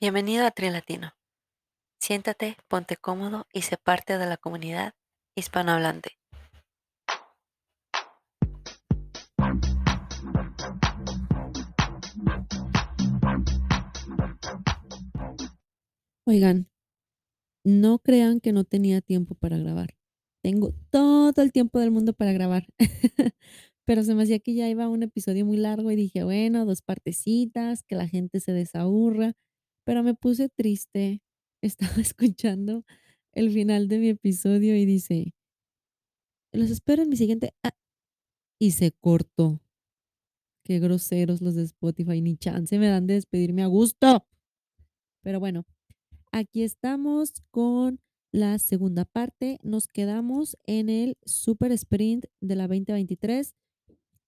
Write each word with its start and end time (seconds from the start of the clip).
Bienvenido 0.00 0.46
a 0.46 0.52
Trilatino. 0.52 1.14
Siéntate, 1.98 2.56
ponte 2.68 2.96
cómodo 2.96 3.46
y 3.52 3.62
sé 3.62 3.76
parte 3.76 4.18
de 4.18 4.26
la 4.26 4.36
comunidad 4.36 4.94
hispanohablante. 5.34 6.18
Oigan, 16.24 16.70
no 17.64 17.98
crean 17.98 18.40
que 18.40 18.52
no 18.52 18.62
tenía 18.62 19.00
tiempo 19.00 19.34
para 19.34 19.56
grabar. 19.56 20.01
Tengo 20.42 20.72
todo 20.90 21.32
el 21.42 21.52
tiempo 21.52 21.78
del 21.78 21.90
mundo 21.92 22.12
para 22.14 22.32
grabar. 22.32 22.66
Pero 23.84 24.02
se 24.04 24.14
me 24.14 24.24
hacía 24.24 24.38
que 24.40 24.54
ya 24.54 24.68
iba 24.68 24.88
un 24.88 25.02
episodio 25.02 25.46
muy 25.46 25.56
largo 25.56 25.90
y 25.90 25.96
dije, 25.96 26.24
bueno, 26.24 26.64
dos 26.66 26.82
partecitas, 26.82 27.82
que 27.82 27.94
la 27.96 28.08
gente 28.08 28.40
se 28.40 28.52
desaburra. 28.52 29.34
Pero 29.84 30.02
me 30.02 30.14
puse 30.14 30.48
triste. 30.48 31.22
Estaba 31.62 32.00
escuchando 32.00 32.84
el 33.34 33.50
final 33.52 33.88
de 33.88 33.98
mi 33.98 34.08
episodio 34.10 34.76
y 34.76 34.84
dice, 34.84 35.32
los 36.52 36.70
espero 36.70 37.02
en 37.02 37.08
mi 37.10 37.16
siguiente... 37.16 37.54
ah", 37.62 37.74
y 38.60 38.72
se 38.72 38.92
cortó. 38.92 39.60
Qué 40.64 40.78
groseros 40.78 41.40
los 41.40 41.54
de 41.54 41.64
Spotify, 41.64 42.20
ni 42.20 42.36
chance 42.36 42.78
me 42.78 42.88
dan 42.88 43.06
de 43.06 43.14
despedirme 43.14 43.62
a 43.62 43.66
gusto. 43.66 44.26
Pero 45.22 45.40
bueno, 45.40 45.64
aquí 46.32 46.62
estamos 46.62 47.42
con 47.50 48.00
la 48.32 48.58
segunda 48.58 49.04
parte. 49.04 49.58
Nos 49.62 49.86
quedamos 49.86 50.56
en 50.66 50.88
el 50.88 51.16
Super 51.24 51.70
Sprint 51.72 52.24
de 52.40 52.56
la 52.56 52.66
2023. 52.66 53.54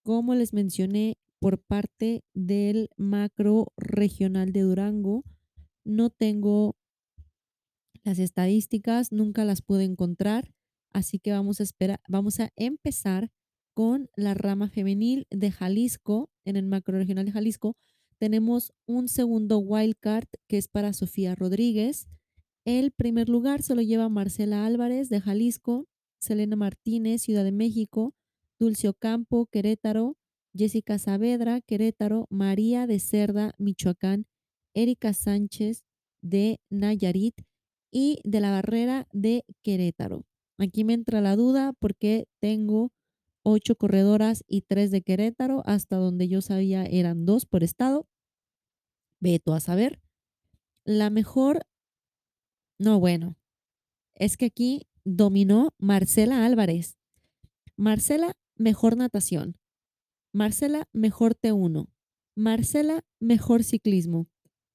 Como 0.03 0.34
les 0.34 0.53
mencioné, 0.53 1.19
por 1.41 1.59
parte 1.59 2.25
del 2.33 2.89
macro 2.97 3.73
regional 3.77 4.53
de 4.53 4.62
Durango, 4.62 5.25
no 5.84 6.09
tengo 6.09 6.75
las 8.03 8.19
estadísticas, 8.19 9.12
nunca 9.12 9.45
las 9.45 9.61
pude 9.61 9.84
encontrar, 9.84 10.55
así 10.91 11.19
que 11.19 11.33
vamos 11.33 11.61
a 11.61 11.65
esperar, 11.65 12.00
vamos 12.09 12.41
a 12.41 12.50
empezar 12.56 13.31
con 13.75 14.09
la 14.17 14.33
rama 14.33 14.71
femenil 14.71 15.27
de 15.31 15.50
Jalisco, 15.50 16.31
en 16.47 16.56
el 16.56 16.65
macro 16.67 16.97
regional 16.97 17.27
de 17.27 17.33
Jalisco. 17.33 17.77
Tenemos 18.19 18.73
un 18.87 19.09
segundo 19.09 19.59
wildcard 19.59 20.28
que 20.48 20.56
es 20.56 20.69
para 20.69 20.93
Sofía 20.93 21.34
Rodríguez. 21.34 22.09
El 22.65 22.93
primer 22.93 23.29
lugar 23.29 23.62
se 23.62 23.75
lo 23.75 23.83
lleva 23.83 24.09
Marcela 24.09 24.65
Álvarez 24.65 25.11
de 25.11 25.20
Jalisco, 25.20 25.87
Selena 26.19 26.57
Martínez, 26.57 27.23
Ciudad 27.23 27.45
de 27.45 27.53
México, 27.53 28.15
Dulce 28.59 28.89
Ocampo, 28.89 29.47
Querétaro, 29.47 30.17
Jessica 30.56 30.98
Saavedra, 30.98 31.61
Querétaro, 31.61 32.27
María 32.31 32.87
de 32.87 33.01
Cerda, 33.01 33.55
Michoacán, 33.59 34.27
Erika 34.73 35.12
Sánchez 35.12 35.84
de 36.23 36.61
Nayarit 36.71 37.43
y 37.91 38.21
de 38.25 38.41
la 38.41 38.51
Barrera 38.51 39.09
de 39.12 39.45
Querétaro. 39.62 40.25
Aquí 40.56 40.84
me 40.84 40.95
entra 40.95 41.21
la 41.21 41.37
duda 41.37 41.75
porque 41.78 42.28
tengo 42.41 42.93
ocho 43.43 43.77
corredoras 43.77 44.43
y 44.49 44.62
tres 44.62 44.91
de 44.91 45.03
Querétaro, 45.03 45.62
hasta 45.67 45.97
donde 45.97 46.28
yo 46.28 46.41
sabía 46.41 46.87
eran 46.87 47.27
dos 47.27 47.45
por 47.45 47.62
estado. 47.62 48.09
Veto 49.21 49.53
a 49.53 49.61
saber. 49.61 50.01
La 50.84 51.11
mejor, 51.11 51.67
no, 52.78 52.98
bueno, 52.98 53.36
es 54.14 54.36
que 54.36 54.47
aquí 54.47 54.86
dominó 55.05 55.75
Marcela 55.78 56.44
Álvarez. 56.44 56.97
Marcela, 57.77 58.36
mejor 58.56 58.97
natación. 58.97 59.56
Marcela, 60.33 60.89
mejor 60.92 61.34
T1. 61.34 61.89
Marcela, 62.36 63.05
mejor 63.20 63.62
ciclismo. 63.65 64.28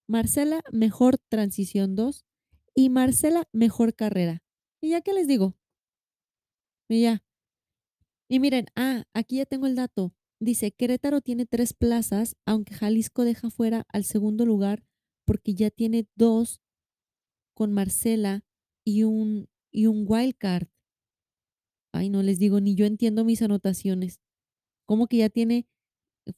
Marcela, 0.07 0.61
mejor 0.71 1.17
transición 1.17 1.95
2. 1.95 2.25
Y 2.75 2.89
Marcela, 2.89 3.47
mejor 3.51 3.95
carrera. 3.95 4.43
¿Y 4.81 4.91
ya 4.91 5.01
qué 5.01 5.13
les 5.13 5.27
digo? 5.27 5.55
Y 6.87 7.01
ya. 7.01 7.23
Y 8.29 8.39
miren, 8.39 8.67
ah, 8.75 9.03
aquí 9.13 9.37
ya 9.37 9.45
tengo 9.45 9.67
el 9.67 9.75
dato. 9.75 10.13
Dice, 10.39 10.71
Querétaro 10.71 11.19
tiene 11.21 11.45
tres 11.45 11.73
plazas, 11.73 12.37
aunque 12.45 12.73
Jalisco 12.73 13.25
deja 13.25 13.49
fuera 13.49 13.85
al 13.89 14.05
segundo 14.05 14.45
lugar 14.45 14.85
porque 15.25 15.53
ya 15.53 15.69
tiene 15.69 16.07
dos 16.15 16.61
con 17.59 17.73
Marcela 17.73 18.45
y 18.85 19.03
un, 19.03 19.49
y 19.69 19.87
un 19.87 20.05
wildcard. 20.07 20.69
Ay, 21.91 22.09
no 22.09 22.23
les 22.23 22.39
digo, 22.39 22.61
ni 22.61 22.73
yo 22.73 22.85
entiendo 22.85 23.25
mis 23.25 23.41
anotaciones. 23.41 24.21
¿Cómo 24.85 25.07
que 25.07 25.17
ya 25.17 25.29
tiene, 25.29 25.67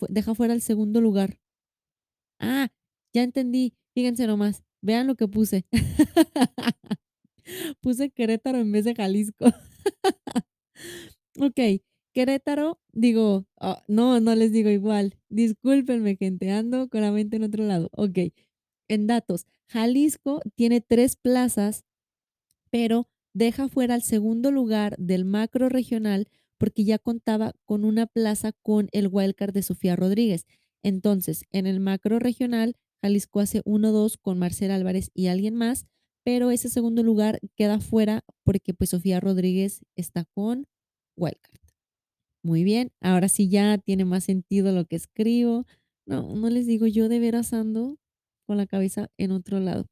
deja 0.09 0.33
fuera 0.33 0.55
el 0.55 0.63
segundo 0.63 0.99
lugar? 0.99 1.39
Ah, 2.39 2.69
ya 3.13 3.21
entendí. 3.21 3.75
Fíjense 3.93 4.25
nomás, 4.25 4.63
vean 4.81 5.05
lo 5.05 5.13
que 5.13 5.27
puse. 5.27 5.67
puse 7.81 8.09
Querétaro 8.09 8.57
en 8.57 8.71
vez 8.71 8.85
de 8.85 8.95
Jalisco. 8.95 9.45
ok, 11.39 11.59
Querétaro, 12.15 12.81
digo, 12.93 13.45
ah, 13.59 13.83
no, 13.87 14.19
no 14.21 14.33
les 14.33 14.51
digo 14.51 14.71
igual. 14.71 15.19
Discúlpenme, 15.29 16.15
gente, 16.15 16.49
ando 16.49 16.89
con 16.89 17.01
la 17.01 17.11
mente 17.11 17.35
en 17.37 17.43
otro 17.43 17.63
lado. 17.63 17.89
Ok, 17.91 18.17
en 18.93 19.07
datos, 19.07 19.45
Jalisco 19.67 20.41
tiene 20.55 20.81
tres 20.81 21.15
plazas, 21.15 21.85
pero 22.69 23.07
deja 23.33 23.69
fuera 23.69 23.95
el 23.95 24.01
segundo 24.01 24.51
lugar 24.51 24.95
del 24.97 25.25
macro 25.25 25.69
regional 25.69 26.27
porque 26.57 26.83
ya 26.83 26.99
contaba 26.99 27.53
con 27.65 27.85
una 27.85 28.05
plaza 28.05 28.51
con 28.61 28.87
el 28.91 29.07
wildcard 29.11 29.53
de 29.53 29.63
Sofía 29.63 29.95
Rodríguez. 29.95 30.45
Entonces, 30.83 31.45
en 31.51 31.65
el 31.65 31.79
macro 31.79 32.19
regional, 32.19 32.75
Jalisco 33.01 33.39
hace 33.39 33.61
1-2 33.63 34.17
con 34.21 34.37
Marcela 34.37 34.75
Álvarez 34.75 35.09
y 35.13 35.27
alguien 35.27 35.55
más, 35.55 35.85
pero 36.23 36.51
ese 36.51 36.69
segundo 36.69 37.01
lugar 37.01 37.39
queda 37.55 37.79
fuera 37.79 38.23
porque 38.43 38.73
pues 38.73 38.91
Sofía 38.91 39.19
Rodríguez 39.19 39.81
está 39.95 40.25
con 40.25 40.67
wildcard. 41.15 41.61
Muy 42.43 42.63
bien, 42.63 42.91
ahora 42.99 43.29
sí 43.29 43.49
ya 43.49 43.77
tiene 43.77 44.05
más 44.05 44.23
sentido 44.23 44.71
lo 44.71 44.85
que 44.85 44.95
escribo. 44.95 45.65
No, 46.05 46.35
no 46.35 46.49
les 46.49 46.67
digo, 46.67 46.87
yo 46.87 47.09
de 47.09 47.19
veras 47.19 47.53
ando 47.53 47.97
la 48.55 48.67
cabeza 48.67 49.09
en 49.17 49.31
otro 49.31 49.59
lado. 49.59 49.87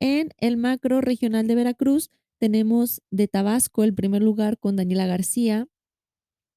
En 0.00 0.30
el 0.38 0.56
macro 0.56 1.00
regional 1.00 1.46
de 1.46 1.54
Veracruz 1.54 2.10
tenemos 2.38 3.02
de 3.10 3.28
Tabasco 3.28 3.84
el 3.84 3.94
primer 3.94 4.22
lugar 4.22 4.58
con 4.58 4.76
Daniela 4.76 5.06
García, 5.06 5.68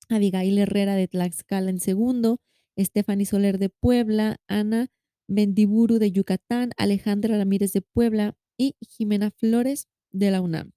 Abigail 0.09 0.57
Herrera 0.57 0.95
de 0.95 1.07
Tlaxcala 1.07 1.69
en 1.69 1.79
segundo, 1.79 2.39
Stephanie 2.77 3.25
Soler 3.25 3.57
de 3.57 3.69
Puebla, 3.69 4.37
Ana 4.47 4.91
Mendiburu 5.27 5.99
de 5.99 6.11
Yucatán, 6.11 6.71
Alejandra 6.77 7.37
Ramírez 7.37 7.73
de 7.73 7.81
Puebla 7.81 8.37
y 8.57 8.75
Jimena 8.81 9.31
Flores 9.31 9.87
de 10.11 10.31
la 10.31 10.41
UNAM. 10.41 10.71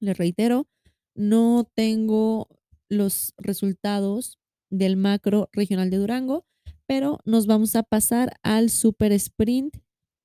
Les 0.00 0.16
reitero, 0.16 0.68
no 1.14 1.70
tengo 1.74 2.48
los 2.88 3.34
resultados 3.38 4.38
del 4.70 4.96
macro 4.96 5.48
regional 5.52 5.90
de 5.90 5.98
Durango, 5.98 6.46
pero 6.86 7.18
nos 7.24 7.46
vamos 7.46 7.76
a 7.76 7.82
pasar 7.82 8.36
al 8.42 8.70
Super 8.70 9.12
Sprint 9.12 9.76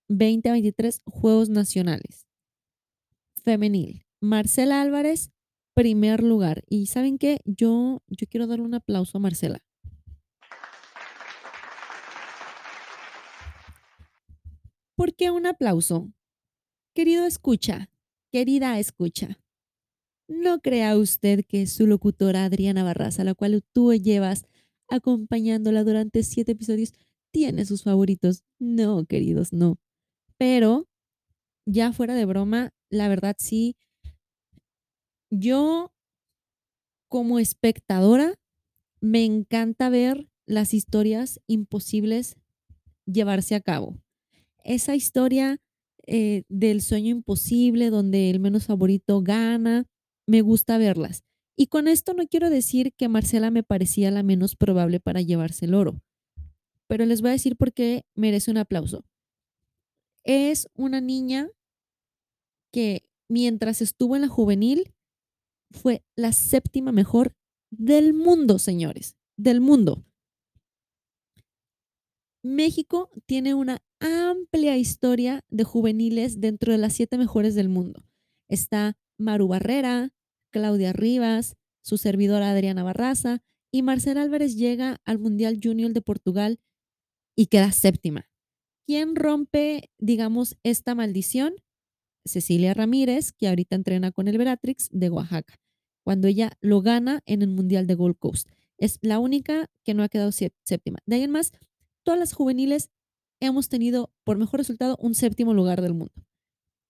2023 0.07 1.01
Juegos 1.05 1.49
Nacionales. 1.49 2.27
Femenil. 3.43 4.05
Marcela 4.21 4.81
Álvarez, 4.81 5.31
primer 5.73 6.23
lugar. 6.23 6.63
Y 6.67 6.87
saben 6.87 7.17
qué, 7.17 7.39
yo, 7.45 8.01
yo 8.07 8.27
quiero 8.27 8.47
darle 8.47 8.65
un 8.65 8.73
aplauso 8.73 9.17
a 9.17 9.21
Marcela. 9.21 9.59
¿Por 14.95 15.15
qué 15.15 15.31
un 15.31 15.45
aplauso? 15.45 16.11
Querido 16.93 17.25
escucha, 17.25 17.89
querida 18.31 18.77
escucha, 18.79 19.39
no 20.29 20.61
crea 20.61 20.95
usted 20.95 21.43
que 21.43 21.65
su 21.65 21.87
locutora 21.87 22.45
Adriana 22.45 22.83
Barraza, 22.83 23.23
la 23.23 23.33
cual 23.33 23.63
tú 23.73 23.93
llevas 23.93 24.45
acompañándola 24.89 25.83
durante 25.83 26.23
siete 26.23 26.53
episodios, 26.53 26.93
tiene 27.31 27.65
sus 27.65 27.83
favoritos. 27.83 28.43
No, 28.59 29.05
queridos, 29.05 29.53
no. 29.53 29.77
Pero, 30.37 30.87
ya 31.65 31.93
fuera 31.93 32.15
de 32.15 32.25
broma, 32.25 32.71
la 32.89 33.07
verdad 33.07 33.35
sí, 33.39 33.75
yo 35.29 35.91
como 37.07 37.39
espectadora 37.39 38.35
me 39.01 39.25
encanta 39.25 39.89
ver 39.89 40.27
las 40.45 40.73
historias 40.73 41.39
imposibles 41.47 42.35
llevarse 43.05 43.55
a 43.55 43.61
cabo. 43.61 43.97
Esa 44.63 44.95
historia 44.95 45.57
eh, 46.07 46.43
del 46.49 46.81
sueño 46.81 47.09
imposible, 47.09 47.89
donde 47.89 48.29
el 48.29 48.39
menos 48.39 48.65
favorito 48.65 49.21
gana, 49.21 49.85
me 50.27 50.41
gusta 50.41 50.77
verlas. 50.77 51.23
Y 51.61 51.67
con 51.67 51.89
esto 51.89 52.13
no 52.13 52.25
quiero 52.25 52.49
decir 52.49 52.93
que 52.93 53.09
Marcela 53.09 53.51
me 53.51 53.63
parecía 53.63 54.11
la 54.11 54.23
menos 54.23 54.55
probable 54.55 55.01
para 55.01 55.21
llevarse 55.21 55.65
el 55.65 55.73
oro, 55.73 56.01
pero 56.87 57.05
les 57.05 57.19
voy 57.19 57.31
a 57.31 57.33
decir 57.33 57.57
por 57.57 57.73
qué 57.73 58.05
merece 58.15 58.49
un 58.49 58.55
aplauso. 58.55 59.03
Es 60.23 60.69
una 60.73 61.01
niña 61.01 61.49
que 62.71 63.03
mientras 63.27 63.81
estuvo 63.81 64.15
en 64.15 64.21
la 64.21 64.29
juvenil, 64.29 64.93
fue 65.71 66.01
la 66.15 66.31
séptima 66.31 66.93
mejor 66.93 67.35
del 67.71 68.13
mundo, 68.13 68.57
señores, 68.57 69.17
del 69.35 69.59
mundo. 69.59 70.05
México 72.41 73.11
tiene 73.25 73.53
una 73.53 73.83
amplia 73.99 74.77
historia 74.77 75.43
de 75.49 75.65
juveniles 75.65 76.39
dentro 76.39 76.71
de 76.71 76.77
las 76.77 76.93
siete 76.93 77.17
mejores 77.17 77.53
del 77.53 77.67
mundo. 77.67 78.05
Está 78.47 78.97
Maru 79.17 79.49
Barrera, 79.49 80.13
Claudia 80.51 80.93
Rivas, 80.93 81.55
su 81.81 81.97
servidora 81.97 82.51
Adriana 82.51 82.83
Barraza 82.83 83.41
y 83.71 83.81
Marcela 83.81 84.21
Álvarez 84.21 84.55
llega 84.55 85.01
al 85.05 85.19
Mundial 85.19 85.59
Junior 85.63 85.93
de 85.93 86.01
Portugal 86.01 86.59
y 87.35 87.47
queda 87.47 87.71
séptima. 87.71 88.29
¿Quién 88.85 89.15
rompe, 89.15 89.91
digamos, 89.97 90.57
esta 90.63 90.95
maldición? 90.95 91.53
Cecilia 92.25 92.73
Ramírez, 92.73 93.31
que 93.31 93.47
ahorita 93.47 93.75
entrena 93.75 94.11
con 94.11 94.27
el 94.27 94.37
Veratrix 94.37 94.89
de 94.91 95.09
Oaxaca, 95.09 95.55
cuando 96.03 96.27
ella 96.27 96.51
lo 96.59 96.81
gana 96.81 97.21
en 97.25 97.41
el 97.41 97.49
Mundial 97.49 97.87
de 97.87 97.95
Gold 97.95 98.17
Coast. 98.17 98.49
Es 98.77 98.97
la 99.01 99.19
única 99.19 99.69
que 99.83 99.93
no 99.93 100.03
ha 100.03 100.09
quedado 100.09 100.31
séptima. 100.31 100.99
De 101.05 101.17
ahí 101.17 101.23
en 101.23 101.31
más, 101.31 101.51
todas 102.03 102.19
las 102.19 102.33
juveniles 102.33 102.89
hemos 103.39 103.69
tenido, 103.69 104.11
por 104.23 104.37
mejor 104.37 104.59
resultado, 104.59 104.97
un 104.99 105.15
séptimo 105.15 105.53
lugar 105.53 105.81
del 105.81 105.93
mundo. 105.93 106.13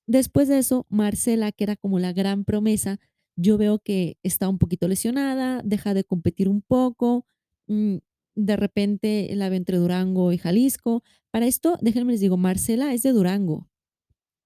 Después 0.08 0.48
de 0.48 0.58
eso, 0.58 0.86
Marcela, 0.90 1.52
que 1.52 1.64
era 1.66 1.76
como 1.76 2.00
la 2.00 2.14
gran 2.14 2.44
promesa, 2.44 3.00
yo 3.40 3.58
veo 3.58 3.80
que 3.80 4.18
está 4.22 4.50
un 4.50 4.58
poquito 4.58 4.88
lesionada, 4.88 5.62
deja 5.64 5.94
de 5.94 6.04
competir 6.04 6.50
un 6.50 6.62
poco, 6.62 7.26
mm, 7.68 7.98
de 8.36 8.56
repente 8.58 9.30
la 9.36 9.50
ve 9.50 9.56
entre 9.56 9.78
Durango 9.78 10.32
y 10.34 10.38
Jalisco. 10.38 11.04
Para 11.32 11.48
esto, 11.48 11.78
déjenme 11.82 12.14
les 12.14 12.22
digo, 12.22 12.38
Marcela 12.38 12.94
es 12.94 13.02
de 13.02 13.12
Durango, 13.12 13.70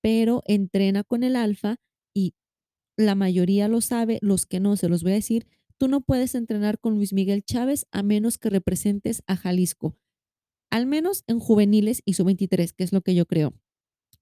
pero 0.01 0.43
entrena 0.45 1.03
con 1.03 1.23
el 1.23 1.35
Alfa 1.35 1.77
y 2.13 2.35
la 2.97 3.15
mayoría 3.15 3.67
lo 3.67 3.81
sabe, 3.81 4.19
los 4.21 4.45
que 4.45 4.59
no, 4.59 4.77
se 4.77 4.89
los 4.89 5.01
voy 5.01 5.13
a 5.13 5.15
decir, 5.15 5.47
tú 5.77 5.87
no 5.87 6.01
puedes 6.01 6.35
entrenar 6.35 6.79
con 6.79 6.95
Luis 6.95 7.13
Miguel 7.13 7.43
Chávez 7.43 7.87
a 7.91 8.03
menos 8.03 8.37
que 8.37 8.49
representes 8.49 9.23
a 9.25 9.35
Jalisco, 9.35 9.97
al 10.69 10.85
menos 10.85 11.23
en 11.25 11.39
juveniles 11.39 12.03
y 12.05 12.13
sub-23, 12.13 12.73
que 12.73 12.83
es 12.83 12.93
lo 12.93 13.01
que 13.01 13.15
yo 13.15 13.25
creo. 13.25 13.53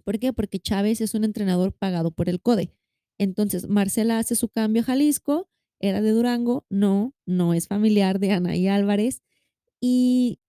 ¿Por 0.05 0.17
qué? 0.17 0.31
Porque 0.31 0.59
Chávez 0.59 1.01
es 1.01 1.13
un 1.13 1.25
entrenador 1.25 1.73
pagado 1.73 2.11
por 2.11 2.29
el 2.29 2.41
CODE. 2.41 2.73
Entonces, 3.21 3.69
Marcela 3.69 4.17
hace 4.17 4.33
su 4.35 4.49
cambio 4.49 4.81
a 4.81 4.85
Jalisco, 4.85 5.47
era 5.79 6.01
de 6.01 6.09
Durango, 6.09 6.65
no, 6.71 7.13
no 7.27 7.53
es 7.53 7.67
familiar 7.67 8.17
de 8.17 8.31
Anaí 8.31 8.67
Álvarez, 8.67 9.21
y 9.79 10.39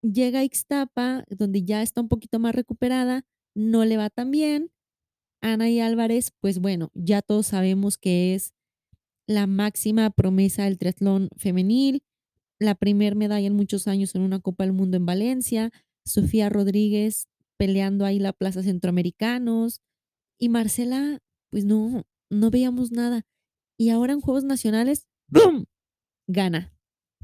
llega 0.00 0.38
a 0.38 0.44
Ixtapa, 0.44 1.26
donde 1.28 1.62
ya 1.62 1.82
está 1.82 2.00
un 2.00 2.08
poquito 2.08 2.38
más 2.38 2.54
recuperada, 2.54 3.26
no 3.54 3.84
le 3.84 3.98
va 3.98 4.08
tan 4.08 4.30
bien. 4.30 4.70
Anaí 5.42 5.80
Álvarez, 5.80 6.32
pues 6.40 6.58
bueno, 6.58 6.90
ya 6.94 7.20
todos 7.20 7.48
sabemos 7.48 7.98
que 7.98 8.34
es 8.34 8.54
la 9.26 9.46
máxima 9.46 10.08
promesa 10.08 10.64
del 10.64 10.78
triatlón 10.78 11.28
femenil, 11.36 12.02
la 12.58 12.74
primer 12.74 13.14
medalla 13.14 13.46
en 13.46 13.56
muchos 13.56 13.86
años 13.88 14.14
en 14.14 14.22
una 14.22 14.40
Copa 14.40 14.64
del 14.64 14.72
Mundo 14.72 14.96
en 14.96 15.04
Valencia, 15.04 15.70
Sofía 16.06 16.48
Rodríguez 16.48 17.28
peleando 17.58 18.06
ahí 18.06 18.18
la 18.18 18.32
Plaza 18.32 18.62
Centroamericanos 18.62 19.82
y 20.38 20.48
Marcela, 20.48 21.18
pues 21.50 21.66
no, 21.66 22.06
no 22.32 22.50
veíamos 22.50 22.90
nada. 22.92 23.26
Y 23.78 23.90
ahora 23.90 24.12
en 24.12 24.20
Juegos 24.20 24.44
Nacionales, 24.44 25.08
¡boom! 25.28 25.66
Gana. 26.26 26.72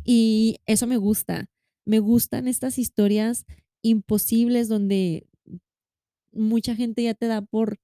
Y 0.05 0.59
eso 0.67 0.87
me 0.87 0.97
gusta. 0.97 1.51
Me 1.87 1.99
gustan 1.99 2.49
estas 2.49 2.79
historias 2.79 3.47
imposibles 3.83 4.69
donde 4.69 5.27
mucha 6.33 6.75
gente 6.75 7.03
ya 7.03 7.15
te 7.15 7.27
da 7.27 7.43
por, 7.43 7.81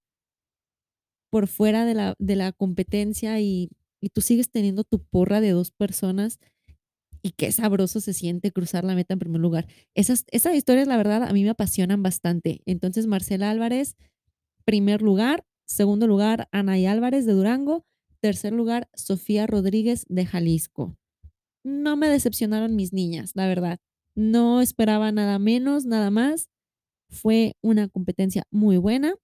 por 1.30 1.48
fuera 1.48 1.84
de 1.84 1.94
la, 1.94 2.14
de 2.18 2.36
la 2.36 2.52
competencia 2.52 3.40
y, 3.40 3.70
y 4.00 4.10
tú 4.10 4.20
sigues 4.20 4.50
teniendo 4.50 4.84
tu 4.84 5.02
porra 5.02 5.40
de 5.40 5.50
dos 5.50 5.70
personas 5.70 6.38
y 7.22 7.30
qué 7.30 7.50
sabroso 7.52 8.00
se 8.00 8.12
siente 8.12 8.52
cruzar 8.52 8.84
la 8.84 8.94
meta 8.94 9.14
en 9.14 9.18
primer 9.18 9.40
lugar. 9.40 9.66
Esas, 9.94 10.26
esas 10.30 10.54
historias, 10.54 10.86
la 10.86 10.98
verdad, 10.98 11.22
a 11.22 11.32
mí 11.32 11.42
me 11.42 11.50
apasionan 11.50 12.02
bastante. 12.02 12.60
Entonces, 12.66 13.06
Marcela 13.06 13.50
Álvarez, 13.50 13.96
primer 14.66 15.00
lugar. 15.00 15.46
Segundo 15.66 16.06
lugar, 16.06 16.48
Anaí 16.52 16.86
Álvarez 16.86 17.26
de 17.26 17.32
Durango. 17.32 17.84
Tercer 18.20 18.52
lugar, 18.52 18.88
Sofía 18.94 19.46
Rodríguez 19.46 20.04
de 20.08 20.26
Jalisco. 20.26 20.96
No 21.64 21.96
me 21.96 22.08
decepcionaron 22.08 22.76
mis 22.76 22.92
niñas, 22.92 23.32
la 23.34 23.46
verdad. 23.46 23.80
No 24.14 24.60
esperaba 24.60 25.12
nada 25.12 25.38
menos, 25.38 25.86
nada 25.86 26.10
más. 26.10 26.48
Fue 27.10 27.56
una 27.62 27.88
competencia 27.88 28.44
muy 28.50 28.76
buena. 28.76 29.14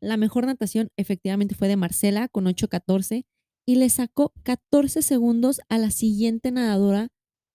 La 0.00 0.16
mejor 0.16 0.46
natación 0.46 0.88
efectivamente 0.96 1.54
fue 1.54 1.68
de 1.68 1.76
Marcela 1.76 2.28
con 2.28 2.46
8.14 2.46 3.26
y 3.66 3.76
le 3.76 3.88
sacó 3.90 4.32
14 4.44 5.02
segundos 5.02 5.60
a 5.68 5.78
la 5.78 5.90
siguiente 5.90 6.50
nadadora 6.50 7.08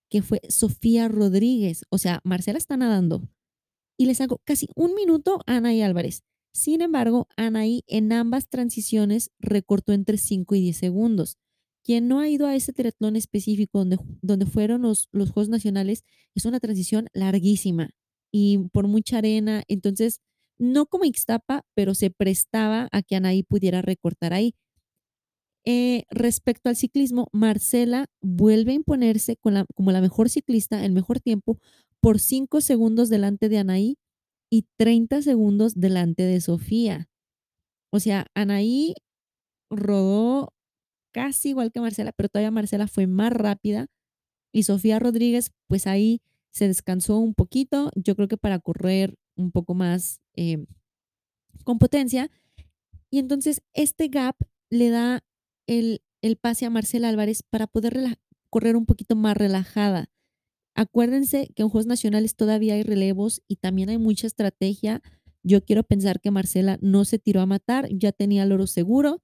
que 0.09 0.21
fue 0.21 0.41
Sofía 0.49 1.07
Rodríguez. 1.07 1.83
O 1.89 1.97
sea, 1.97 2.21
Marcela 2.23 2.57
está 2.57 2.77
nadando 2.77 3.27
y 3.97 4.05
le 4.05 4.15
sacó 4.15 4.39
casi 4.45 4.69
un 4.75 4.93
minuto 4.93 5.39
a 5.47 5.57
Anaí 5.57 5.81
Álvarez. 5.81 6.23
Sin 6.55 6.79
embargo, 6.79 7.27
Anaí 7.35 7.83
en 7.85 8.13
ambas 8.13 8.47
transiciones 8.47 9.29
recortó 9.39 9.91
entre 9.91 10.17
5 10.17 10.55
y 10.55 10.61
10 10.61 10.77
segundos. 10.77 11.37
Quien 11.83 12.07
no 12.07 12.21
ha 12.21 12.29
ido 12.29 12.47
a 12.47 12.55
ese 12.55 12.71
triatlón 12.71 13.17
específico 13.17 13.79
donde, 13.79 13.97
donde 14.21 14.45
fueron 14.45 14.83
los, 14.83 15.09
los 15.11 15.31
Juegos 15.31 15.49
Nacionales, 15.49 16.05
es 16.33 16.45
una 16.45 16.61
transición 16.61 17.09
larguísima 17.11 17.89
y 18.31 18.69
por 18.71 18.87
mucha 18.87 19.17
arena. 19.17 19.63
Entonces, 19.67 20.21
no 20.57 20.85
como 20.85 21.03
Ixtapa, 21.03 21.65
pero 21.73 21.93
se 21.93 22.09
prestaba 22.09 22.87
a 22.93 23.01
que 23.01 23.17
Anaí 23.17 23.43
pudiera 23.43 23.81
recortar 23.81 24.31
ahí. 24.31 24.55
Eh, 25.65 26.05
respecto 26.09 26.69
al 26.69 26.77
ciclismo, 26.77 27.27
Marcela 27.33 28.05
vuelve 28.21 28.71
a 28.71 28.75
imponerse 28.75 29.35
como 29.35 29.91
la 29.91 29.99
mejor 29.99 30.29
ciclista, 30.29 30.85
el 30.85 30.93
mejor 30.93 31.19
tiempo, 31.19 31.59
por 31.99 32.21
5 32.21 32.61
segundos 32.61 33.09
delante 33.09 33.49
de 33.49 33.57
Anaí 33.57 33.97
y 34.55 34.65
30 34.77 35.21
segundos 35.21 35.73
delante 35.75 36.23
de 36.23 36.39
Sofía. 36.39 37.09
O 37.91 37.99
sea, 37.99 38.27
Anaí 38.33 38.93
rodó 39.69 40.53
casi 41.11 41.49
igual 41.49 41.73
que 41.73 41.81
Marcela, 41.81 42.13
pero 42.13 42.29
todavía 42.29 42.51
Marcela 42.51 42.87
fue 42.87 43.05
más 43.05 43.33
rápida 43.33 43.87
y 44.53 44.63
Sofía 44.63 44.97
Rodríguez, 44.97 45.51
pues 45.67 45.87
ahí 45.87 46.21
se 46.51 46.67
descansó 46.69 47.17
un 47.17 47.33
poquito, 47.33 47.91
yo 47.95 48.15
creo 48.15 48.29
que 48.29 48.37
para 48.37 48.59
correr 48.59 49.15
un 49.35 49.51
poco 49.51 49.73
más 49.73 50.21
eh, 50.35 50.65
con 51.65 51.77
potencia. 51.77 52.31
Y 53.09 53.19
entonces 53.19 53.61
este 53.73 54.07
gap 54.07 54.37
le 54.69 54.89
da 54.89 55.21
el, 55.67 56.01
el 56.21 56.37
pase 56.37 56.65
a 56.65 56.69
Marcela 56.69 57.09
Álvarez 57.09 57.43
para 57.43 57.67
poder 57.67 58.19
correr 58.49 58.77
un 58.77 58.85
poquito 58.85 59.17
más 59.17 59.35
relajada. 59.35 60.09
Acuérdense 60.75 61.47
que 61.55 61.63
en 61.63 61.69
Juegos 61.69 61.87
Nacionales 61.87 62.35
todavía 62.35 62.73
hay 62.73 62.83
relevos 62.83 63.41
y 63.47 63.55
también 63.55 63.89
hay 63.89 63.97
mucha 63.97 64.27
estrategia. 64.27 65.01
Yo 65.41 65.63
quiero 65.63 65.83
pensar 65.83 66.19
que 66.19 66.31
Marcela 66.31 66.77
no 66.81 67.05
se 67.05 67.17
tiró 67.17 67.39
a 67.39 67.45
matar, 67.45 67.87
ya 67.89 68.11
tenía 68.11 68.43
el 68.43 68.51
oro 68.51 68.67
seguro. 68.67 69.23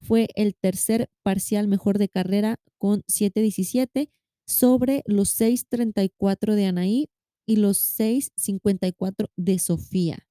Fue 0.00 0.28
el 0.36 0.54
tercer 0.54 1.10
parcial 1.24 1.66
mejor 1.66 1.98
de 1.98 2.08
carrera 2.08 2.60
con 2.78 3.02
7.17 3.02 4.10
sobre 4.46 5.02
los 5.06 5.40
6.34 5.40 6.54
de 6.54 6.66
Anaí 6.66 7.10
y 7.46 7.56
los 7.56 7.98
6.54 7.98 9.30
de 9.36 9.58
Sofía. 9.58 10.28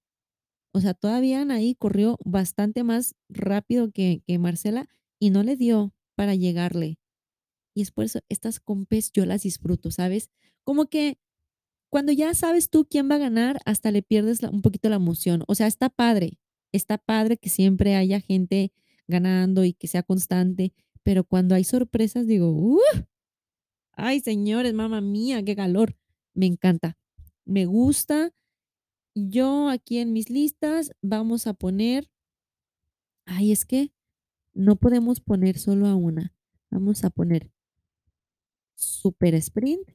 O 0.73 0.79
sea, 0.79 0.93
todavía 0.93 1.41
Anaí 1.41 1.75
corrió 1.75 2.17
bastante 2.23 2.83
más 2.83 3.15
rápido 3.27 3.91
que, 3.91 4.21
que 4.25 4.39
Marcela 4.39 4.87
y 5.19 5.31
no 5.31 5.43
le 5.43 5.57
dio 5.57 5.93
para 6.15 6.35
llegarle. 6.35 6.97
Y 7.75 7.83
es 7.83 7.91
por 7.91 8.05
eso 8.05 8.21
estas 8.29 8.59
compes 8.59 9.11
yo 9.11 9.25
las 9.25 9.43
disfruto, 9.43 9.91
¿sabes? 9.91 10.31
Como 10.63 10.87
que 10.87 11.19
cuando 11.89 12.11
ya 12.11 12.33
sabes 12.33 12.69
tú 12.69 12.87
quién 12.89 13.09
va 13.11 13.15
a 13.15 13.19
ganar, 13.19 13.59
hasta 13.65 13.91
le 13.91 14.01
pierdes 14.01 14.41
un 14.43 14.61
poquito 14.61 14.89
la 14.89 14.95
emoción. 14.95 15.43
O 15.47 15.55
sea, 15.55 15.67
está 15.67 15.89
padre, 15.89 16.39
está 16.71 16.97
padre 16.97 17.37
que 17.37 17.49
siempre 17.49 17.95
haya 17.95 18.19
gente 18.19 18.73
ganando 19.07 19.63
y 19.65 19.73
que 19.73 19.87
sea 19.87 20.03
constante, 20.03 20.73
pero 21.03 21.23
cuando 21.23 21.53
hay 21.53 21.63
sorpresas 21.63 22.25
digo, 22.25 22.49
¡uh! 22.49 22.79
Ay, 23.91 24.19
señores, 24.19 24.73
mamá 24.73 25.01
mía, 25.01 25.43
qué 25.43 25.55
calor. 25.55 25.95
Me 26.33 26.47
encanta. 26.47 26.97
Me 27.45 27.65
gusta. 27.65 28.33
Yo 29.13 29.69
aquí 29.69 29.99
en 29.99 30.11
mis 30.11 30.29
listas 30.29 30.91
vamos 31.01 31.47
a 31.47 31.53
poner, 31.53 32.09
ay, 33.25 33.51
es 33.53 33.65
que 33.65 33.93
no 34.53 34.75
podemos 34.75 35.21
poner 35.21 35.57
solo 35.59 35.87
a 35.87 35.95
una. 35.95 36.33
Vamos 36.69 37.05
a 37.05 37.09
poner 37.09 37.54
Super 38.75 39.33
Sprint 39.35 39.89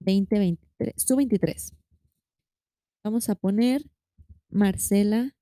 2023, 0.00 0.94
su 0.96 1.16
23. 1.16 1.74
Vamos 3.02 3.28
a 3.28 3.34
poner 3.34 3.82
Marcela 4.48 5.34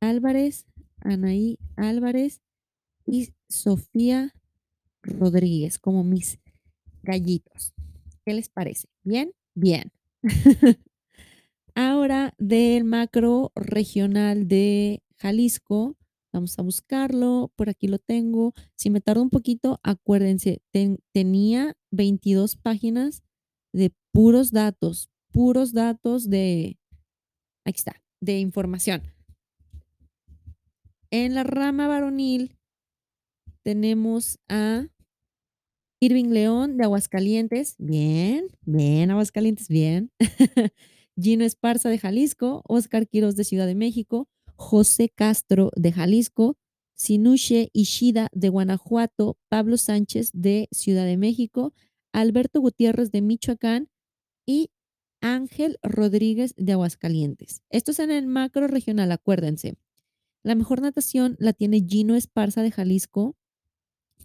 Álvarez, 0.00 0.66
Anaí 1.00 1.58
Álvarez 1.76 2.40
y 3.06 3.34
Sofía 3.48 4.32
Rodríguez 5.02 5.78
como 5.78 6.04
mis 6.04 6.38
gallitos. 7.02 7.72
¿Qué 8.24 8.34
les 8.34 8.48
parece? 8.48 8.88
¿Bien? 9.02 9.32
Bien. 9.54 9.92
Ahora 11.74 12.34
del 12.38 12.84
macro 12.84 13.52
regional 13.54 14.46
de 14.46 15.02
Jalisco, 15.18 15.96
Vamos 16.32 16.58
a 16.58 16.62
buscarlo, 16.62 17.52
por 17.56 17.68
aquí 17.68 17.88
lo 17.88 17.98
tengo. 17.98 18.54
Si 18.74 18.88
me 18.88 19.00
tardo 19.00 19.22
un 19.22 19.30
poquito, 19.30 19.80
acuérdense, 19.82 20.62
ten 20.70 20.98
tenía 21.12 21.76
22 21.90 22.56
páginas 22.56 23.22
de 23.72 23.92
puros 24.12 24.50
datos, 24.50 25.10
puros 25.30 25.72
datos 25.72 26.30
de 26.30 26.78
aquí 27.64 27.78
está, 27.78 28.02
de 28.20 28.38
información. 28.38 29.02
En 31.10 31.34
la 31.34 31.44
rama 31.44 31.88
varonil 31.88 32.56
tenemos 33.62 34.38
a 34.48 34.86
Irving 36.00 36.30
León 36.30 36.78
de 36.78 36.84
Aguascalientes, 36.84 37.76
bien, 37.78 38.46
bien, 38.62 39.10
Aguascalientes, 39.10 39.68
bien. 39.68 40.10
Gino 41.20 41.44
Esparza 41.44 41.90
de 41.90 41.98
Jalisco, 41.98 42.62
Óscar 42.66 43.06
Quiroz 43.06 43.36
de 43.36 43.44
Ciudad 43.44 43.66
de 43.66 43.74
México, 43.74 44.28
José 44.62 45.08
Castro 45.08 45.70
de 45.74 45.92
Jalisco, 45.92 46.56
Sinuche 46.94 47.70
Ishida 47.72 48.28
de 48.32 48.48
Guanajuato, 48.48 49.36
Pablo 49.48 49.76
Sánchez 49.76 50.30
de 50.32 50.68
Ciudad 50.70 51.04
de 51.04 51.16
México, 51.16 51.74
Alberto 52.12 52.60
Gutiérrez 52.60 53.10
de 53.10 53.22
Michoacán 53.22 53.90
y 54.46 54.70
Ángel 55.20 55.78
Rodríguez 55.82 56.54
de 56.56 56.72
Aguascalientes. 56.72 57.62
Esto 57.70 57.90
es 57.90 57.98
en 57.98 58.12
el 58.12 58.28
macro 58.28 58.68
regional, 58.68 59.10
acuérdense. 59.10 59.74
La 60.44 60.54
mejor 60.54 60.80
natación 60.80 61.36
la 61.40 61.52
tiene 61.52 61.84
Gino 61.84 62.14
Esparza 62.14 62.62
de 62.62 62.70
Jalisco 62.70 63.36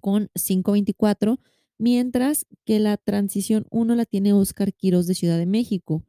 con 0.01 0.29
5.24, 0.35 1.39
mientras 1.79 2.45
que 2.63 2.79
la 2.79 2.97
transición 2.97 3.65
1 3.71 3.95
la 3.95 4.05
tiene 4.05 4.33
Óscar 4.33 4.71
Quiroz 4.73 5.07
de 5.07 5.15
Ciudad 5.15 5.39
de 5.39 5.47
México. 5.47 6.03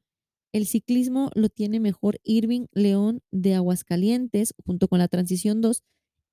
El 0.52 0.66
ciclismo 0.66 1.30
lo 1.34 1.48
tiene 1.48 1.80
mejor 1.80 2.20
Irving 2.24 2.66
León 2.72 3.22
de 3.30 3.54
Aguascalientes 3.54 4.54
junto 4.64 4.88
con 4.88 4.98
la 4.98 5.08
transición 5.08 5.60
2 5.60 5.82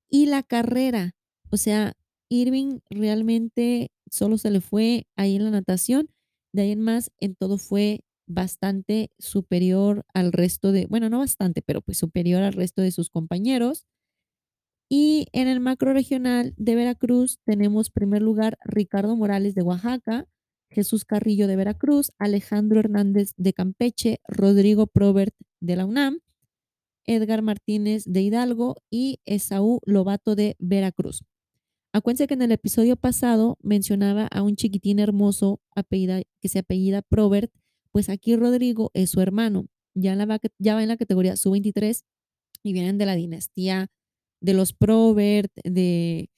y 0.10 0.28
la 0.28 0.44
carrera. 0.44 1.16
O 1.52 1.58
sea, 1.58 1.94
Irving 2.30 2.80
realmente 2.90 3.92
solo 4.10 4.38
se 4.38 4.52
le 4.52 4.62
fue 4.62 5.08
ahí 5.16 5.36
en 5.36 5.44
la 5.44 5.52
natación, 5.52 6.10
de 6.54 6.64
ahí 6.64 6.72
en 6.72 6.82
más 6.82 7.12
en 7.20 7.36
todo 7.36 7.58
fue 7.58 8.02
bastante 8.28 9.12
superior 9.20 10.06
al 10.14 10.32
resto 10.32 10.72
de, 10.72 10.88
bueno, 10.88 11.10
no 11.10 11.20
bastante, 11.20 11.62
pero 11.62 11.82
pues 11.82 11.98
superior 11.98 12.42
al 12.42 12.54
resto 12.54 12.82
de 12.82 12.92
sus 12.92 13.10
compañeros. 13.10 13.86
Y 14.90 15.28
en 15.34 15.48
el 15.48 15.60
macro 15.60 15.94
regional 15.94 16.54
de 16.58 16.76
Veracruz 16.76 17.40
tenemos 17.44 17.90
primer 17.90 18.22
lugar 18.22 18.58
Ricardo 18.64 19.16
Morales 19.16 19.56
de 19.56 19.64
Oaxaca, 19.64 20.28
Jesús 20.76 21.06
Carrillo 21.06 21.48
de 21.48 21.56
Veracruz, 21.56 22.12
Alejandro 22.20 22.82
Hernández 22.82 23.32
de 23.38 23.54
Campeche, 23.54 24.20
Rodrigo 24.28 24.88
Probert 24.88 25.34
de 25.62 25.78
la 25.78 25.86
UNAM, 25.86 26.20
Edgar 27.06 27.42
Martínez 27.42 28.04
de 28.06 28.22
Hidalgo 28.22 28.76
y 28.90 29.22
Esaú 29.24 29.80
Lobato 29.86 30.36
de 30.36 30.58
Veracruz. 30.60 31.24
Acuérdense 31.94 32.28
que 32.28 32.34
en 32.34 32.42
el 32.42 32.52
episodio 32.52 32.98
pasado 32.98 33.58
mencionaba 33.62 34.28
a 34.28 34.42
un 34.42 34.58
chiquitín 34.58 35.00
hermoso 35.00 35.62
que 35.90 36.50
se 36.50 36.60
apellida 36.60 37.02
Probert, 37.02 37.54
pues 37.92 38.10
aquí 38.10 38.36
Rodrigo 38.36 38.92
es 38.94 39.12
su 39.12 39.22
hermano. 39.22 39.68
Ya, 39.94 40.14
ya 40.60 40.76
va 40.76 40.84
en 40.84 40.90
la 40.90 40.98
categoría 40.98 41.38
sub-23 41.38 42.04
y 42.64 42.74
vienen 42.74 42.98
de 42.98 43.06
la 43.06 43.16
dinastía 43.16 43.88
de 44.42 44.54
los 44.54 44.74
Probert, 44.74 45.54
de, 45.64 46.30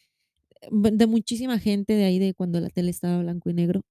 de 0.72 1.08
muchísima 1.08 1.60
gente 1.60 1.94
de 1.94 2.06
ahí 2.06 2.20
de 2.20 2.34
cuando 2.34 2.60
la 2.60 2.70
tele 2.70 2.92
estaba 2.92 3.20
blanco 3.20 3.50
y 3.50 3.54
negro. 3.54 3.82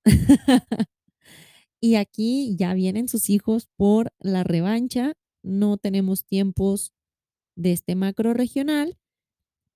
y 1.81 1.97
aquí 1.97 2.57
ya 2.57 2.75
vienen 2.75 3.09
sus 3.09 3.31
hijos 3.31 3.69
por 3.77 4.13
la 4.19 4.45
revancha. 4.45 5.15
No 5.43 5.77
tenemos 5.77 6.25
tiempos 6.25 6.93
de 7.57 7.73
este 7.73 7.95
macro 7.95 8.35
regional, 8.35 8.97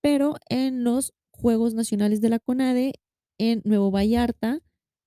pero 0.00 0.36
en 0.48 0.84
los 0.84 1.14
Juegos 1.30 1.74
Nacionales 1.74 2.20
de 2.20 2.28
la 2.28 2.38
CONADE 2.38 2.94
en 3.38 3.62
Nuevo 3.64 3.90
Vallarta 3.90 4.60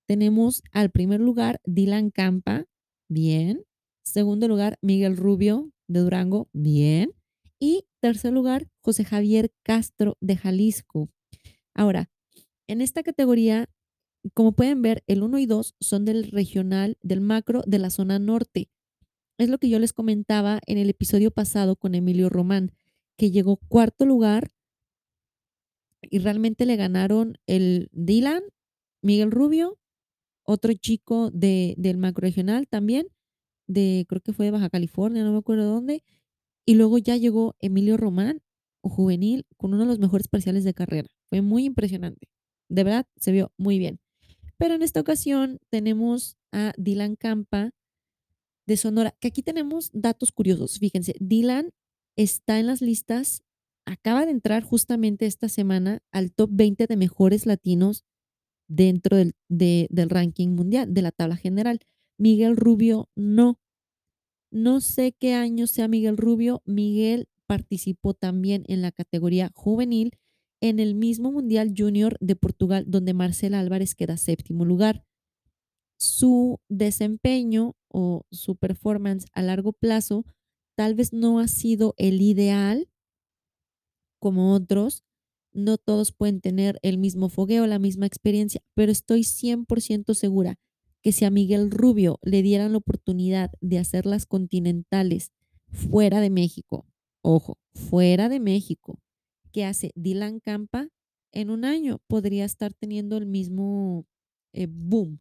tenemos 0.08 0.64
al 0.72 0.90
primer 0.90 1.20
lugar 1.20 1.62
Dylan 1.66 2.10
Campa, 2.10 2.66
bien. 3.10 3.64
Segundo 4.04 4.48
lugar, 4.48 4.78
Miguel 4.82 5.16
Rubio 5.16 5.72
de 5.88 6.02
Durango, 6.02 6.50
bien. 6.52 7.12
Y 7.60 7.86
tercer 8.02 8.34
lugar, 8.34 8.68
José 8.82 9.06
Javier 9.06 9.52
Castro 9.64 10.18
de 10.20 10.36
Jalisco. 10.36 11.10
Ahora, 11.74 12.10
en 12.68 12.82
esta 12.82 13.04
categoría, 13.04 13.70
como 14.34 14.54
pueden 14.54 14.82
ver, 14.82 15.04
el 15.08 15.24
1 15.24 15.40
y 15.40 15.46
2 15.46 15.76
son 15.80 16.06
del 16.06 16.32
regional, 16.32 16.98
del 17.02 17.22
macro 17.22 17.62
de 17.66 17.80
la 17.80 17.90
zona 17.90 18.20
norte. 18.20 18.70
Es 19.38 19.50
lo 19.50 19.58
que 19.58 19.70
yo 19.70 19.80
les 19.80 19.94
comentaba 19.94 20.62
en 20.66 20.78
el 20.78 20.90
episodio 20.90 21.32
pasado 21.32 21.76
con 21.76 21.96
Emilio 21.96 22.30
Román, 22.30 22.72
que 23.18 23.32
llegó 23.32 23.58
cuarto 23.58 24.06
lugar 24.06 24.52
y 26.02 26.20
realmente 26.20 26.66
le 26.66 26.76
ganaron 26.76 27.38
el 27.48 27.90
Dylan, 27.92 28.44
Miguel 29.02 29.32
Rubio, 29.32 29.80
otro 30.44 30.74
chico 30.74 31.32
de, 31.32 31.76
del 31.78 31.98
macro 31.98 32.22
regional 32.22 32.68
también, 32.68 33.08
de 33.68 34.06
creo 34.08 34.22
que 34.22 34.34
fue 34.34 34.46
de 34.46 34.52
Baja 34.52 34.70
California, 34.70 35.24
no 35.24 35.32
me 35.32 35.40
acuerdo 35.40 35.66
dónde, 35.66 36.04
y 36.66 36.76
luego 36.76 36.98
ya 36.98 37.18
llegó 37.18 37.56
Emilio 37.60 37.98
Román, 37.98 38.42
juvenil, 38.82 39.46
con 39.58 39.74
uno 39.74 39.84
de 39.84 39.88
los 39.88 40.00
mejores 40.00 40.28
parciales 40.28 40.64
de 40.64 40.74
carrera. 40.74 41.10
Fue 41.34 41.42
muy 41.42 41.66
impresionante. 41.66 42.28
De 42.70 42.84
verdad, 42.84 43.08
se 43.18 43.32
vio 43.32 43.52
muy 43.58 43.80
bien. 43.80 44.00
Pero 44.60 44.76
en 44.76 44.84
esta 44.84 45.00
ocasión 45.00 45.58
tenemos 45.72 46.38
a 46.52 46.74
Dylan 46.78 47.16
Campa 47.16 47.72
de 48.68 48.78
Sonora, 48.78 49.16
que 49.20 49.30
aquí 49.30 49.42
tenemos 49.42 49.90
datos 49.94 50.32
curiosos. 50.32 50.78
Fíjense, 50.78 51.16
Dylan 51.20 51.72
está 52.16 52.60
en 52.60 52.68
las 52.68 52.82
listas 52.84 53.42
acaba 53.86 54.28
de 54.28 54.32
entrar 54.32 54.62
justamente 54.62 55.26
esta 55.26 55.50
semana 55.50 56.04
al 56.12 56.32
top 56.32 56.52
20 56.54 56.86
de 56.86 56.98
mejores 56.98 57.48
latinos 57.48 58.06
dentro 58.68 59.18
del, 59.18 59.34
del 59.50 60.10
ranking 60.12 60.50
mundial, 60.50 60.94
de 60.94 61.02
la 61.02 61.12
tabla 61.12 61.36
general. 61.36 61.80
Miguel 62.20 62.58
Rubio 62.58 63.10
no. 63.16 63.60
No 64.52 64.82
sé 64.82 65.14
qué 65.20 65.34
año 65.34 65.66
sea 65.66 65.88
Miguel 65.88 66.16
Rubio. 66.16 66.62
Miguel 66.66 67.28
participó 67.48 68.14
también 68.14 68.66
en 68.68 68.84
la 68.84 68.92
categoría 68.92 69.50
juvenil 69.56 70.12
en 70.64 70.80
el 70.80 70.96
mismo 70.96 71.30
Mundial 71.30 71.74
Junior 71.78 72.16
de 72.22 72.38
Portugal, 72.38 72.86
donde 72.88 73.14
Marcela 73.14 73.60
Álvarez 73.60 73.96
queda 73.96 74.16
séptimo 74.16 74.64
lugar. 74.64 75.04
Su 75.98 76.62
desempeño 76.70 77.76
o 77.90 78.26
su 78.32 78.56
performance 78.56 79.26
a 79.34 79.42
largo 79.42 79.74
plazo 79.74 80.26
tal 80.78 80.96
vez 80.96 81.12
no 81.12 81.40
ha 81.40 81.50
sido 81.50 81.96
el 81.98 82.22
ideal 82.22 82.90
como 84.20 84.54
otros. 84.54 85.04
No 85.52 85.78
todos 85.78 86.14
pueden 86.14 86.40
tener 86.40 86.80
el 86.82 86.98
mismo 86.98 87.28
fogueo, 87.28 87.68
la 87.68 87.78
misma 87.78 88.06
experiencia, 88.06 88.62
pero 88.74 88.90
estoy 88.90 89.26
100% 89.26 90.14
segura 90.14 90.56
que 91.02 91.12
si 91.12 91.26
a 91.26 91.30
Miguel 91.30 91.72
Rubio 91.72 92.20
le 92.22 92.42
dieran 92.42 92.72
la 92.72 92.78
oportunidad 92.78 93.52
de 93.60 93.80
hacer 93.80 94.06
las 94.06 94.26
continentales 94.26 95.34
fuera 95.68 96.22
de 96.22 96.30
México, 96.30 96.86
ojo, 97.22 97.58
fuera 97.74 98.30
de 98.30 98.40
México, 98.40 99.03
que 99.54 99.64
hace 99.64 99.92
Dylan 99.96 100.42
Campa, 100.42 100.90
en 101.32 101.50
un 101.50 101.64
año 101.64 102.00
podría 102.08 102.44
estar 102.44 102.74
teniendo 102.74 103.16
el 103.18 103.26
mismo 103.26 104.06
eh, 104.52 104.68
boom. 104.70 105.20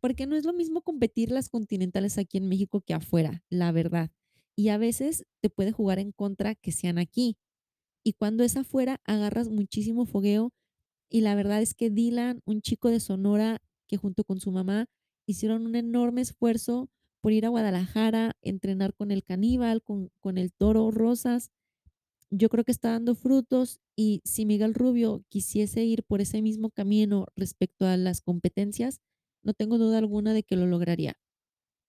Porque 0.00 0.26
no 0.26 0.36
es 0.36 0.44
lo 0.44 0.52
mismo 0.52 0.82
competir 0.82 1.30
las 1.30 1.48
continentales 1.48 2.16
aquí 2.16 2.38
en 2.38 2.48
México 2.48 2.80
que 2.80 2.94
afuera, 2.94 3.42
la 3.50 3.72
verdad. 3.72 4.10
Y 4.56 4.68
a 4.68 4.78
veces 4.78 5.24
te 5.40 5.50
puede 5.50 5.72
jugar 5.72 5.98
en 5.98 6.12
contra 6.12 6.54
que 6.54 6.72
sean 6.72 6.98
aquí. 6.98 7.36
Y 8.02 8.12
cuando 8.12 8.44
es 8.44 8.56
afuera, 8.56 9.00
agarras 9.04 9.48
muchísimo 9.48 10.06
fogueo. 10.06 10.52
Y 11.08 11.20
la 11.20 11.34
verdad 11.34 11.60
es 11.60 11.74
que 11.74 11.90
Dylan, 11.90 12.42
un 12.44 12.60
chico 12.60 12.90
de 12.90 13.00
Sonora 13.00 13.60
que 13.86 13.96
junto 13.96 14.24
con 14.24 14.40
su 14.40 14.50
mamá 14.50 14.86
hicieron 15.26 15.66
un 15.66 15.74
enorme 15.74 16.20
esfuerzo 16.20 16.90
por 17.20 17.32
ir 17.32 17.46
a 17.46 17.48
Guadalajara, 17.48 18.36
entrenar 18.42 18.94
con 18.94 19.10
el 19.10 19.24
caníbal, 19.24 19.82
con, 19.82 20.10
con 20.20 20.36
el 20.36 20.52
toro 20.52 20.90
Rosas. 20.90 21.50
Yo 22.36 22.48
creo 22.48 22.64
que 22.64 22.72
está 22.72 22.90
dando 22.90 23.14
frutos 23.14 23.80
y 23.94 24.20
si 24.24 24.44
Miguel 24.44 24.74
Rubio 24.74 25.24
quisiese 25.28 25.84
ir 25.84 26.02
por 26.02 26.20
ese 26.20 26.42
mismo 26.42 26.70
camino 26.70 27.26
respecto 27.36 27.86
a 27.86 27.96
las 27.96 28.20
competencias, 28.20 29.00
no 29.44 29.54
tengo 29.54 29.78
duda 29.78 29.98
alguna 29.98 30.32
de 30.34 30.42
que 30.42 30.56
lo 30.56 30.66
lograría. 30.66 31.14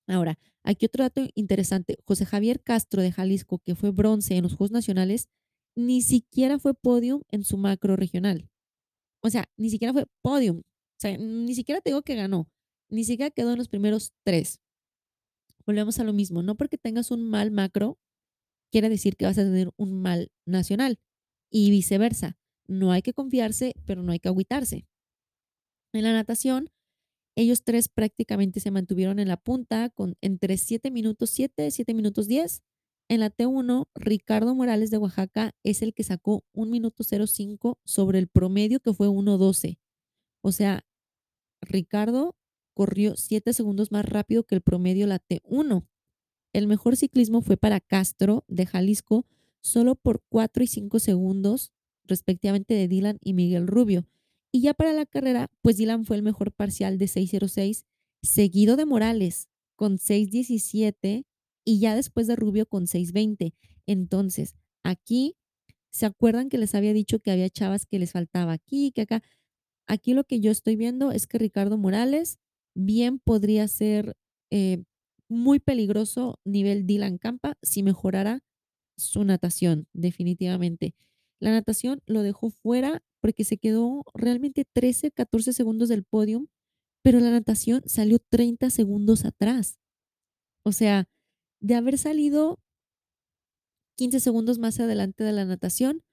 Ahora, 0.08 0.38
aquí 0.64 0.86
otro 0.86 1.04
dato 1.04 1.28
interesante. 1.34 1.98
José 2.06 2.28
Javier 2.28 2.62
Castro 2.62 3.02
de 3.02 3.12
Jalisco, 3.12 3.58
que 3.58 3.74
fue 3.74 3.90
bronce 3.90 4.36
en 4.36 4.44
los 4.44 4.54
Juegos 4.54 4.70
Nacionales, 4.72 5.30
ni 5.76 6.04
siquiera 6.04 6.60
fue 6.60 6.76
podium 6.76 7.22
en 7.32 7.44
su 7.44 7.58
macro 7.58 7.96
regional. 7.96 8.48
O 9.24 9.32
sea, 9.32 9.46
ni 9.58 9.72
siquiera 9.72 9.94
fue 9.94 10.06
podium. 10.22 10.60
O 10.60 11.00
sea, 11.00 11.18
ni 11.18 11.56
siquiera 11.56 11.82
te 11.82 11.92
que 12.04 12.16
ganó. 12.16 12.52
Ni 12.88 13.04
siquiera 13.04 13.32
quedó 13.32 13.54
en 13.54 13.58
los 13.58 13.68
primeros 13.68 14.14
tres. 14.24 14.60
Volvemos 15.66 15.98
a 15.98 16.04
lo 16.04 16.14
mismo. 16.14 16.44
No 16.44 16.54
porque 16.54 16.78
tengas 16.78 17.10
un 17.10 17.28
mal 17.28 17.50
macro, 17.50 17.98
quiere 18.76 18.90
decir 18.90 19.16
que 19.16 19.24
vas 19.24 19.38
a 19.38 19.44
tener 19.44 19.72
un 19.78 20.02
mal 20.02 20.34
nacional. 20.46 21.00
Y 21.50 21.72
viceversa. 21.72 22.38
No 22.68 22.92
hay 22.92 23.02
que 23.02 23.14
confiarse, 23.14 23.74
pero 23.86 24.04
no 24.04 24.12
hay 24.12 24.20
que 24.20 24.28
agüitarse. 24.28 24.86
En 25.94 26.04
la 26.04 26.12
natación, 26.12 26.72
ellos 27.38 27.64
tres 27.64 27.88
prácticamente 27.88 28.60
se 28.60 28.72
mantuvieron 28.72 29.20
en 29.20 29.30
la 29.30 29.38
punta 29.38 29.90
con 29.92 30.18
entre 30.20 30.58
7 30.58 30.92
minutos 30.92 31.30
7, 31.30 31.72
7 31.72 31.94
minutos 31.94 32.28
10 32.28 32.64
En 33.08 33.22
la 33.22 33.30
T1, 33.30 33.88
Ricardo 33.96 34.54
Morales 34.54 34.92
de 34.92 34.98
Oaxaca 34.98 35.56
es 35.64 35.82
el 35.82 35.94
que 35.94 36.04
sacó 36.04 36.44
1 36.52 36.70
minuto 36.70 37.06
05 37.06 37.80
sobre 37.86 38.20
el 38.20 38.28
promedio 38.28 38.82
que 38.82 38.94
fue 38.94 39.08
1.12. 39.08 39.80
O 40.42 40.52
sea, 40.52 40.86
Ricardo 41.62 42.36
corrió 42.74 43.16
7 43.16 43.54
segundos 43.54 43.94
más 43.94 44.04
rápido 44.04 44.44
que 44.44 44.56
el 44.56 44.62
promedio 44.62 45.08
la 45.08 45.20
T1. 45.20 45.88
El 46.56 46.68
mejor 46.68 46.96
ciclismo 46.96 47.42
fue 47.42 47.58
para 47.58 47.82
Castro 47.82 48.46
de 48.48 48.66
Jalisco, 48.66 49.26
solo 49.60 49.96
por 49.96 50.24
4 50.30 50.64
y 50.64 50.68
5 50.68 51.00
segundos, 51.00 51.74
respectivamente 52.06 52.76
de 52.76 52.88
Dylan 52.88 53.18
y 53.22 53.34
Miguel 53.34 53.68
Rubio. 53.68 54.08
Y 54.54 54.62
ya 54.62 54.74
para 54.74 54.94
la 54.94 55.06
carrera, 55.06 55.52
pues 55.62 55.76
Dylan 55.76 56.06
fue 56.06 56.16
el 56.16 56.24
mejor 56.24 56.54
parcial 56.54 56.98
de 56.98 57.08
6.06, 57.08 57.84
seguido 58.22 58.78
de 58.78 58.86
Morales 58.86 59.50
con 59.76 59.98
6.17 59.98 61.26
y 61.66 61.80
ya 61.80 61.94
después 61.94 62.26
de 62.26 62.38
Rubio 62.38 62.66
con 62.66 62.86
6.20. 62.86 63.54
Entonces, 63.86 64.56
aquí, 64.82 65.36
¿se 65.90 66.06
acuerdan 66.06 66.48
que 66.48 66.58
les 66.58 66.74
había 66.74 66.94
dicho 66.94 67.20
que 67.20 67.32
había 67.32 67.50
chavas 67.50 67.86
que 67.86 68.00
les 68.00 68.14
faltaba 68.14 68.54
aquí, 68.54 68.94
que 68.94 69.02
acá? 69.02 69.24
Aquí 69.88 70.14
lo 70.14 70.24
que 70.24 70.40
yo 70.40 70.52
estoy 70.52 70.78
viendo 70.78 71.12
es 71.12 71.28
que 71.28 71.38
Ricardo 71.38 71.78
Morales 71.78 72.40
bien 72.76 73.20
podría 73.20 73.68
ser 73.68 74.16
eh, 74.52 74.86
muy 75.30 75.60
peligroso 75.60 76.40
nivel 76.46 76.86
Dylan 76.86 77.18
Campa 77.18 77.58
si 77.62 77.84
mejorara 77.84 78.42
su 78.98 79.24
natación, 79.24 79.88
definitivamente. 79.94 80.96
La 81.40 81.52
natación 81.52 82.02
lo 82.06 82.24
dejó 82.24 82.50
fuera 82.50 83.04
porque 83.22 83.44
se 83.44 83.58
quedó 83.58 84.04
realmente 84.14 84.66
13, 84.72 85.12
14 85.12 85.54
segundos 85.54 85.90
del 85.90 86.04
podium, 86.04 86.48
pero 87.04 87.20
la 87.20 87.32
natación 87.32 87.82
salió 87.86 88.20
30 88.20 88.70
segundos 88.70 89.26
atrás. 89.26 89.80
O 90.64 90.72
sea, 90.72 91.08
de 91.60 91.76
haber 91.76 91.98
salido 91.98 92.60
15 93.98 94.20
segundos 94.20 94.60
más 94.60 94.80
adelante 94.80 95.24
de 95.24 95.32
la 95.32 95.46
natación, 95.46 96.04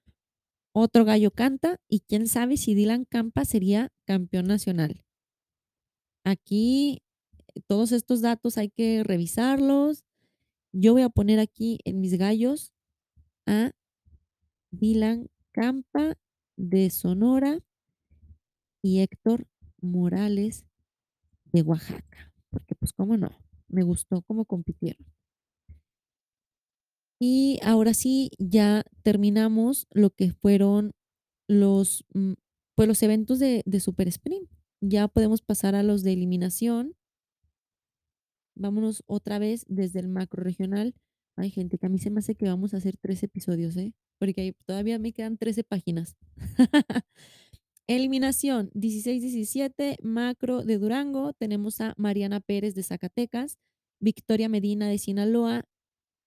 otro 0.73 1.05
gallo 1.05 1.31
canta 1.31 1.79
y 1.87 1.99
quién 1.99 2.27
sabe 2.27 2.57
si 2.57 2.73
Dylan 2.73 3.05
Campa 3.05 3.45
sería 3.45 3.91
campeón 4.05 4.45
nacional. 4.45 5.03
Aquí 6.25 7.02
todos 7.67 7.91
estos 7.91 8.21
datos 8.21 8.57
hay 8.57 8.69
que 8.69 9.03
revisarlos. 9.03 10.03
Yo 10.71 10.93
voy 10.93 11.03
a 11.03 11.09
poner 11.09 11.39
aquí 11.39 11.79
en 11.85 12.01
mis 12.01 12.17
gallos 12.17 12.73
a 13.45 13.71
Dylan 14.71 15.29
Campa 15.51 16.17
de 16.57 16.89
Sonora 16.89 17.59
y 18.81 18.99
Héctor 18.99 19.47
Morales 19.81 20.65
de 21.51 21.61
Oaxaca, 21.61 22.33
porque 22.49 22.75
pues 22.75 22.91
cómo 22.93 23.17
no, 23.17 23.31
me 23.67 23.83
gustó 23.83 24.21
cómo 24.23 24.45
compitieron. 24.45 25.05
Y 27.19 27.59
ahora 27.63 27.93
sí, 27.93 28.31
ya 28.37 28.83
terminamos 29.03 29.87
lo 29.91 30.09
que 30.09 30.33
fueron 30.33 30.91
los, 31.47 32.05
mm, 32.13 32.33
pues 32.75 32.87
los 32.87 33.01
eventos 33.03 33.39
de, 33.39 33.63
de 33.65 33.79
Super 33.79 34.07
Sprint. 34.09 34.49
Ya 34.81 35.07
podemos 35.07 35.41
pasar 35.41 35.75
a 35.75 35.83
los 35.83 36.03
de 36.03 36.13
eliminación. 36.13 36.95
Vámonos 38.55 39.03
otra 39.07 39.39
vez 39.39 39.65
desde 39.67 39.99
el 39.99 40.07
macro 40.07 40.43
regional. 40.43 40.93
Hay 41.35 41.49
gente 41.49 41.77
que 41.77 41.85
a 41.85 41.89
mí 41.89 41.97
se 41.97 42.11
me 42.11 42.19
hace 42.19 42.35
que 42.35 42.45
vamos 42.45 42.73
a 42.73 42.77
hacer 42.77 42.97
tres 42.97 43.23
episodios, 43.23 43.75
¿eh? 43.77 43.93
Porque 44.19 44.55
todavía 44.65 44.99
me 44.99 45.13
quedan 45.13 45.37
13 45.37 45.63
páginas. 45.63 46.15
Eliminación 47.87 48.69
16-17, 48.71 49.97
macro 50.03 50.63
de 50.63 50.77
Durango. 50.77 51.33
Tenemos 51.33 51.81
a 51.81 51.93
Mariana 51.97 52.39
Pérez 52.39 52.75
de 52.75 52.83
Zacatecas, 52.83 53.57
Victoria 53.99 54.47
Medina 54.47 54.87
de 54.87 54.97
Sinaloa, 54.97 55.65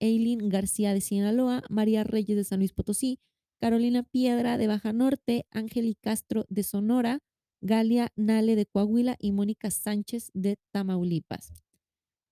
Eileen 0.01 0.49
García 0.49 0.93
de 0.93 1.01
Sinaloa, 1.01 1.63
María 1.71 2.05
Reyes 2.05 2.37
de 2.37 2.45
San 2.45 2.59
Luis 2.59 2.73
Potosí, 2.73 3.21
Carolina 3.59 4.03
Piedra 4.03 4.59
de 4.59 4.67
Baja 4.67 4.93
Norte, 4.93 5.47
Ángel 5.51 5.97
Castro 5.99 6.45
de 6.49 6.63
Sonora, 6.63 7.21
Galia 7.63 8.13
Nale 8.17 8.55
de 8.55 8.67
Coahuila 8.67 9.17
y 9.19 9.33
Mónica 9.33 9.71
Sánchez 9.71 10.31
de 10.35 10.59
Tamaulipas. 10.73 11.66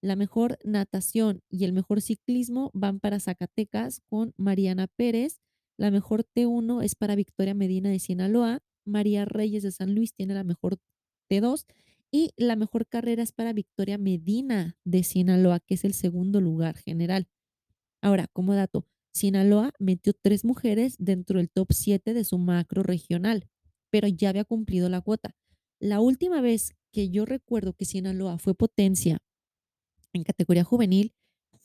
La 0.05 0.17
mejor 0.17 0.59
natación 0.65 1.41
y 1.49 1.65
el 1.65 1.73
mejor 1.73 2.03
ciclismo 2.03 2.71
van 2.75 3.01
para 3.01 3.21
Zacatecas 3.21 4.03
con 4.05 4.35
Mariana 4.37 4.87
Pérez. 4.87 5.41
La 5.79 5.91
mejor 5.91 6.27
T1 6.27 6.85
es 6.85 6.95
para 6.95 7.15
Victoria 7.15 7.55
Medina 7.55 7.89
de 7.89 7.99
Sinaloa. 7.99 8.63
María 8.85 9.25
Reyes 9.25 9.63
de 9.63 9.73
San 9.73 9.95
Luis 9.95 10.13
tiene 10.13 10.35
la 10.35 10.45
mejor 10.45 10.77
T2. 11.31 11.65
Y 12.11 12.33
la 12.37 12.55
mejor 12.55 12.87
carrera 12.87 13.23
es 13.23 13.33
para 13.33 13.55
Victoria 13.55 13.97
Medina 13.97 14.77
de 14.85 15.05
Sinaloa, 15.05 15.59
que 15.61 15.73
es 15.73 15.87
el 15.87 15.95
segundo 15.95 16.43
lugar 16.43 16.77
general. 16.77 17.27
Ahora, 18.03 18.27
como 18.31 18.55
dato, 18.55 18.87
Sinaloa 19.15 19.73
metió 19.79 20.13
tres 20.13 20.45
mujeres 20.45 20.97
dentro 20.99 21.39
del 21.39 21.49
top 21.49 21.73
7 21.73 22.13
de 22.13 22.25
su 22.25 22.37
macro 22.37 22.83
regional, 22.83 23.49
pero 23.89 24.07
ya 24.07 24.29
había 24.29 24.45
cumplido 24.45 24.91
la 24.91 25.01
cuota. 25.01 25.35
La 25.81 26.01
última 26.01 26.43
vez 26.43 26.75
que 26.93 27.09
yo 27.09 27.25
recuerdo 27.25 27.73
que 27.73 27.87
Sinaloa 27.87 28.37
fue 28.37 28.55
potencia 28.55 29.23
en 30.15 30.25
categoría 30.25 30.65
juvenil 30.65 31.13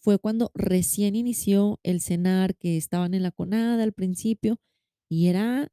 fue 0.01 0.19
cuando 0.19 0.51
recién 0.53 1.15
inició 1.15 1.79
el 1.83 2.01
CENAR, 2.01 2.55
que 2.55 2.77
estaban 2.77 3.13
en 3.13 3.23
la 3.23 3.31
CONADA 3.31 3.83
al 3.83 3.93
principio, 3.93 4.57
y 5.09 5.27
era 5.27 5.69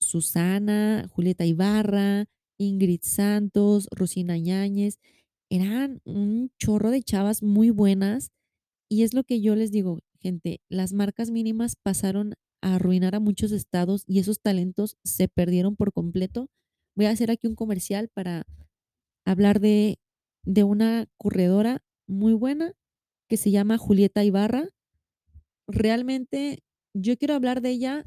Susana, 0.00 1.08
Julieta 1.10 1.44
Ibarra, 1.44 2.26
Ingrid 2.58 3.00
Santos, 3.02 3.88
Rosina 3.90 4.36
Ñáñez, 4.36 4.98
eran 5.50 6.00
un 6.04 6.50
chorro 6.58 6.90
de 6.90 7.02
chavas 7.02 7.42
muy 7.42 7.70
buenas, 7.70 8.30
y 8.90 9.02
es 9.02 9.14
lo 9.14 9.24
que 9.24 9.40
yo 9.40 9.54
les 9.54 9.70
digo, 9.70 10.00
gente, 10.20 10.60
las 10.68 10.92
marcas 10.92 11.30
mínimas 11.30 11.76
pasaron 11.76 12.34
a 12.60 12.74
arruinar 12.74 13.14
a 13.14 13.20
muchos 13.20 13.52
estados 13.52 14.02
y 14.06 14.18
esos 14.18 14.40
talentos 14.40 14.96
se 15.04 15.28
perdieron 15.28 15.76
por 15.76 15.92
completo. 15.92 16.48
Voy 16.96 17.06
a 17.06 17.10
hacer 17.10 17.30
aquí 17.30 17.46
un 17.46 17.54
comercial 17.54 18.08
para 18.08 18.44
hablar 19.24 19.60
de, 19.60 20.00
de 20.44 20.64
una 20.64 21.06
corredora 21.16 21.84
muy 22.08 22.32
buena 22.32 22.74
que 23.28 23.36
se 23.36 23.50
llama 23.50 23.78
Julieta 23.78 24.24
Ibarra. 24.24 24.70
Realmente 25.68 26.64
yo 26.94 27.16
quiero 27.16 27.34
hablar 27.34 27.60
de 27.60 27.70
ella, 27.70 28.06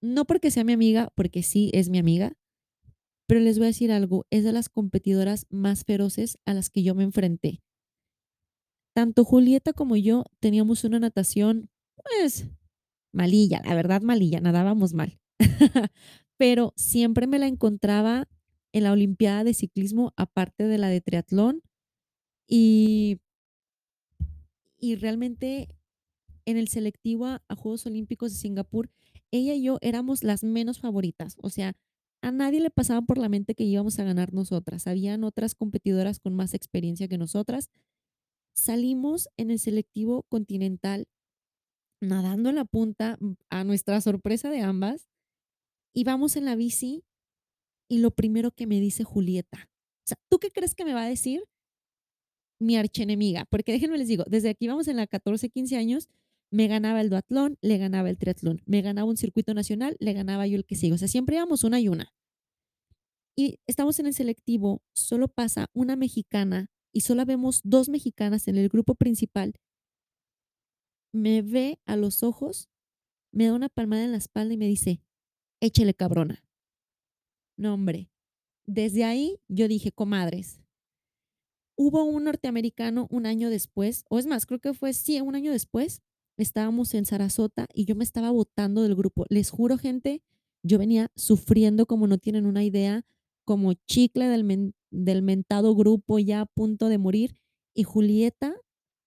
no 0.00 0.24
porque 0.24 0.50
sea 0.50 0.64
mi 0.64 0.72
amiga, 0.72 1.12
porque 1.14 1.42
sí 1.42 1.70
es 1.74 1.90
mi 1.90 1.98
amiga, 1.98 2.34
pero 3.26 3.40
les 3.40 3.58
voy 3.58 3.66
a 3.66 3.68
decir 3.68 3.92
algo, 3.92 4.26
es 4.30 4.44
de 4.44 4.52
las 4.52 4.68
competidoras 4.68 5.46
más 5.50 5.84
feroces 5.84 6.38
a 6.46 6.54
las 6.54 6.70
que 6.70 6.82
yo 6.82 6.94
me 6.94 7.04
enfrenté. 7.04 7.62
Tanto 8.94 9.24
Julieta 9.24 9.72
como 9.72 9.96
yo 9.96 10.24
teníamos 10.38 10.84
una 10.84 10.98
natación, 10.98 11.70
pues, 11.96 12.46
malilla, 13.12 13.60
la 13.64 13.74
verdad 13.74 14.02
malilla, 14.02 14.40
nadábamos 14.40 14.92
mal. 14.92 15.18
pero 16.36 16.72
siempre 16.76 17.26
me 17.26 17.38
la 17.38 17.46
encontraba 17.46 18.28
en 18.72 18.84
la 18.84 18.92
Olimpiada 18.92 19.44
de 19.44 19.54
Ciclismo, 19.54 20.12
aparte 20.16 20.64
de 20.64 20.78
la 20.78 20.88
de 20.88 21.00
triatlón. 21.00 21.62
Y 22.48 23.20
y 24.82 24.96
realmente 24.96 25.68
en 26.44 26.56
el 26.56 26.66
selectivo 26.66 27.26
a, 27.26 27.40
Juegos 27.56 27.86
Olímpicos 27.86 28.32
de 28.32 28.38
Singapur, 28.38 28.90
ella 29.30 29.54
y 29.54 29.62
yo 29.62 29.78
éramos 29.80 30.24
las 30.24 30.42
menos 30.42 30.80
favoritas. 30.80 31.36
O 31.40 31.50
sea, 31.50 31.76
a 32.20 32.32
nadie 32.32 32.60
le 32.60 32.70
pasaba 32.70 33.00
por 33.00 33.16
la 33.16 33.28
mente 33.28 33.54
que 33.54 33.62
íbamos 33.62 34.00
a 34.00 34.04
ganar 34.04 34.34
nosotras. 34.34 34.88
Habían 34.88 35.22
otras 35.22 35.54
competidoras 35.54 36.18
con 36.18 36.34
más 36.34 36.52
experiencia 36.52 37.06
que 37.06 37.16
nosotras. 37.16 37.70
Salimos 38.54 39.28
en 39.36 39.52
el 39.52 39.60
selectivo 39.60 40.24
continental 40.24 41.06
nadando 42.00 42.50
en 42.50 42.56
la 42.56 42.64
punta, 42.64 43.16
mm, 43.20 43.34
a 43.50 43.62
nuestra 43.62 44.00
sorpresa 44.00 44.50
de 44.50 44.62
ambas, 44.62 45.08
y 45.94 46.02
vamos 46.02 46.34
en 46.34 46.44
la 46.44 46.56
bici 46.56 47.04
y 47.88 47.98
lo 47.98 48.10
primero 48.10 48.50
que 48.50 48.66
me 48.66 48.80
dice 48.80 49.04
Julieta, 49.04 49.70
o 49.98 50.06
sea, 50.06 50.16
¿tú 50.28 50.40
qué 50.40 50.50
crees 50.50 50.74
que 50.74 50.84
me 50.84 50.94
va 50.94 51.04
a 51.04 51.08
decir? 51.08 51.44
Mi 52.62 52.76
archenemiga, 52.76 53.44
porque 53.46 53.72
déjenme 53.72 53.98
les 53.98 54.08
digo, 54.08 54.24
desde 54.28 54.50
aquí 54.50 54.66
vamos 54.68 54.88
en 54.88 54.96
la 54.96 55.06
14, 55.06 55.50
15 55.50 55.76
años, 55.76 56.08
me 56.50 56.68
ganaba 56.68 57.00
el 57.00 57.10
duatlón, 57.10 57.58
le 57.62 57.78
ganaba 57.78 58.10
el 58.10 58.18
triatlón, 58.18 58.62
me 58.66 58.82
ganaba 58.82 59.08
un 59.08 59.16
circuito 59.16 59.54
nacional, 59.54 59.96
le 60.00 60.12
ganaba 60.12 60.46
yo 60.46 60.56
el 60.56 60.66
que 60.66 60.76
sigo. 60.76 60.94
O 60.94 60.98
sea, 60.98 61.08
siempre 61.08 61.36
íbamos 61.36 61.64
una 61.64 61.80
y 61.80 61.88
una. 61.88 62.12
Y 63.34 63.58
estamos 63.66 63.98
en 63.98 64.06
el 64.06 64.14
selectivo, 64.14 64.82
solo 64.92 65.28
pasa 65.28 65.70
una 65.72 65.96
mexicana 65.96 66.70
y 66.92 67.00
solo 67.00 67.24
vemos 67.24 67.62
dos 67.64 67.88
mexicanas 67.88 68.48
en 68.48 68.58
el 68.58 68.68
grupo 68.68 68.94
principal. 68.94 69.54
Me 71.12 71.40
ve 71.40 71.78
a 71.86 71.96
los 71.96 72.22
ojos, 72.22 72.68
me 73.32 73.46
da 73.46 73.54
una 73.54 73.70
palmada 73.70 74.04
en 74.04 74.12
la 74.12 74.18
espalda 74.18 74.52
y 74.52 74.58
me 74.58 74.66
dice, 74.66 75.00
échele 75.60 75.94
cabrona. 75.94 76.44
No, 77.56 77.74
hombre. 77.74 78.10
Desde 78.66 79.04
ahí 79.04 79.40
yo 79.48 79.68
dije, 79.68 79.90
comadres, 79.90 80.61
hubo 81.76 82.04
un 82.04 82.24
norteamericano 82.24 83.06
un 83.10 83.26
año 83.26 83.50
después, 83.50 84.04
o 84.10 84.18
es 84.18 84.26
más, 84.26 84.46
creo 84.46 84.60
que 84.60 84.74
fue, 84.74 84.92
sí, 84.92 85.20
un 85.20 85.34
año 85.34 85.52
después, 85.52 86.02
estábamos 86.36 86.94
en 86.94 87.04
Sarasota 87.06 87.66
y 87.74 87.84
yo 87.84 87.94
me 87.94 88.04
estaba 88.04 88.30
botando 88.30 88.82
del 88.82 88.94
grupo. 88.94 89.26
Les 89.28 89.50
juro, 89.50 89.78
gente, 89.78 90.22
yo 90.62 90.78
venía 90.78 91.10
sufriendo 91.16 91.86
como 91.86 92.06
no 92.06 92.18
tienen 92.18 92.46
una 92.46 92.64
idea, 92.64 93.04
como 93.44 93.74
chicle 93.74 94.28
del, 94.28 94.74
del 94.90 95.22
mentado 95.22 95.74
grupo 95.74 96.18
ya 96.18 96.42
a 96.42 96.46
punto 96.46 96.88
de 96.88 96.98
morir. 96.98 97.36
Y 97.74 97.84
Julieta 97.84 98.54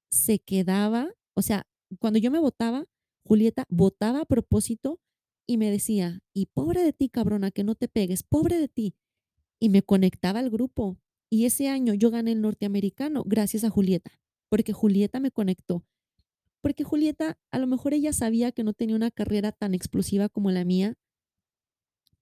se 0.10 0.40
quedaba, 0.40 1.14
o 1.36 1.42
sea, 1.42 1.68
cuando 2.00 2.20
yo 2.20 2.32
me 2.32 2.40
botaba, 2.40 2.86
Julieta 3.26 3.66
botaba 3.70 4.22
a 4.22 4.26
propósito 4.26 5.00
y 5.48 5.58
me 5.58 5.72
decía: 5.72 6.22
"Y 6.34 6.48
pobre 6.48 6.84
de 6.84 6.94
ti, 6.94 7.10
cabrona, 7.10 7.52
que 7.52 7.64
no 7.64 7.76
te 7.76 7.88
pegues, 7.88 8.24
pobre 8.24 8.58
de 8.60 8.68
ti". 8.68 8.96
Y 9.60 9.70
me 9.70 9.84
conectaba 9.84 10.40
al 10.40 10.50
grupo. 10.50 10.98
Y 11.30 11.46
ese 11.46 11.70
año 11.70 11.94
yo 11.94 12.12
gané 12.12 12.34
el 12.34 12.42
norteamericano 12.42 13.24
gracias 13.26 13.64
a 13.64 13.70
Julieta, 13.70 14.12
porque 14.50 14.74
Julieta 14.74 15.20
me 15.20 15.32
conectó. 15.32 15.86
Porque 16.62 16.84
Julieta, 16.84 17.38
a 17.52 17.60
lo 17.60 17.68
mejor 17.68 17.94
ella 17.94 18.14
sabía 18.14 18.52
que 18.52 18.64
no 18.64 18.74
tenía 18.74 18.96
una 18.96 19.12
carrera 19.12 19.52
tan 19.52 19.74
explosiva 19.74 20.30
como 20.30 20.52
la 20.52 20.66
mía 20.66 20.98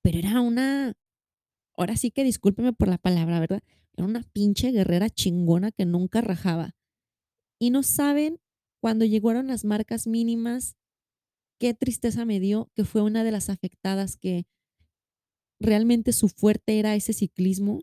pero 0.03 0.19
era 0.19 0.41
una 0.41 0.93
ahora 1.75 1.95
sí 1.97 2.11
que 2.11 2.23
discúlpeme 2.23 2.73
por 2.73 2.89
la 2.89 2.99
palabra, 2.99 3.39
¿verdad? 3.39 3.63
Era 3.95 4.05
una 4.05 4.21
pinche 4.21 4.71
guerrera 4.71 5.09
chingona 5.09 5.71
que 5.71 5.85
nunca 5.85 6.21
rajaba. 6.21 6.75
Y 7.57 7.71
no 7.71 7.81
saben, 7.81 8.39
cuando 8.81 9.05
llegaron 9.05 9.47
las 9.47 9.63
marcas 9.63 10.05
mínimas, 10.05 10.75
qué 11.57 11.73
tristeza 11.73 12.25
me 12.25 12.39
dio 12.39 12.69
que 12.75 12.83
fue 12.83 13.01
una 13.01 13.23
de 13.23 13.31
las 13.31 13.49
afectadas 13.49 14.17
que 14.17 14.45
realmente 15.59 16.11
su 16.11 16.27
fuerte 16.27 16.77
era 16.79 16.95
ese 16.95 17.13
ciclismo 17.13 17.81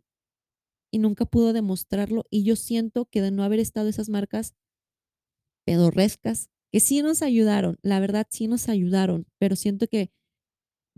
y 0.90 0.98
nunca 0.98 1.24
pudo 1.24 1.53
demostrarlo. 1.53 2.24
Y 2.31 2.42
yo 2.42 2.57
siento 2.57 3.07
que 3.07 3.22
de 3.22 3.31
no 3.31 3.44
haber 3.44 3.61
estado 3.61 3.88
esas 3.88 4.09
marcas 4.09 4.55
pedorrescas, 5.64 6.50
que 6.70 6.81
sí 6.81 7.03
nos 7.03 7.22
ayudaron, 7.22 7.79
la 7.83 8.00
verdad 8.00 8.26
sí 8.31 8.46
nos 8.46 8.68
ayudaron, 8.68 9.26
pero 9.38 9.57
siento 9.57 9.88
que 9.88 10.11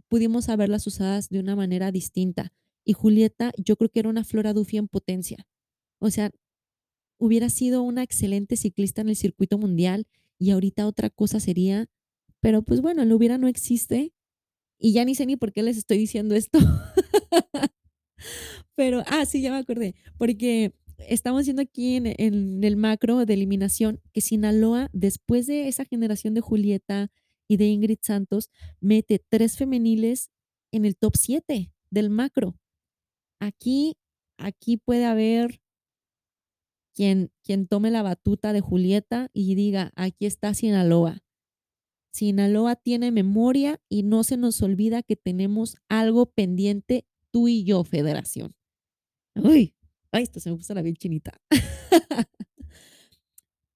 pudimos 0.09 0.49
haberlas 0.49 0.87
usadas 0.87 1.29
de 1.29 1.41
una 1.41 1.57
manera 1.57 1.91
distinta. 1.91 2.53
Y 2.85 2.93
Julieta, 2.93 3.53
yo 3.57 3.77
creo 3.77 3.91
que 3.91 4.01
era 4.01 4.09
una 4.09 4.25
Flora 4.25 4.53
Duffy 4.53 4.77
en 4.77 4.89
potencia. 4.89 5.47
O 5.99 6.11
sea, 6.11 6.31
hubiera 7.19 7.49
sido 7.49 7.83
una 7.83 8.03
excelente 8.03 8.57
ciclista 8.57 9.01
en 9.01 9.09
el 9.09 9.17
circuito 9.17 9.57
mundial 9.57 10.07
y 10.39 10.51
ahorita 10.51 10.87
otra 10.87 11.09
cosa 11.09 11.39
sería, 11.41 11.89
pero 12.41 12.63
pues 12.63 12.81
bueno, 12.81 13.03
el 13.03 13.13
hubiera 13.13 13.39
no 13.39 13.47
existe 13.47 14.13
y 14.79 14.93
ya 14.93 15.05
ni 15.05 15.15
sé 15.15 15.27
ni 15.27 15.37
por 15.37 15.53
qué 15.53 15.63
les 15.63 15.77
estoy 15.77 15.99
diciendo 15.99 16.35
esto. 16.35 16.59
Pero, 18.77 19.03
ah, 19.07 19.25
sí, 19.27 19.43
ya 19.43 19.53
me 19.53 19.59
acordé, 19.59 19.95
porque 20.19 20.73
estamos 20.99 21.45
viendo 21.45 21.63
aquí 21.63 21.97
en 21.97 22.07
el 22.65 22.77
macro 22.77 23.27
de 23.27 23.35
eliminación 23.35 24.01
que 24.13 24.21
Sinaloa, 24.21 24.89
después 24.93 25.47
de 25.47 25.69
esa 25.69 25.85
generación 25.85 26.35
de 26.35 26.41
Julieta 26.41 27.11
y 27.49 27.57
de 27.57 27.67
Ingrid 27.67 27.99
Santos, 28.03 28.51
mete 28.81 29.23
3 29.29 29.57
femeniles 29.57 30.31
en 30.73 30.85
el 30.85 30.97
top 30.97 31.17
7 31.17 31.73
del 31.91 32.11
macro. 32.11 32.57
Aquí 33.41 33.97
aquí 34.39 34.77
puede 34.79 35.07
haber 35.07 35.61
quien 36.95 37.31
quien 37.43 37.67
tome 37.67 37.91
la 37.91 38.03
batuta 38.03 38.53
de 38.53 38.61
Julieta 38.61 39.31
y 39.33 39.55
diga: 39.55 39.93
"Aquí 39.97 40.27
está 40.27 40.55
Sinaloa". 40.55 41.23
Sinaloa 42.13 42.77
tiene 42.77 43.11
memoria 43.13 43.81
y 43.89 44.03
no 44.05 44.25
se 44.25 44.37
nos 44.37 44.63
olvida 44.63 45.03
que 45.03 45.17
tenemos 45.17 45.77
algo 45.89 46.27
pendiente 46.27 47.07
tú 47.33 47.49
y 47.49 47.65
yo, 47.65 47.83
federación. 47.83 48.55
Uy, 49.35 49.75
ay, 50.13 50.23
hasta 50.23 50.39
se 50.39 50.51
me 50.51 50.57
puso 50.57 50.75
la 50.75 50.83
piel 50.83 50.97
chinita. 50.97 51.33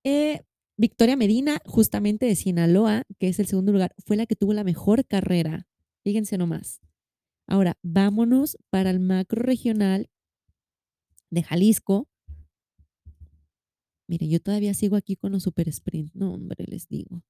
Eh, 0.09 0.45
Victoria 0.77 1.16
Medina, 1.16 1.61
justamente 1.64 2.27
de 2.27 2.37
Sinaloa, 2.37 3.03
que 3.19 3.27
es 3.27 3.40
el 3.40 3.47
segundo 3.47 3.73
lugar, 3.73 3.92
fue 3.99 4.16
la 4.16 4.27
que 4.27 4.37
tuvo 4.37 4.53
la 4.53 4.62
mejor 4.62 5.05
carrera. 5.05 5.66
Fíjense 6.05 6.38
nomás. 6.38 6.81
Ahora, 7.49 7.77
vámonos 7.83 8.57
para 8.71 8.90
el 8.90 9.01
macro 9.01 9.42
regional 9.42 10.09
de 11.31 11.42
Jalisco. 11.42 12.09
Miren, 14.07 14.31
yo 14.31 14.38
todavía 14.38 14.75
sigo 14.75 14.95
aquí 14.95 15.16
con 15.16 15.33
los 15.33 15.42
super 15.42 15.69
sprint. 15.69 16.12
No, 16.14 16.35
hombre, 16.35 16.64
les 16.69 16.87
digo. 16.87 17.25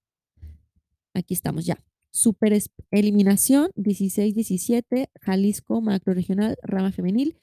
Aquí 1.14 1.32
estamos 1.32 1.64
ya. 1.64 1.82
Super 2.16 2.58
eliminación 2.92 3.68
16-17, 3.76 5.10
Jalisco, 5.20 5.82
macro 5.82 6.14
regional, 6.14 6.56
rama 6.62 6.90
femenil. 6.90 7.36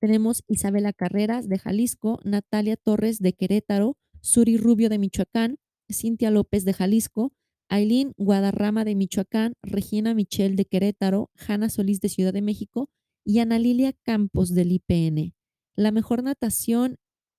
Tenemos 0.00 0.44
Isabela 0.48 0.92
Carreras 0.92 1.48
de 1.48 1.58
Jalisco, 1.58 2.20
Natalia 2.24 2.76
Torres 2.76 3.20
de 3.20 3.32
Querétaro, 3.32 3.96
Suri 4.20 4.58
Rubio 4.58 4.90
de 4.90 4.98
Michoacán, 4.98 5.56
Cintia 5.90 6.30
López 6.30 6.66
de 6.66 6.74
Jalisco, 6.74 7.32
Aileen 7.70 8.12
Guadarrama 8.18 8.84
de 8.84 8.96
Michoacán, 8.96 9.54
Regina 9.62 10.12
Michel 10.12 10.56
de 10.56 10.66
Querétaro, 10.66 11.30
Hanna 11.34 11.70
Solís 11.70 12.02
de 12.02 12.10
Ciudad 12.10 12.34
de 12.34 12.42
México 12.42 12.90
y 13.24 13.38
Ana 13.38 13.58
Lilia 13.58 13.94
Campos 13.94 14.54
del 14.54 14.72
IPN. 14.72 15.34
La 15.74 15.90
mejor 15.90 16.22
natación, 16.22 16.98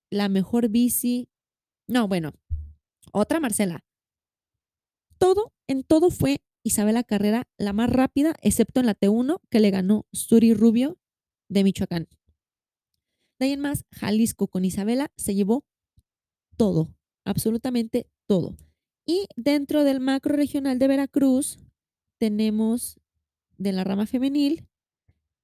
la 0.09 0.27
mejor 0.27 0.69
bici. 0.69 1.29
No, 1.87 2.07
bueno, 2.07 2.33
otra 3.11 3.39
Marcela. 3.39 3.85
Todo, 5.19 5.53
en 5.67 5.83
todo 5.83 6.09
fue 6.09 6.41
Isabela 6.63 7.03
Carrera 7.03 7.47
la 7.57 7.73
más 7.73 7.89
rápida, 7.89 8.35
excepto 8.41 8.79
en 8.79 8.85
la 8.85 8.95
T1 8.95 9.41
que 9.49 9.59
le 9.59 9.71
ganó 9.71 10.05
Suri 10.11 10.53
Rubio 10.53 10.97
de 11.47 11.63
Michoacán. 11.63 12.07
De 13.39 13.55
más, 13.57 13.85
Jalisco 13.91 14.47
con 14.47 14.65
Isabela 14.65 15.11
se 15.15 15.33
llevó 15.33 15.65
todo, 16.57 16.93
absolutamente 17.25 18.09
todo. 18.27 18.57
Y 19.05 19.27
dentro 19.37 19.83
del 19.83 20.01
macro 20.01 20.35
regional 20.35 20.77
de 20.77 20.87
Veracruz 20.87 21.57
tenemos 22.19 22.99
de 23.57 23.71
la 23.71 23.83
rama 23.83 24.05
femenil 24.05 24.67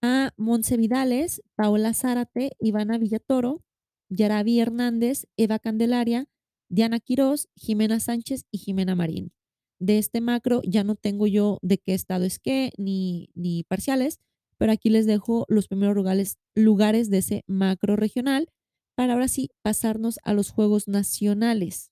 a 0.01 0.34
Monse 0.38 0.78
Vidales, 0.78 1.41
Paola 1.56 1.93
Zárate, 1.93 2.51
Ivana 2.60 2.97
Villatoro, 2.97 3.63
Yaravi 4.10 4.60
Hernández, 4.60 5.28
Eva 5.38 5.58
Candelaria, 5.60 6.28
Diana 6.69 6.99
Quirós, 6.99 7.49
Jimena 7.56 7.99
Sánchez 7.99 8.45
y 8.51 8.60
Jimena 8.60 8.95
Marín. 8.95 9.35
De 9.80 9.98
este 9.98 10.22
macro 10.22 10.62
ya 10.64 10.84
no 10.84 10.96
tengo 10.96 11.28
yo 11.28 11.60
de 11.62 11.78
qué 11.78 11.94
estado 11.94 12.26
es 12.26 12.40
qué, 12.40 12.72
ni, 12.78 13.30
ni 13.36 13.64
parciales, 13.64 14.20
pero 14.58 14.72
aquí 14.72 14.90
les 14.90 15.06
dejo 15.06 15.46
los 15.50 15.68
primeros 15.68 15.96
lugares, 15.96 16.38
lugares 16.56 17.10
de 17.10 17.18
ese 17.18 17.44
macro 17.48 17.96
regional 17.96 18.50
para 18.96 19.14
ahora 19.14 19.28
sí 19.28 19.50
pasarnos 19.62 20.20
a 20.24 20.34
los 20.34 20.52
Juegos 20.52 20.88
Nacionales. 20.88 21.92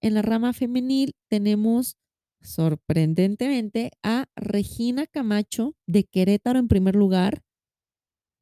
En 0.00 0.14
la 0.14 0.22
rama 0.22 0.52
femenil 0.52 1.14
tenemos 1.28 1.96
sorprendentemente 2.40 3.90
a 4.02 4.26
Regina 4.36 5.06
Camacho 5.06 5.74
de 5.86 6.04
Querétaro 6.04 6.58
en 6.58 6.68
primer 6.68 6.94
lugar, 6.94 7.42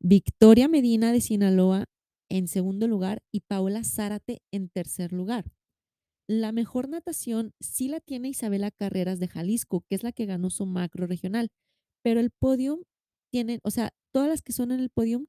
Victoria 0.00 0.68
Medina 0.68 1.12
de 1.12 1.22
Sinaloa 1.22 1.86
en 2.28 2.48
segundo 2.48 2.86
lugar 2.88 3.22
y 3.32 3.40
Paola 3.40 3.84
Zárate 3.84 4.42
en 4.52 4.68
tercer 4.68 5.12
lugar. 5.12 5.46
La 6.26 6.52
mejor 6.52 6.88
natación 6.88 7.52
sí 7.60 7.88
la 7.88 8.00
tiene 8.00 8.30
Isabela 8.30 8.70
Carreras 8.70 9.18
de 9.18 9.28
Jalisco, 9.28 9.84
que 9.88 9.94
es 9.94 10.02
la 10.02 10.12
que 10.12 10.24
ganó 10.24 10.48
su 10.48 10.64
macro 10.64 11.06
regional, 11.06 11.50
pero 12.02 12.20
el 12.20 12.30
podium 12.30 12.80
tienen, 13.30 13.60
o 13.62 13.70
sea, 13.70 13.92
todas 14.10 14.28
las 14.28 14.40
que 14.40 14.52
son 14.52 14.72
en 14.72 14.80
el 14.80 14.88
podium 14.88 15.26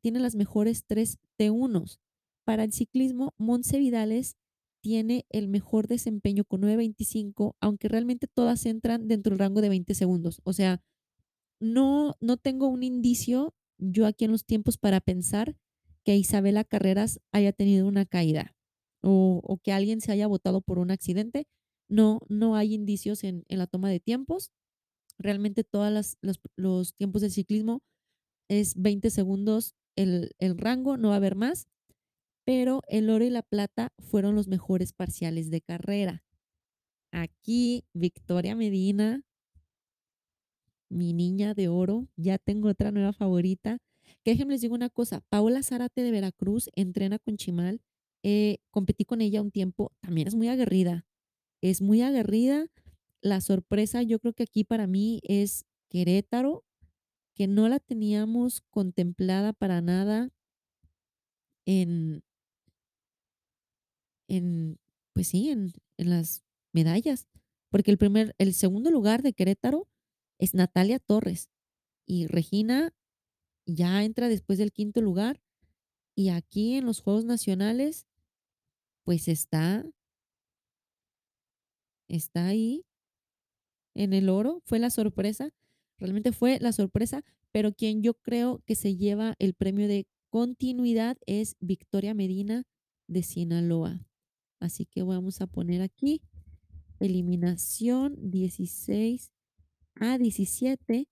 tienen 0.00 0.22
las 0.22 0.34
mejores 0.34 0.84
tres 0.86 1.18
T1s. 1.38 1.98
Para 2.44 2.64
el 2.64 2.72
ciclismo, 2.72 3.34
Montse 3.38 3.78
Vidales 3.78 4.36
tiene 4.80 5.26
el 5.30 5.48
mejor 5.48 5.86
desempeño 5.86 6.44
con 6.44 6.62
9.25, 6.62 7.56
aunque 7.60 7.88
realmente 7.88 8.26
todas 8.26 8.66
entran 8.66 9.08
dentro 9.08 9.30
del 9.30 9.40
rango 9.40 9.60
de 9.60 9.68
20 9.68 9.94
segundos. 9.94 10.40
O 10.44 10.52
sea, 10.52 10.80
no, 11.60 12.16
no 12.20 12.36
tengo 12.36 12.68
un 12.68 12.82
indicio 12.82 13.54
yo 13.78 14.06
aquí 14.06 14.24
en 14.24 14.32
los 14.32 14.44
tiempos 14.44 14.78
para 14.78 15.00
pensar 15.00 15.56
que 16.04 16.16
Isabela 16.16 16.64
Carreras 16.64 17.20
haya 17.32 17.52
tenido 17.52 17.86
una 17.86 18.06
caída 18.06 18.55
o, 19.08 19.60
que 19.62 19.72
alguien 19.72 20.00
se 20.00 20.12
haya 20.12 20.26
botado 20.26 20.60
por 20.60 20.78
un 20.78 20.90
accidente. 20.90 21.46
No, 21.88 22.20
no 22.28 22.56
hay 22.56 22.74
indicios 22.74 23.22
en, 23.24 23.44
en 23.48 23.58
la 23.58 23.66
toma 23.66 23.88
de 23.88 24.00
tiempos. 24.00 24.50
Realmente 25.18 25.64
todos 25.64 26.16
los 26.56 26.94
tiempos 26.94 27.22
del 27.22 27.30
ciclismo 27.30 27.82
es 28.48 28.74
20 28.76 29.10
segundos 29.10 29.74
el, 29.96 30.34
el 30.38 30.58
rango, 30.58 30.96
no 30.96 31.08
va 31.08 31.14
a 31.14 31.16
haber 31.18 31.36
más, 31.36 31.68
pero 32.44 32.82
el 32.88 33.08
oro 33.08 33.24
y 33.24 33.30
la 33.30 33.42
plata 33.42 33.92
fueron 33.98 34.34
los 34.34 34.48
mejores 34.48 34.92
parciales 34.92 35.50
de 35.50 35.62
carrera. 35.62 36.22
Aquí 37.12 37.84
Victoria 37.94 38.54
Medina, 38.54 39.22
mi 40.90 41.12
niña 41.12 41.54
de 41.54 41.68
oro, 41.68 42.08
ya 42.16 42.38
tengo 42.38 42.68
otra 42.68 42.90
nueva 42.90 43.12
favorita. 43.12 43.78
Que 44.22 44.32
déjenme 44.32 44.54
les 44.54 44.60
digo 44.60 44.74
una 44.74 44.90
cosa, 44.90 45.22
Paola 45.28 45.62
Zárate 45.62 46.02
de 46.02 46.10
Veracruz 46.10 46.70
entrena 46.74 47.18
con 47.18 47.36
Chimal, 47.36 47.80
eh, 48.28 48.58
competí 48.72 49.04
con 49.04 49.20
ella 49.20 49.40
un 49.40 49.52
tiempo, 49.52 49.92
también 50.00 50.26
es 50.26 50.34
muy 50.34 50.48
aguerrida, 50.48 51.06
es 51.60 51.80
muy 51.80 52.02
aguerrida. 52.02 52.66
La 53.20 53.40
sorpresa 53.40 54.02
yo 54.02 54.18
creo 54.18 54.32
que 54.32 54.42
aquí 54.42 54.64
para 54.64 54.88
mí 54.88 55.20
es 55.22 55.64
Querétaro, 55.90 56.64
que 57.36 57.46
no 57.46 57.68
la 57.68 57.78
teníamos 57.78 58.62
contemplada 58.70 59.52
para 59.52 59.80
nada 59.80 60.30
en, 61.66 62.24
en 64.26 64.80
pues 65.12 65.28
sí, 65.28 65.50
en, 65.50 65.72
en 65.96 66.10
las 66.10 66.42
medallas, 66.72 67.28
porque 67.70 67.92
el 67.92 67.98
primer, 67.98 68.34
el 68.38 68.54
segundo 68.54 68.90
lugar 68.90 69.22
de 69.22 69.34
Querétaro 69.34 69.88
es 70.40 70.52
Natalia 70.52 70.98
Torres 70.98 71.48
y 72.06 72.26
Regina 72.26 72.92
ya 73.66 74.02
entra 74.02 74.28
después 74.28 74.58
del 74.58 74.72
quinto 74.72 75.00
lugar 75.00 75.40
y 76.16 76.30
aquí 76.30 76.74
en 76.74 76.86
los 76.86 77.00
Juegos 77.00 77.24
Nacionales 77.24 78.05
pues 79.06 79.28
está 79.28 79.86
está 82.08 82.48
ahí 82.48 82.84
en 83.94 84.12
el 84.12 84.28
oro, 84.28 84.62
fue 84.66 84.80
la 84.80 84.90
sorpresa, 84.90 85.50
realmente 85.96 86.32
fue 86.32 86.58
la 86.60 86.72
sorpresa, 86.72 87.22
pero 87.52 87.72
quien 87.72 88.02
yo 88.02 88.14
creo 88.14 88.62
que 88.66 88.74
se 88.74 88.96
lleva 88.96 89.36
el 89.38 89.54
premio 89.54 89.86
de 89.86 90.08
continuidad 90.28 91.16
es 91.24 91.56
Victoria 91.60 92.14
Medina 92.14 92.64
de 93.06 93.22
Sinaloa. 93.22 94.04
Así 94.60 94.86
que 94.86 95.04
vamos 95.04 95.40
a 95.40 95.46
poner 95.46 95.82
aquí 95.82 96.20
eliminación 96.98 98.16
16 98.18 99.30
a 99.94 100.18
17, 100.18 101.08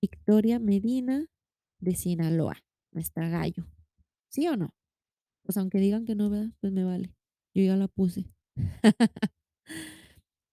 Victoria 0.00 0.60
Medina 0.60 1.26
de 1.80 1.96
Sinaloa, 1.96 2.62
nuestra 2.92 3.28
gallo. 3.28 3.66
¿Sí 4.28 4.46
o 4.46 4.56
no? 4.56 4.75
Pues 5.46 5.56
aunque 5.56 5.78
digan 5.78 6.04
que 6.04 6.16
no, 6.16 6.28
¿verdad? 6.28 6.50
Pues 6.60 6.72
me 6.72 6.84
vale. 6.84 7.14
Yo 7.54 7.62
ya 7.62 7.76
la 7.76 7.88
puse. 7.88 8.26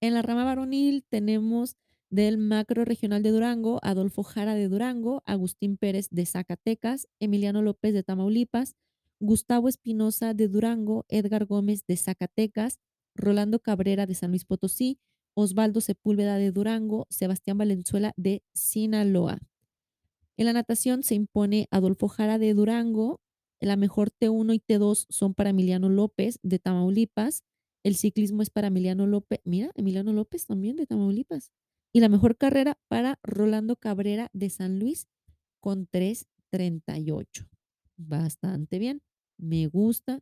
En 0.00 0.12
la 0.12 0.20
rama 0.20 0.44
varonil 0.44 1.02
tenemos 1.08 1.78
del 2.10 2.36
macro 2.36 2.84
regional 2.84 3.22
de 3.22 3.30
Durango, 3.30 3.80
Adolfo 3.82 4.22
Jara 4.22 4.54
de 4.54 4.68
Durango, 4.68 5.22
Agustín 5.24 5.78
Pérez 5.78 6.08
de 6.10 6.26
Zacatecas, 6.26 7.08
Emiliano 7.20 7.62
López 7.62 7.94
de 7.94 8.02
Tamaulipas, 8.02 8.76
Gustavo 9.18 9.66
Espinosa 9.66 10.34
de 10.34 10.48
Durango, 10.48 11.06
Edgar 11.08 11.46
Gómez 11.46 11.86
de 11.86 11.96
Zacatecas, 11.96 12.80
Rolando 13.14 13.60
Cabrera 13.60 14.04
de 14.04 14.14
San 14.14 14.30
Luis 14.30 14.44
Potosí, 14.44 14.98
Osvaldo 15.32 15.80
Sepúlveda 15.80 16.36
de 16.36 16.52
Durango, 16.52 17.06
Sebastián 17.08 17.56
Valenzuela 17.56 18.12
de 18.18 18.42
Sinaloa. 18.52 19.38
En 20.36 20.44
la 20.44 20.52
natación 20.52 21.02
se 21.02 21.14
impone 21.14 21.66
Adolfo 21.70 22.08
Jara 22.08 22.38
de 22.38 22.52
Durango, 22.52 23.22
la 23.64 23.76
mejor 23.76 24.10
T1 24.10 24.54
y 24.54 24.60
T2 24.60 25.06
son 25.08 25.34
para 25.34 25.50
Emiliano 25.50 25.88
López 25.88 26.38
de 26.42 26.58
Tamaulipas, 26.58 27.44
el 27.84 27.96
ciclismo 27.96 28.42
es 28.42 28.50
para 28.50 28.68
Emiliano 28.68 29.06
López, 29.06 29.40
mira, 29.44 29.70
Emiliano 29.74 30.12
López 30.12 30.46
también 30.46 30.76
de 30.76 30.86
Tamaulipas, 30.86 31.52
y 31.92 32.00
la 32.00 32.08
mejor 32.08 32.36
carrera 32.36 32.78
para 32.88 33.20
Rolando 33.22 33.76
Cabrera 33.76 34.30
de 34.32 34.50
San 34.50 34.78
Luis 34.78 35.06
con 35.60 35.86
3.38. 35.88 37.48
Bastante 37.96 38.78
bien, 38.78 39.02
me 39.38 39.66
gusta. 39.66 40.20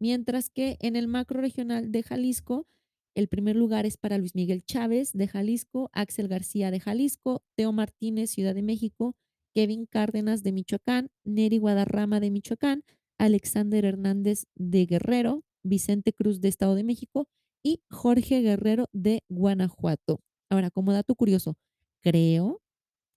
Mientras 0.00 0.50
que 0.50 0.78
en 0.80 0.96
el 0.96 1.08
macro 1.08 1.40
regional 1.40 1.90
de 1.92 2.02
Jalisco, 2.02 2.66
el 3.14 3.28
primer 3.28 3.56
lugar 3.56 3.84
es 3.84 3.96
para 3.96 4.16
Luis 4.16 4.34
Miguel 4.34 4.62
Chávez 4.64 5.12
de 5.12 5.26
Jalisco, 5.26 5.90
Axel 5.92 6.28
García 6.28 6.70
de 6.70 6.78
Jalisco, 6.78 7.42
Teo 7.56 7.72
Martínez, 7.72 8.30
Ciudad 8.30 8.54
de 8.54 8.62
México, 8.62 9.16
Kevin 9.58 9.86
Cárdenas 9.86 10.44
de 10.44 10.52
Michoacán, 10.52 11.10
Neri 11.24 11.58
Guadarrama 11.58 12.20
de 12.20 12.30
Michoacán, 12.30 12.84
Alexander 13.18 13.84
Hernández 13.84 14.44
de 14.54 14.86
Guerrero, 14.86 15.42
Vicente 15.64 16.12
Cruz 16.12 16.40
de 16.40 16.46
Estado 16.46 16.76
de 16.76 16.84
México 16.84 17.26
y 17.64 17.82
Jorge 17.90 18.40
Guerrero 18.40 18.88
de 18.92 19.24
Guanajuato. 19.28 20.20
Ahora, 20.48 20.70
como 20.70 20.92
dato 20.92 21.16
curioso, 21.16 21.56
creo 22.04 22.62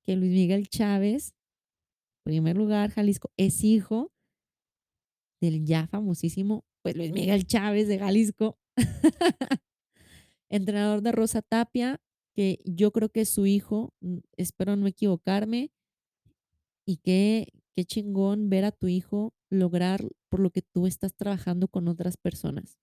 que 0.04 0.16
Luis 0.16 0.32
Miguel 0.32 0.68
Chávez, 0.68 1.36
primer 2.26 2.58
lugar, 2.58 2.90
Jalisco, 2.90 3.30
es 3.38 3.64
hijo 3.64 4.12
del 5.40 5.64
ya 5.64 5.86
famosísimo, 5.86 6.66
pues 6.82 6.96
Luis 6.96 7.12
Miguel 7.12 7.46
Chávez 7.46 7.88
de 7.88 8.00
Jalisco, 8.00 8.58
entrenador 10.50 11.04
de 11.04 11.12
Rosa 11.12 11.44
Tapia, 11.44 12.02
que 12.34 12.62
yo 12.66 12.92
creo 12.92 13.10
que 13.10 13.22
es 13.22 13.30
su 13.30 13.46
hijo, 13.46 13.94
mm, 14.00 14.18
espero 14.38 14.76
no 14.76 14.88
equivocarme, 14.88 15.70
y 16.86 16.98
qué, 16.98 17.48
qué 17.76 17.86
chingón 17.86 18.50
ver 18.50 18.66
a 18.66 18.72
tu 18.72 18.88
hijo 18.88 19.34
lograr 19.50 20.08
por 20.30 20.40
lo 20.40 20.50
que 20.50 20.62
tú 20.62 20.88
estás 20.88 21.14
trabajando 21.14 21.68
con 21.68 21.88
otras 21.88 22.18
personas. 22.18 22.80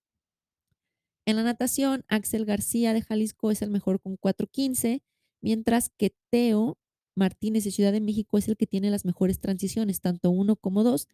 En 1.25 1.35
la 1.35 1.43
natación, 1.43 2.05
Axel 2.07 2.45
García 2.45 2.93
de 2.93 3.01
Jalisco 3.01 3.51
es 3.51 3.61
el 3.61 3.69
mejor 3.69 3.99
con 4.01 4.17
4.15, 4.17 5.03
mientras 5.41 5.89
que 5.89 6.15
Teo 6.31 6.77
Martínez 7.15 7.65
de 7.65 7.71
Ciudad 7.71 7.91
de 7.91 8.01
México 8.01 8.37
es 8.37 8.47
el 8.47 8.57
que 8.57 8.65
tiene 8.65 8.89
las 8.89 9.05
mejores 9.05 9.39
transiciones, 9.39 10.01
tanto 10.01 10.31
uno 10.31 10.55
como 10.55 10.83
dos. 10.83 11.07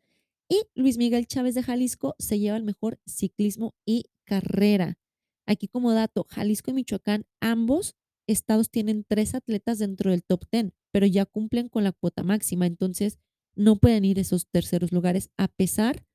Y 0.47 0.61
Luis 0.75 0.97
Miguel 0.97 1.27
Chávez 1.27 1.55
de 1.55 1.63
Jalisco 1.63 2.15
se 2.19 2.39
lleva 2.39 2.55
el 2.57 2.63
mejor 2.63 2.99
ciclismo 3.05 3.73
y 3.85 4.05
carrera. 4.23 4.97
Aquí 5.45 5.67
como 5.67 5.91
dato, 5.91 6.25
Jalisco 6.29 6.71
y 6.71 6.75
Michoacán, 6.75 7.25
ambos 7.39 7.95
estados 8.27 8.69
tienen 8.69 9.03
tres 9.07 9.35
atletas 9.35 9.79
dentro 9.79 10.11
del 10.11 10.23
top 10.23 10.45
10, 10.51 10.71
pero 10.95 11.07
ya 11.07 11.25
cumplen 11.25 11.67
con 11.67 11.83
la 11.83 11.91
cuota 11.91 12.23
máxima, 12.23 12.65
entonces 12.65 13.19
no 13.53 13.75
pueden 13.75 14.05
ir 14.05 14.17
esos 14.17 14.47
terceros 14.47 14.93
lugares 14.93 15.29
a 15.35 15.49
pesar 15.49 16.05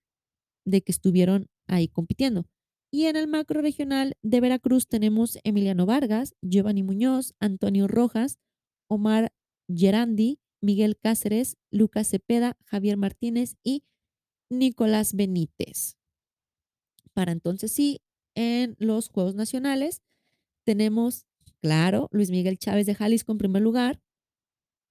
de 0.64 0.80
que 0.80 0.90
estuvieron 0.90 1.48
ahí 1.66 1.86
compitiendo. 1.86 2.46
Y 2.90 3.04
en 3.04 3.16
el 3.16 3.28
macro 3.28 3.60
regional 3.60 4.16
de 4.22 4.40
Veracruz 4.40 4.86
tenemos 4.86 5.38
Emiliano 5.44 5.84
Vargas, 5.84 6.34
Giovanni 6.40 6.82
Muñoz, 6.82 7.34
Antonio 7.40 7.88
Rojas, 7.88 8.38
Omar 8.88 9.34
Gerandi, 9.68 10.40
Miguel 10.62 10.96
Cáceres, 10.96 11.58
Lucas 11.70 12.08
Cepeda, 12.08 12.56
Javier 12.64 12.96
Martínez 12.96 13.56
y 13.62 13.84
Nicolás 14.48 15.12
Benítez. 15.12 15.98
Para 17.12 17.32
entonces 17.32 17.70
sí, 17.70 18.00
en 18.34 18.76
los 18.78 19.10
Juegos 19.10 19.34
Nacionales 19.34 20.00
tenemos, 20.64 21.26
claro, 21.60 22.08
Luis 22.12 22.30
Miguel 22.30 22.56
Chávez 22.56 22.86
de 22.86 22.94
Jalisco 22.94 23.30
en 23.32 23.36
primer 23.36 23.60
lugar, 23.60 24.00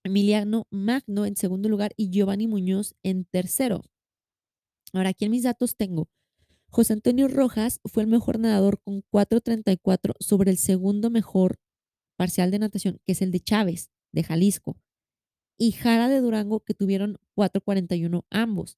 Emiliano 0.04 0.68
Magno 0.70 1.26
en 1.26 1.36
segundo 1.36 1.70
lugar 1.70 1.94
y 1.98 2.10
Giovanni 2.10 2.48
Muñoz 2.48 2.96
en 3.04 3.26
tercero. 3.26 3.82
Ahora, 4.94 5.10
aquí 5.10 5.26
en 5.26 5.32
mis 5.32 5.44
datos 5.44 5.76
tengo, 5.76 6.10
José 6.70 6.94
Antonio 6.94 7.28
Rojas 7.28 7.82
fue 7.86 8.04
el 8.04 8.10
mejor 8.10 8.40
nadador 8.40 8.80
con 8.82 9.04
4.34 9.12 10.14
sobre 10.20 10.52
el 10.52 10.58
segundo 10.58 11.10
mejor 11.10 11.60
parcial 12.16 12.52
de 12.52 12.60
natación, 12.60 13.00
que 13.06 13.14
es 13.14 13.22
el 13.22 13.32
de 13.32 13.40
Chávez, 13.40 13.90
de 14.12 14.24
Jalisco, 14.24 14.78
y 15.58 15.72
Jara 15.72 16.10
de 16.10 16.22
Durango, 16.22 16.62
que 16.62 16.74
tuvieron 16.74 17.18
4.41 17.36 18.26
ambos. 18.30 18.78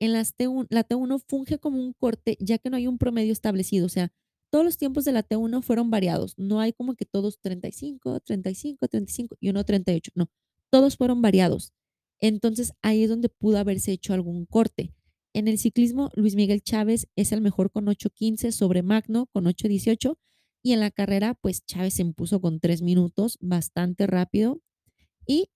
En 0.00 0.12
las 0.12 0.36
T1, 0.36 0.66
la 0.70 0.86
T1 0.86 1.22
funge 1.26 1.58
como 1.58 1.80
un 1.80 1.92
corte, 1.92 2.36
ya 2.40 2.58
que 2.58 2.70
no 2.70 2.76
hay 2.76 2.86
un 2.86 2.98
promedio 2.98 3.32
establecido, 3.32 3.86
o 3.86 3.88
sea, 3.88 4.12
todos 4.50 4.64
los 4.64 4.78
tiempos 4.78 5.04
de 5.04 5.12
la 5.12 5.22
T1 5.22 5.62
fueron 5.62 5.90
variados, 5.90 6.34
no 6.38 6.60
hay 6.60 6.72
como 6.72 6.94
que 6.94 7.04
todos 7.04 7.38
35, 7.40 8.20
35, 8.20 8.88
35 8.88 9.36
y 9.40 9.50
uno 9.50 9.64
38, 9.64 10.12
no, 10.14 10.30
todos 10.70 10.96
fueron 10.96 11.22
variados. 11.22 11.72
Entonces 12.20 12.72
ahí 12.82 13.04
es 13.04 13.10
donde 13.10 13.28
pudo 13.28 13.58
haberse 13.58 13.92
hecho 13.92 14.12
algún 14.14 14.46
corte. 14.46 14.92
En 15.34 15.46
el 15.46 15.58
ciclismo, 15.58 16.10
Luis 16.14 16.34
Miguel 16.34 16.62
Chávez 16.62 17.06
es 17.14 17.32
el 17.32 17.40
mejor 17.40 17.70
con 17.70 17.86
8.15 17.86 18.50
sobre 18.50 18.82
Magno 18.82 19.26
con 19.26 19.44
8.18 19.44 20.16
y 20.62 20.72
en 20.72 20.80
la 20.80 20.90
carrera, 20.90 21.34
pues 21.34 21.64
Chávez 21.64 21.94
se 21.94 22.02
impuso 22.02 22.40
con 22.40 22.60
3 22.60 22.82
minutos, 22.82 23.38
bastante 23.40 24.06
rápido. 24.06 24.60
Y 25.26 25.50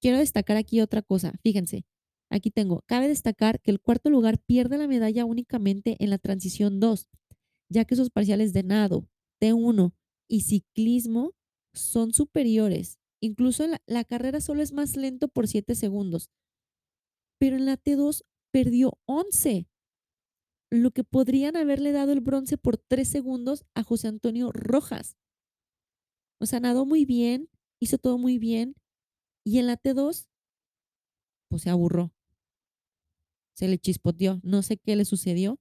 quiero 0.00 0.18
destacar 0.18 0.56
aquí 0.56 0.80
otra 0.80 1.02
cosa, 1.02 1.34
fíjense, 1.42 1.84
aquí 2.30 2.50
tengo, 2.50 2.82
cabe 2.86 3.08
destacar 3.08 3.60
que 3.60 3.70
el 3.70 3.80
cuarto 3.80 4.10
lugar 4.10 4.38
pierde 4.38 4.78
la 4.78 4.88
medalla 4.88 5.24
únicamente 5.24 5.96
en 5.98 6.10
la 6.10 6.18
transición 6.18 6.80
2, 6.80 7.08
ya 7.68 7.84
que 7.84 7.96
sus 7.96 8.10
parciales 8.10 8.52
de 8.52 8.62
nado, 8.62 9.08
T1 9.40 9.92
y 10.28 10.42
ciclismo 10.42 11.34
son 11.74 12.12
superiores. 12.12 12.97
Incluso 13.20 13.64
la, 13.86 14.04
carrera 14.04 14.40
solo 14.40 14.62
es 14.62 14.72
más 14.72 14.96
lento 14.96 15.28
por 15.28 15.48
7 15.48 15.74
segundos. 15.74 16.30
Pero 17.38 17.56
en 17.56 17.66
la 17.66 17.76
T2 17.76 18.24
perdió 18.52 18.98
11, 19.06 19.68
lo 20.70 20.90
que 20.90 21.04
podrían 21.04 21.56
haberle 21.56 21.92
dado 21.92 22.12
el 22.12 22.20
bronce 22.20 22.58
por 22.58 22.78
3 22.78 23.08
segundos 23.08 23.64
a 23.74 23.82
José 23.82 24.08
Antonio 24.08 24.52
Rojas. 24.52 25.16
O 26.40 26.46
sea, 26.46 26.60
nadó 26.60 26.86
muy 26.86 27.04
bien, 27.04 27.48
hizo 27.80 27.98
todo 27.98 28.18
muy 28.18 28.38
bien. 28.38 28.76
Y 29.44 29.58
en 29.58 29.66
la 29.66 29.76
T2, 29.76 30.28
pues 31.48 31.62
se 31.62 31.70
aburró. 31.70 32.12
Se 33.54 33.66
le 33.66 33.78
chispoteó, 33.78 34.40
no 34.44 34.62
sé 34.62 34.76
qué 34.76 34.94
le 34.94 35.04
sucedió. 35.04 35.58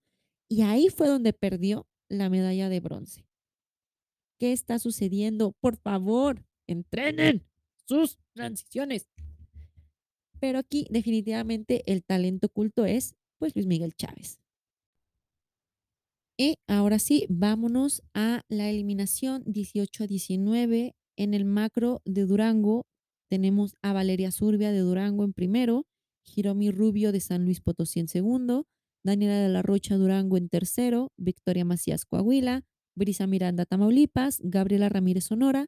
Y 0.49 0.61
ahí 0.61 0.89
fue 0.89 1.07
donde 1.07 1.33
perdió 1.33 1.87
la 2.09 2.29
medalla 2.29 2.69
de 2.69 2.79
bronce. 2.79 3.27
¿Qué 4.39 4.51
está 4.53 4.77
sucediendo? 4.77 5.53
Por 5.53 5.77
favor, 5.77 6.45
entrenen 6.67 7.46
sus 7.87 8.19
transiciones. 8.33 9.07
Pero 10.39 10.59
aquí 10.59 10.87
definitivamente 10.89 11.83
el 11.91 12.03
talento 12.03 12.47
oculto 12.47 12.85
es 12.85 13.15
pues 13.39 13.55
Luis 13.55 13.67
Miguel 13.67 13.93
Chávez. 13.95 14.39
Y 16.37 16.59
ahora 16.67 16.99
sí, 16.99 17.25
vámonos 17.29 18.03
a 18.13 18.43
la 18.47 18.69
eliminación 18.69 19.43
18 19.47 20.03
a 20.03 20.07
19. 20.07 20.95
En 21.15 21.33
el 21.33 21.45
macro 21.45 22.01
de 22.05 22.25
Durango 22.25 22.85
tenemos 23.27 23.75
a 23.81 23.91
Valeria 23.93 24.31
Zurbia 24.31 24.71
de 24.71 24.79
Durango 24.79 25.23
en 25.23 25.33
primero, 25.33 25.87
Jiromi 26.23 26.69
Rubio 26.69 27.11
de 27.11 27.21
San 27.21 27.43
Luis 27.43 27.59
Potosí 27.59 27.99
en 27.99 28.07
segundo, 28.07 28.67
Daniela 29.03 29.39
de 29.39 29.49
la 29.49 29.63
Rocha 29.63 29.97
Durango 29.97 30.37
en 30.37 30.49
tercero, 30.49 31.11
Victoria 31.17 31.65
Macías 31.65 32.05
Coahuila, 32.05 32.65
Brisa 32.95 33.25
Miranda 33.25 33.65
Tamaulipas, 33.65 34.39
Gabriela 34.43 34.89
Ramírez 34.89 35.25
Sonora 35.25 35.67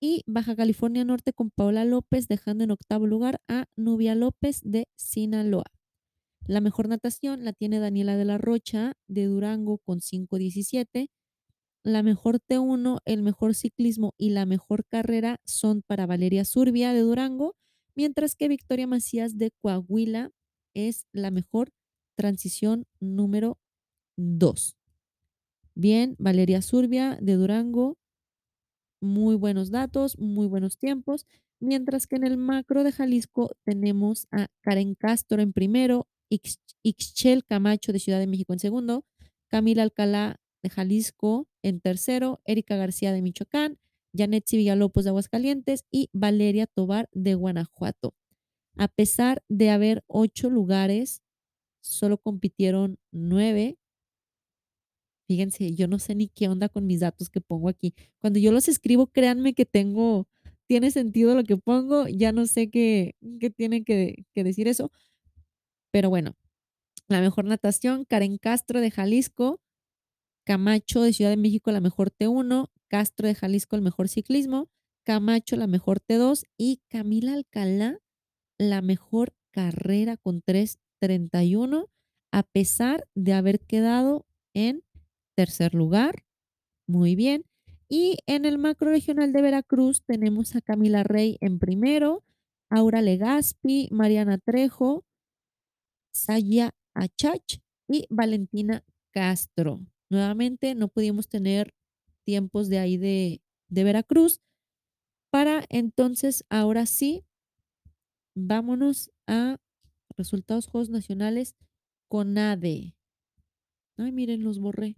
y 0.00 0.22
Baja 0.26 0.54
California 0.54 1.04
Norte 1.04 1.32
con 1.32 1.50
Paola 1.50 1.84
López 1.84 2.28
dejando 2.28 2.64
en 2.64 2.70
octavo 2.70 3.06
lugar 3.06 3.40
a 3.48 3.66
Nubia 3.76 4.14
López 4.14 4.60
de 4.62 4.88
Sinaloa. 4.96 5.66
La 6.46 6.60
mejor 6.60 6.88
natación 6.88 7.44
la 7.44 7.52
tiene 7.52 7.78
Daniela 7.78 8.16
de 8.16 8.24
la 8.24 8.38
Rocha 8.38 8.94
de 9.06 9.26
Durango 9.26 9.78
con 9.78 10.00
5.17. 10.00 11.08
la 11.84 12.02
mejor 12.02 12.40
T1, 12.40 13.00
el 13.04 13.22
mejor 13.22 13.54
ciclismo 13.54 14.14
y 14.18 14.30
la 14.30 14.46
mejor 14.46 14.84
carrera 14.86 15.40
son 15.44 15.82
para 15.86 16.06
Valeria 16.06 16.44
Zurbia 16.44 16.92
de 16.92 17.00
Durango, 17.00 17.54
mientras 17.94 18.34
que 18.34 18.48
Victoria 18.48 18.86
Macías 18.86 19.38
de 19.38 19.52
Coahuila 19.62 20.30
es 20.74 21.06
la 21.12 21.30
mejor 21.30 21.70
transición 22.16 22.86
número 23.00 23.58
2. 24.16 24.76
Bien, 25.74 26.16
Valeria 26.18 26.60
Zurbia 26.62 27.18
de 27.22 27.34
Durango, 27.34 27.96
muy 29.00 29.34
buenos 29.36 29.70
datos, 29.70 30.18
muy 30.18 30.46
buenos 30.46 30.78
tiempos, 30.78 31.26
mientras 31.60 32.06
que 32.06 32.16
en 32.16 32.24
el 32.24 32.36
macro 32.36 32.84
de 32.84 32.92
Jalisco 32.92 33.50
tenemos 33.64 34.26
a 34.30 34.48
Karen 34.60 34.94
Castro 34.94 35.40
en 35.42 35.52
primero, 35.52 36.08
Ix- 36.30 36.58
Ixchel 36.82 37.44
Camacho 37.44 37.92
de 37.92 37.98
Ciudad 38.00 38.18
de 38.18 38.26
México 38.26 38.52
en 38.52 38.58
segundo, 38.58 39.04
Camila 39.48 39.82
Alcalá 39.82 40.40
de 40.62 40.70
Jalisco 40.70 41.48
en 41.62 41.80
tercero, 41.80 42.40
Erika 42.44 42.76
García 42.76 43.12
de 43.12 43.22
Michoacán, 43.22 43.78
Janet 44.16 44.44
Villalobos 44.50 45.04
de 45.04 45.10
Aguascalientes 45.10 45.84
y 45.90 46.08
Valeria 46.12 46.66
Tobar 46.66 47.08
de 47.12 47.34
Guanajuato. 47.34 48.14
A 48.76 48.88
pesar 48.88 49.42
de 49.48 49.70
haber 49.70 50.04
ocho 50.06 50.50
lugares, 50.50 51.22
solo 51.80 52.18
compitieron 52.18 52.98
nueve. 53.12 53.78
Fíjense, 55.28 55.74
yo 55.74 55.88
no 55.88 55.98
sé 55.98 56.14
ni 56.14 56.28
qué 56.28 56.48
onda 56.48 56.70
con 56.70 56.86
mis 56.86 57.00
datos 57.00 57.28
que 57.28 57.42
pongo 57.42 57.68
aquí. 57.68 57.94
Cuando 58.18 58.38
yo 58.38 58.50
los 58.50 58.66
escribo, 58.66 59.08
créanme 59.08 59.52
que 59.52 59.66
tengo, 59.66 60.26
tiene 60.66 60.90
sentido 60.90 61.34
lo 61.34 61.44
que 61.44 61.58
pongo, 61.58 62.08
ya 62.08 62.32
no 62.32 62.46
sé 62.46 62.70
qué, 62.70 63.14
qué 63.38 63.50
tiene 63.50 63.84
que, 63.84 64.24
que 64.34 64.42
decir 64.42 64.68
eso. 64.68 64.90
Pero 65.92 66.08
bueno, 66.08 66.34
la 67.08 67.20
mejor 67.20 67.44
natación, 67.44 68.06
Karen 68.06 68.38
Castro 68.38 68.80
de 68.80 68.90
Jalisco, 68.90 69.60
Camacho 70.44 71.02
de 71.02 71.12
Ciudad 71.12 71.30
de 71.30 71.36
México, 71.36 71.70
la 71.72 71.80
mejor 71.80 72.10
T1, 72.10 72.70
Castro 72.88 73.28
de 73.28 73.34
Jalisco, 73.34 73.76
el 73.76 73.82
mejor 73.82 74.08
ciclismo, 74.08 74.70
Camacho, 75.04 75.56
la 75.56 75.66
mejor 75.66 76.00
T2 76.00 76.44
y 76.56 76.80
Camila 76.88 77.34
Alcalá, 77.34 77.98
la 78.58 78.80
mejor 78.80 79.34
carrera 79.50 80.16
con 80.16 80.42
3.31, 80.42 81.90
a 82.32 82.42
pesar 82.44 83.06
de 83.14 83.34
haber 83.34 83.60
quedado 83.60 84.26
en 84.54 84.82
tercer 85.38 85.72
lugar. 85.72 86.24
Muy 86.88 87.14
bien. 87.14 87.44
Y 87.88 88.18
en 88.26 88.44
el 88.44 88.58
macro 88.58 88.90
regional 88.90 89.32
de 89.32 89.40
Veracruz 89.40 90.02
tenemos 90.04 90.56
a 90.56 90.60
Camila 90.60 91.04
Rey 91.04 91.38
en 91.40 91.60
primero, 91.60 92.24
Aura 92.68 93.02
Legaspi, 93.02 93.88
Mariana 93.92 94.38
Trejo, 94.38 95.04
Saya 96.12 96.74
Achach 96.92 97.60
y 97.86 98.06
Valentina 98.10 98.84
Castro. 99.12 99.78
Nuevamente 100.10 100.74
no 100.74 100.88
pudimos 100.88 101.28
tener 101.28 101.72
tiempos 102.24 102.68
de 102.68 102.80
ahí 102.80 102.96
de, 102.96 103.40
de 103.68 103.84
Veracruz. 103.84 104.40
Para 105.30 105.64
entonces, 105.68 106.44
ahora 106.50 106.84
sí, 106.84 107.24
vámonos 108.34 109.12
a 109.28 109.58
resultados 110.16 110.66
Juegos 110.66 110.90
Nacionales 110.90 111.54
con 112.08 112.36
ADE. 112.36 112.96
Ay, 113.98 114.10
miren, 114.10 114.42
los 114.42 114.58
borré. 114.58 114.96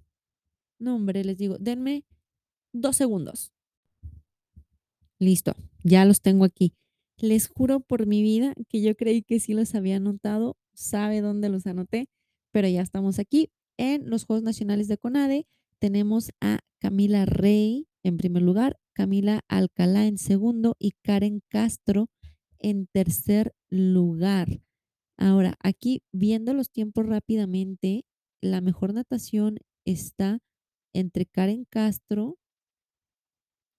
No, 0.80 0.96
hombre, 0.96 1.22
les 1.24 1.36
digo, 1.36 1.58
denme 1.58 2.04
dos 2.72 2.96
segundos. 2.96 3.52
Listo, 5.18 5.54
ya 5.84 6.06
los 6.06 6.22
tengo 6.22 6.44
aquí. 6.44 6.72
Les 7.18 7.48
juro 7.48 7.80
por 7.80 8.06
mi 8.06 8.22
vida 8.22 8.54
que 8.68 8.80
yo 8.80 8.96
creí 8.96 9.22
que 9.22 9.40
sí 9.40 9.52
los 9.52 9.74
había 9.74 9.96
anotado, 9.96 10.56
sabe 10.72 11.20
dónde 11.20 11.50
los 11.50 11.66
anoté, 11.66 12.08
pero 12.50 12.66
ya 12.66 12.80
estamos 12.80 13.18
aquí. 13.18 13.50
En 13.76 14.08
los 14.08 14.24
Juegos 14.24 14.42
Nacionales 14.42 14.88
de 14.88 14.96
CONADE 14.96 15.46
tenemos 15.78 16.30
a 16.40 16.60
Camila 16.80 17.26
Rey 17.26 17.86
en 18.02 18.16
primer 18.16 18.42
lugar, 18.42 18.78
Camila 18.94 19.42
Alcalá 19.48 20.06
en 20.06 20.16
segundo 20.16 20.76
y 20.78 20.92
Karen 21.02 21.42
Castro 21.48 22.08
en 22.58 22.86
tercer 22.86 23.54
lugar. 23.68 24.62
Ahora, 25.18 25.56
aquí 25.62 26.02
viendo 26.12 26.54
los 26.54 26.70
tiempos 26.70 27.06
rápidamente, 27.06 28.06
la 28.40 28.62
mejor 28.62 28.94
natación 28.94 29.58
está 29.84 30.40
entre 30.92 31.26
Karen 31.26 31.66
Castro 31.68 32.38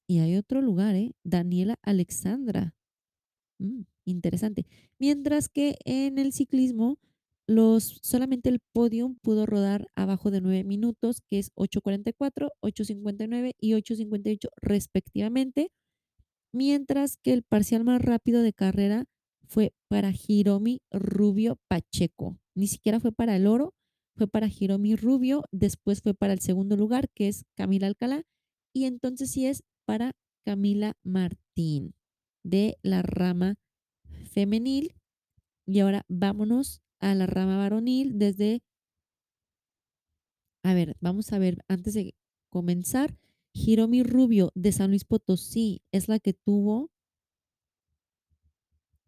y 0.07 0.19
hay 0.19 0.35
otro 0.35 0.61
lugar, 0.61 0.95
¿eh? 0.95 1.13
Daniela 1.23 1.79
Alexandra. 1.83 2.75
Mm, 3.59 3.83
interesante. 4.05 4.65
Mientras 4.99 5.47
que 5.49 5.77
en 5.85 6.17
el 6.17 6.33
ciclismo, 6.33 6.99
los, 7.47 7.99
solamente 8.01 8.49
el 8.49 8.59
podium 8.73 9.15
pudo 9.21 9.45
rodar 9.45 9.87
abajo 9.95 10.31
de 10.31 10.41
9 10.41 10.63
minutos, 10.65 11.21
que 11.21 11.39
es 11.39 11.51
8.44, 11.55 12.49
8.59 12.61 13.53
y 13.59 13.73
8.58 13.73 14.49
respectivamente. 14.61 15.71
Mientras 16.53 17.17
que 17.17 17.33
el 17.33 17.43
parcial 17.43 17.83
más 17.85 18.01
rápido 18.01 18.41
de 18.41 18.53
carrera 18.53 19.05
fue 19.47 19.73
para 19.87 20.11
Hiromi 20.27 20.81
Rubio 20.91 21.57
Pacheco. 21.69 22.37
Ni 22.55 22.67
siquiera 22.67 22.99
fue 22.99 23.11
para 23.11 23.35
el 23.35 23.47
oro, 23.47 23.73
fue 24.15 24.27
para 24.27 24.47
Hiromi 24.47 24.95
Rubio. 24.95 25.43
Después 25.51 26.01
fue 26.01 26.13
para 26.13 26.33
el 26.33 26.39
segundo 26.39 26.75
lugar, 26.77 27.09
que 27.09 27.27
es 27.27 27.45
Camila 27.55 27.87
Alcalá. 27.87 28.23
Y 28.73 28.85
entonces 28.85 29.31
sí 29.31 29.45
es 29.45 29.63
para 29.85 30.13
Camila 30.45 30.97
Martín 31.03 31.93
de 32.43 32.77
la 32.81 33.01
rama 33.01 33.55
femenil. 34.31 34.95
Y 35.65 35.79
ahora 35.79 36.05
vámonos 36.07 36.81
a 36.99 37.15
la 37.15 37.25
rama 37.25 37.57
varonil 37.57 38.17
desde... 38.17 38.63
A 40.63 40.73
ver, 40.73 40.95
vamos 40.99 41.33
a 41.33 41.39
ver, 41.39 41.63
antes 41.67 41.95
de 41.95 42.13
comenzar, 42.49 43.17
Hiromi 43.53 44.03
Rubio 44.03 44.51
de 44.53 44.71
San 44.71 44.91
Luis 44.91 45.05
Potosí 45.05 45.81
es 45.91 46.07
la 46.07 46.19
que 46.19 46.33
tuvo 46.33 46.91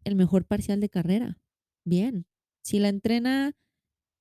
el 0.04 0.16
mejor 0.16 0.44
parcial 0.44 0.80
de 0.80 0.88
carrera. 0.88 1.38
Bien. 1.84 2.26
Si 2.62 2.78
la 2.78 2.88
entrena 2.88 3.54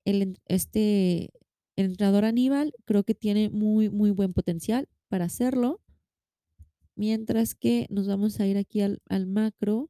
el, 0.06 0.40
este, 0.46 1.32
el 1.76 1.86
entrenador 1.86 2.26
Aníbal, 2.26 2.74
creo 2.86 3.04
que 3.04 3.16
tiene 3.16 3.50
muy, 3.50 3.90
muy 3.90 4.12
buen 4.12 4.34
potencial 4.34 4.88
para 5.08 5.26
hacerlo. 5.26 5.82
Mientras 6.96 7.56
que 7.56 7.88
nos 7.90 8.08
vamos 8.08 8.40
a 8.40 8.48
ir 8.48 8.58
aquí 8.58 8.82
al, 8.82 9.02
al 9.10 9.26
macro. 9.28 9.90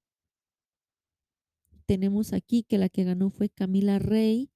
Tenemos 1.86 2.32
aquí 2.32 2.64
que 2.64 2.78
la 2.78 2.88
que 2.88 3.04
ganó 3.04 3.30
fue 3.30 3.50
Camila 3.50 4.00
Rey. 4.00 4.50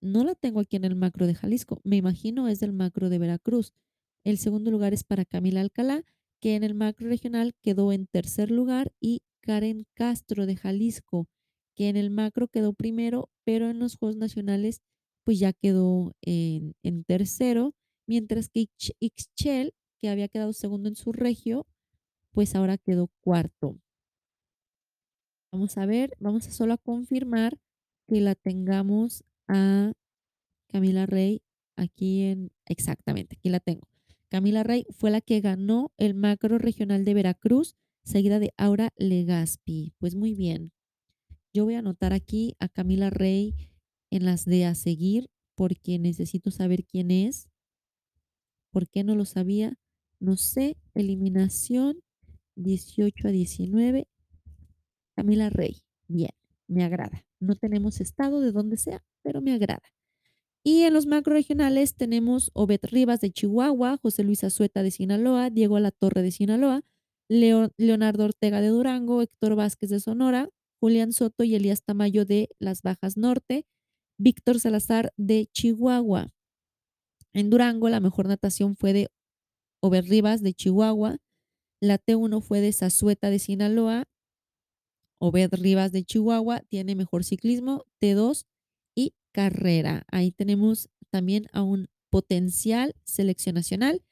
No 0.00 0.24
la 0.24 0.34
tengo 0.34 0.60
aquí 0.60 0.76
en 0.76 0.84
el 0.84 0.94
macro 0.94 1.26
de 1.26 1.34
Jalisco. 1.34 1.80
Me 1.82 1.96
imagino 1.96 2.48
es 2.48 2.60
del 2.60 2.72
macro 2.72 3.08
de 3.08 3.18
Veracruz. 3.18 3.72
El 4.24 4.38
segundo 4.38 4.70
lugar 4.70 4.92
es 4.94 5.02
para 5.02 5.24
Camila 5.24 5.60
Alcalá, 5.60 6.04
que 6.40 6.54
en 6.54 6.62
el 6.62 6.74
macro 6.74 7.08
regional 7.08 7.54
quedó 7.60 7.92
en 7.92 8.06
tercer 8.06 8.50
lugar, 8.50 8.92
y 9.00 9.22
Karen 9.40 9.86
Castro 9.94 10.46
de 10.46 10.56
Jalisco, 10.56 11.28
que 11.76 11.88
en 11.88 11.96
el 11.96 12.10
macro 12.10 12.48
quedó 12.48 12.72
primero, 12.74 13.30
pero 13.44 13.70
en 13.70 13.78
los 13.78 13.96
Juegos 13.96 14.16
Nacionales 14.16 14.82
pues 15.24 15.38
ya 15.38 15.52
quedó 15.52 16.14
en, 16.22 16.74
en 16.82 17.04
tercero, 17.04 17.74
mientras 18.06 18.48
que 18.48 18.62
Ix- 18.62 18.94
Ixchel, 19.00 19.74
que 20.00 20.08
había 20.08 20.28
quedado 20.28 20.52
segundo 20.52 20.88
en 20.88 20.96
su 20.96 21.12
regio, 21.12 21.66
pues 22.32 22.54
ahora 22.56 22.78
quedó 22.78 23.08
cuarto. 23.22 23.78
Vamos 25.52 25.76
a 25.76 25.86
ver, 25.86 26.16
vamos 26.18 26.46
a 26.48 26.50
solo 26.50 26.72
a 26.74 26.78
confirmar 26.78 27.58
que 28.08 28.20
la 28.20 28.34
tengamos 28.34 29.22
a 29.48 29.92
Camila 30.68 31.06
Rey 31.06 31.42
aquí 31.76 32.22
en, 32.22 32.52
exactamente, 32.66 33.36
aquí 33.38 33.50
la 33.50 33.60
tengo. 33.60 33.88
Camila 34.30 34.62
Rey 34.64 34.86
fue 34.90 35.10
la 35.10 35.20
que 35.20 35.40
ganó 35.40 35.92
el 35.98 36.14
macro 36.14 36.58
regional 36.58 37.04
de 37.04 37.14
Veracruz, 37.14 37.76
seguida 38.04 38.38
de 38.40 38.52
Aura 38.56 38.92
Legaspi. 38.96 39.94
Pues 39.98 40.14
muy 40.16 40.34
bien. 40.34 40.72
Yo 41.54 41.64
voy 41.64 41.74
a 41.74 41.80
anotar 41.80 42.12
aquí 42.12 42.56
a 42.60 42.68
Camila 42.68 43.10
Rey 43.10 43.54
en 44.10 44.24
las 44.24 44.44
de 44.44 44.64
a 44.64 44.74
seguir 44.74 45.28
porque 45.54 45.98
necesito 45.98 46.50
saber 46.50 46.84
quién 46.84 47.10
es. 47.10 47.48
¿Por 48.70 48.88
qué 48.88 49.04
no 49.04 49.14
lo 49.14 49.24
sabía? 49.24 49.78
No 50.18 50.36
sé. 50.36 50.76
Eliminación 50.94 52.00
18 52.56 53.28
a 53.28 53.30
19. 53.30 54.08
Camila 55.14 55.50
Rey. 55.50 55.82
Bien, 56.08 56.30
me 56.68 56.84
agrada. 56.84 57.26
No 57.40 57.54
tenemos 57.56 58.00
estado 58.00 58.40
de 58.40 58.52
donde 58.52 58.76
sea, 58.76 59.04
pero 59.22 59.40
me 59.42 59.52
agrada. 59.52 59.82
Y 60.64 60.82
en 60.82 60.94
los 60.94 61.06
macro 61.06 61.34
regionales 61.34 61.96
tenemos 61.96 62.50
Obed 62.54 62.80
Rivas 62.84 63.20
de 63.20 63.32
Chihuahua, 63.32 63.98
José 64.00 64.22
Luis 64.22 64.44
Azueta 64.44 64.82
de 64.82 64.92
Sinaloa, 64.92 65.50
Diego 65.50 65.78
Torre 65.90 66.22
de 66.22 66.30
Sinaloa, 66.30 66.82
Leo- 67.28 67.72
Leonardo 67.76 68.24
Ortega 68.24 68.60
de 68.60 68.68
Durango, 68.68 69.22
Héctor 69.22 69.56
Vázquez 69.56 69.90
de 69.90 69.98
Sonora, 70.00 70.48
Julián 70.82 71.12
Soto 71.12 71.44
y 71.44 71.54
Elías 71.54 71.84
Tamayo 71.84 72.24
de 72.24 72.48
Las 72.58 72.82
Bajas 72.82 73.16
Norte, 73.16 73.66
Víctor 74.18 74.58
Salazar 74.58 75.12
de 75.16 75.46
Chihuahua. 75.52 76.34
En 77.32 77.50
Durango 77.50 77.88
la 77.88 78.00
mejor 78.00 78.26
natación 78.26 78.74
fue 78.74 78.92
de 78.92 79.08
Obed 79.80 80.08
Rivas 80.08 80.42
de 80.42 80.54
Chihuahua, 80.54 81.18
la 81.80 81.98
T1 81.98 82.42
fue 82.42 82.60
de 82.60 82.72
Zazueta 82.72 83.30
de 83.30 83.38
Sinaloa, 83.38 84.08
Obed 85.20 85.54
Rivas 85.54 85.92
de 85.92 86.02
Chihuahua 86.02 86.62
tiene 86.68 86.96
mejor 86.96 87.22
ciclismo, 87.22 87.84
T2 88.00 88.42
y 88.96 89.14
carrera. 89.30 90.02
Ahí 90.10 90.32
tenemos 90.32 90.88
también 91.10 91.46
a 91.52 91.62
un 91.62 91.90
potencial 92.10 92.96
selección 93.04 93.54
nacional. 93.54 94.02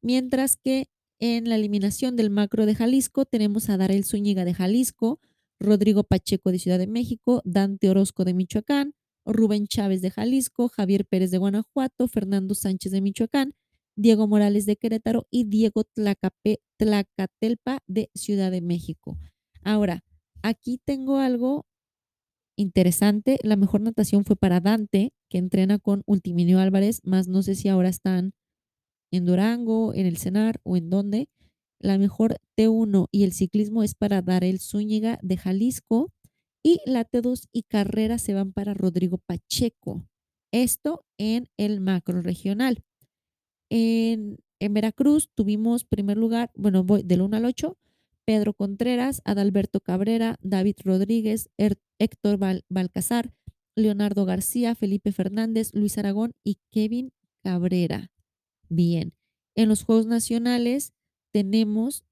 Mientras 0.00 0.56
que 0.56 0.90
en 1.18 1.48
la 1.48 1.56
eliminación 1.56 2.14
del 2.14 2.30
macro 2.30 2.66
de 2.66 2.76
Jalisco 2.76 3.24
tenemos 3.24 3.68
a 3.68 3.76
Darel 3.76 4.04
Zúñiga 4.04 4.44
de 4.44 4.54
Jalisco, 4.54 5.20
Rodrigo 5.60 6.04
Pacheco 6.04 6.50
de 6.50 6.58
Ciudad 6.58 6.78
de 6.78 6.86
México, 6.86 7.42
Dante 7.44 7.90
Orozco 7.90 8.24
de 8.24 8.34
Michoacán, 8.34 8.94
Rubén 9.26 9.66
Chávez 9.66 10.00
de 10.00 10.10
Jalisco, 10.10 10.68
Javier 10.68 11.04
Pérez 11.04 11.30
de 11.30 11.38
Guanajuato, 11.38 12.08
Fernando 12.08 12.54
Sánchez 12.54 12.92
de 12.92 13.02
Michoacán, 13.02 13.54
Diego 13.94 14.26
Morales 14.26 14.64
de 14.64 14.76
Querétaro 14.76 15.26
y 15.30 15.44
Diego 15.44 15.84
Tlacatelpa 15.84 17.80
de 17.86 18.10
Ciudad 18.14 18.50
de 18.50 18.62
México. 18.62 19.18
Ahora, 19.62 20.02
aquí 20.42 20.80
tengo 20.82 21.18
algo 21.18 21.66
interesante. 22.56 23.38
La 23.42 23.56
mejor 23.56 23.82
natación 23.82 24.24
fue 24.24 24.36
para 24.36 24.60
Dante, 24.60 25.12
que 25.28 25.38
entrena 25.38 25.78
con 25.78 26.02
Ultiminio 26.06 26.58
Álvarez, 26.58 27.00
más 27.04 27.28
no 27.28 27.42
sé 27.42 27.54
si 27.54 27.68
ahora 27.68 27.90
están 27.90 28.32
en 29.12 29.26
Durango, 29.26 29.92
en 29.94 30.06
el 30.06 30.16
Cenar 30.16 30.60
o 30.62 30.76
en 30.76 30.88
dónde. 30.88 31.28
La 31.80 31.96
mejor 31.96 32.36
T1 32.58 33.08
y 33.10 33.24
el 33.24 33.32
ciclismo 33.32 33.82
es 33.82 33.94
para 33.94 34.20
Darel 34.20 34.60
Zúñiga 34.60 35.18
de 35.22 35.38
Jalisco 35.38 36.12
y 36.62 36.80
la 36.84 37.08
T2 37.08 37.48
y 37.52 37.62
carrera 37.62 38.18
se 38.18 38.34
van 38.34 38.52
para 38.52 38.74
Rodrigo 38.74 39.18
Pacheco. 39.18 40.06
Esto 40.52 41.04
en 41.18 41.48
el 41.56 41.80
macro 41.80 42.20
regional. 42.20 42.84
En, 43.70 44.38
en 44.58 44.74
Veracruz 44.74 45.30
tuvimos 45.34 45.84
primer 45.84 46.18
lugar, 46.18 46.50
bueno, 46.54 46.84
voy 46.84 47.02
del 47.02 47.22
1 47.22 47.38
al 47.38 47.44
8, 47.46 47.78
Pedro 48.26 48.52
Contreras, 48.52 49.22
Adalberto 49.24 49.80
Cabrera, 49.80 50.36
David 50.42 50.76
Rodríguez, 50.84 51.48
er, 51.56 51.78
Héctor 51.98 52.36
Val, 52.36 52.64
Balcazar, 52.68 53.32
Leonardo 53.74 54.26
García, 54.26 54.74
Felipe 54.74 55.12
Fernández, 55.12 55.70
Luis 55.72 55.96
Aragón 55.96 56.34
y 56.44 56.58
Kevin 56.70 57.12
Cabrera. 57.42 58.10
Bien, 58.68 59.14
en 59.54 59.68
los 59.68 59.84
Juegos 59.84 60.06
Nacionales 60.06 60.92
tenemos 61.32 62.04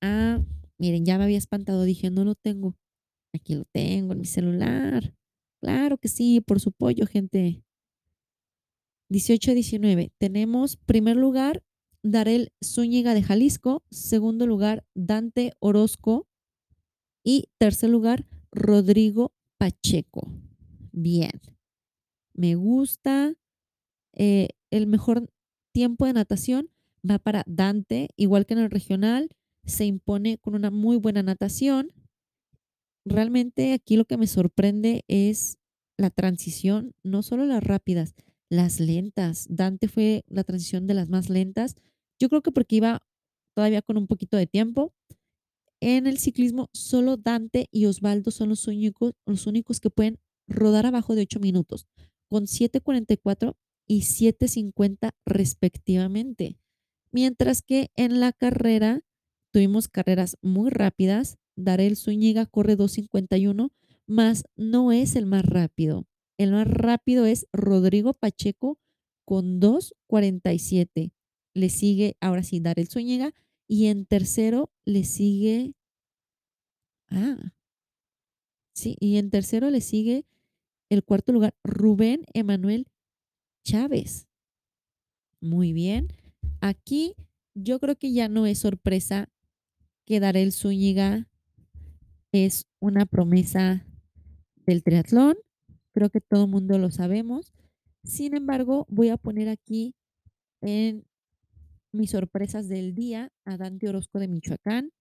a, 0.00 0.40
miren, 0.78 1.04
ya 1.04 1.18
me 1.18 1.24
había 1.24 1.38
espantado, 1.38 1.84
dije, 1.84 2.10
no 2.10 2.24
lo 2.24 2.34
tengo. 2.34 2.76
Aquí 3.32 3.54
lo 3.54 3.64
tengo 3.64 4.12
en 4.12 4.20
mi 4.20 4.26
celular. 4.26 5.14
Claro 5.60 5.98
que 5.98 6.08
sí, 6.08 6.40
por 6.40 6.60
su 6.60 6.72
pollo, 6.72 7.06
gente. 7.06 7.64
18-19. 9.10 10.12
Tenemos 10.18 10.76
primer 10.76 11.16
lugar 11.16 11.62
Darel 12.02 12.52
Zúñiga 12.64 13.14
de 13.14 13.22
Jalisco, 13.22 13.82
segundo 13.90 14.46
lugar 14.46 14.84
Dante 14.94 15.52
Orozco 15.58 16.28
y 17.24 17.48
tercer 17.58 17.90
lugar 17.90 18.26
Rodrigo 18.52 19.32
Pacheco. 19.58 20.30
Bien, 20.92 21.40
me 22.34 22.54
gusta. 22.54 23.34
Eh, 24.14 24.48
el 24.70 24.86
mejor 24.86 25.30
tiempo 25.72 26.06
de 26.06 26.12
natación 26.12 26.70
va 27.08 27.18
para 27.18 27.44
Dante, 27.46 28.10
igual 28.16 28.46
que 28.46 28.54
en 28.54 28.60
el 28.60 28.70
regional, 28.70 29.30
se 29.64 29.84
impone 29.84 30.38
con 30.38 30.54
una 30.54 30.70
muy 30.70 30.96
buena 30.96 31.22
natación. 31.22 31.92
Realmente 33.04 33.72
aquí 33.72 33.96
lo 33.96 34.04
que 34.04 34.16
me 34.16 34.26
sorprende 34.26 35.04
es 35.08 35.58
la 35.96 36.10
transición, 36.10 36.94
no 37.02 37.22
solo 37.22 37.44
las 37.44 37.62
rápidas, 37.62 38.14
las 38.48 38.80
lentas. 38.80 39.46
Dante 39.50 39.88
fue 39.88 40.24
la 40.28 40.44
transición 40.44 40.86
de 40.86 40.94
las 40.94 41.08
más 41.08 41.28
lentas. 41.28 41.76
Yo 42.18 42.28
creo 42.28 42.42
que 42.42 42.52
porque 42.52 42.76
iba 42.76 43.02
todavía 43.54 43.82
con 43.82 43.96
un 43.96 44.06
poquito 44.06 44.36
de 44.36 44.46
tiempo. 44.46 44.94
En 45.80 46.06
el 46.06 46.18
ciclismo, 46.18 46.70
solo 46.72 47.16
Dante 47.16 47.68
y 47.70 47.86
Osvaldo 47.86 48.30
son 48.30 48.48
los 48.48 48.66
únicos, 48.66 49.12
los 49.26 49.46
únicos 49.46 49.80
que 49.80 49.90
pueden 49.90 50.18
rodar 50.48 50.86
abajo 50.86 51.14
de 51.14 51.22
8 51.22 51.40
minutos, 51.40 51.86
con 52.28 52.44
7.44 52.44 53.54
y 53.86 54.02
7.50 54.02 55.12
respectivamente. 55.24 56.56
Mientras 57.10 57.62
que 57.62 57.90
en 57.96 58.20
la 58.20 58.32
carrera 58.32 59.02
tuvimos 59.52 59.88
carreras 59.88 60.36
muy 60.42 60.70
rápidas. 60.70 61.38
Darel 61.56 61.96
Zúñiga 61.96 62.46
corre 62.46 62.76
2.51, 62.76 63.72
más 64.06 64.44
no 64.56 64.92
es 64.92 65.16
el 65.16 65.26
más 65.26 65.44
rápido. 65.44 66.06
El 66.38 66.52
más 66.52 66.68
rápido 66.68 67.26
es 67.26 67.48
Rodrigo 67.52 68.14
Pacheco 68.14 68.78
con 69.24 69.60
2.47. 69.60 71.12
Le 71.54 71.68
sigue, 71.68 72.16
ahora 72.20 72.44
sí, 72.44 72.60
Darel 72.60 72.88
Zúñiga. 72.88 73.34
Y 73.66 73.86
en 73.86 74.06
tercero 74.06 74.70
le 74.84 75.04
sigue. 75.04 75.74
Ah. 77.10 77.52
Sí, 78.74 78.96
y 79.00 79.16
en 79.16 79.30
tercero 79.30 79.70
le 79.70 79.80
sigue 79.80 80.24
el 80.88 81.04
cuarto 81.04 81.32
lugar, 81.32 81.54
Rubén 81.64 82.24
Emanuel 82.32 82.86
Chávez. 83.64 84.28
Muy 85.40 85.72
bien. 85.72 86.08
Aquí 86.60 87.14
yo 87.54 87.78
creo 87.78 87.96
que 87.96 88.12
ya 88.12 88.28
no 88.28 88.46
es 88.46 88.58
sorpresa 88.60 89.28
que 90.04 90.20
Darel 90.20 90.52
Zúñiga 90.52 91.28
es 92.32 92.66
una 92.80 93.06
promesa 93.06 93.86
del 94.66 94.82
triatlón. 94.82 95.36
Creo 95.92 96.10
que 96.10 96.20
todo 96.20 96.44
el 96.44 96.50
mundo 96.50 96.78
lo 96.78 96.90
sabemos. 96.90 97.52
Sin 98.04 98.34
embargo, 98.34 98.86
voy 98.88 99.08
a 99.08 99.16
poner 99.16 99.48
aquí 99.48 99.94
en 100.60 101.04
mis 101.92 102.10
sorpresas 102.10 102.68
del 102.68 102.94
día 102.94 103.32
a 103.44 103.56
Dante 103.56 103.88
Orozco 103.88 104.18
de 104.18 104.28
Michoacán. 104.28 104.92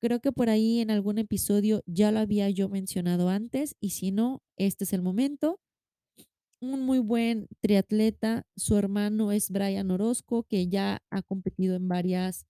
Creo 0.00 0.20
que 0.20 0.32
por 0.32 0.48
ahí 0.48 0.80
en 0.80 0.90
algún 0.90 1.18
episodio 1.18 1.82
ya 1.86 2.12
lo 2.12 2.20
había 2.20 2.48
yo 2.50 2.68
mencionado 2.68 3.28
antes 3.28 3.76
y 3.80 3.90
si 3.90 4.12
no, 4.12 4.42
este 4.56 4.84
es 4.84 4.92
el 4.92 5.02
momento. 5.02 5.60
Un 6.60 6.82
muy 6.82 6.98
buen 6.98 7.46
triatleta, 7.60 8.44
su 8.56 8.76
hermano 8.76 9.30
es 9.30 9.50
Brian 9.50 9.92
Orozco, 9.92 10.42
que 10.42 10.66
ya 10.66 11.02
ha 11.08 11.22
competido 11.22 11.76
en 11.76 11.86
varias 11.86 12.46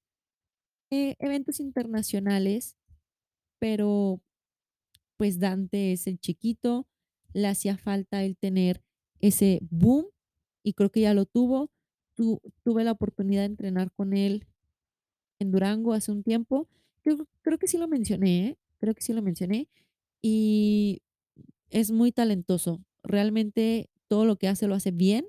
eh, 0.90 1.14
eventos 1.18 1.60
internacionales, 1.60 2.78
pero 3.58 4.22
pues 5.18 5.38
Dante 5.38 5.92
es 5.92 6.06
el 6.06 6.18
chiquito, 6.18 6.86
le 7.34 7.48
hacía 7.48 7.76
falta 7.76 8.24
el 8.24 8.38
tener 8.38 8.82
ese 9.20 9.60
boom 9.70 10.06
y 10.62 10.72
creo 10.72 10.90
que 10.90 11.02
ya 11.02 11.12
lo 11.12 11.26
tuvo. 11.26 11.70
Tu, 12.14 12.40
tuve 12.64 12.84
la 12.84 12.92
oportunidad 12.92 13.42
de 13.42 13.46
entrenar 13.46 13.92
con 13.92 14.14
él 14.14 14.46
en 15.38 15.50
Durango 15.50 15.92
hace 15.92 16.12
un 16.12 16.22
tiempo. 16.22 16.66
Creo, 17.02 17.26
creo 17.42 17.58
que 17.58 17.68
sí 17.68 17.76
lo 17.76 17.88
mencioné, 17.88 18.46
¿eh? 18.46 18.58
creo 18.78 18.94
que 18.94 19.02
sí 19.02 19.12
lo 19.12 19.20
mencioné. 19.20 19.68
Y 20.22 21.02
es 21.70 21.90
muy 21.90 22.10
talentoso. 22.10 22.82
Realmente 23.02 23.90
todo 24.08 24.24
lo 24.24 24.36
que 24.36 24.48
hace 24.48 24.66
lo 24.66 24.74
hace 24.74 24.90
bien 24.90 25.26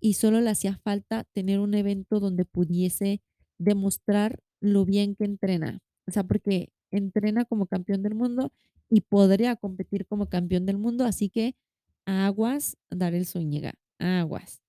y 0.00 0.14
solo 0.14 0.40
le 0.40 0.50
hacía 0.50 0.76
falta 0.76 1.24
tener 1.32 1.60
un 1.60 1.74
evento 1.74 2.20
donde 2.20 2.44
pudiese 2.44 3.22
demostrar 3.58 4.40
lo 4.60 4.84
bien 4.84 5.14
que 5.14 5.24
entrena. 5.24 5.80
O 6.06 6.12
sea, 6.12 6.24
porque 6.24 6.70
entrena 6.90 7.44
como 7.44 7.66
campeón 7.66 8.02
del 8.02 8.14
mundo 8.14 8.52
y 8.88 9.02
podría 9.02 9.56
competir 9.56 10.06
como 10.06 10.28
campeón 10.28 10.66
del 10.66 10.78
mundo. 10.78 11.04
Así 11.04 11.28
que 11.28 11.54
aguas, 12.04 12.76
Darel 12.90 13.26
Zúñiga, 13.26 13.74
aguas. 13.98 14.62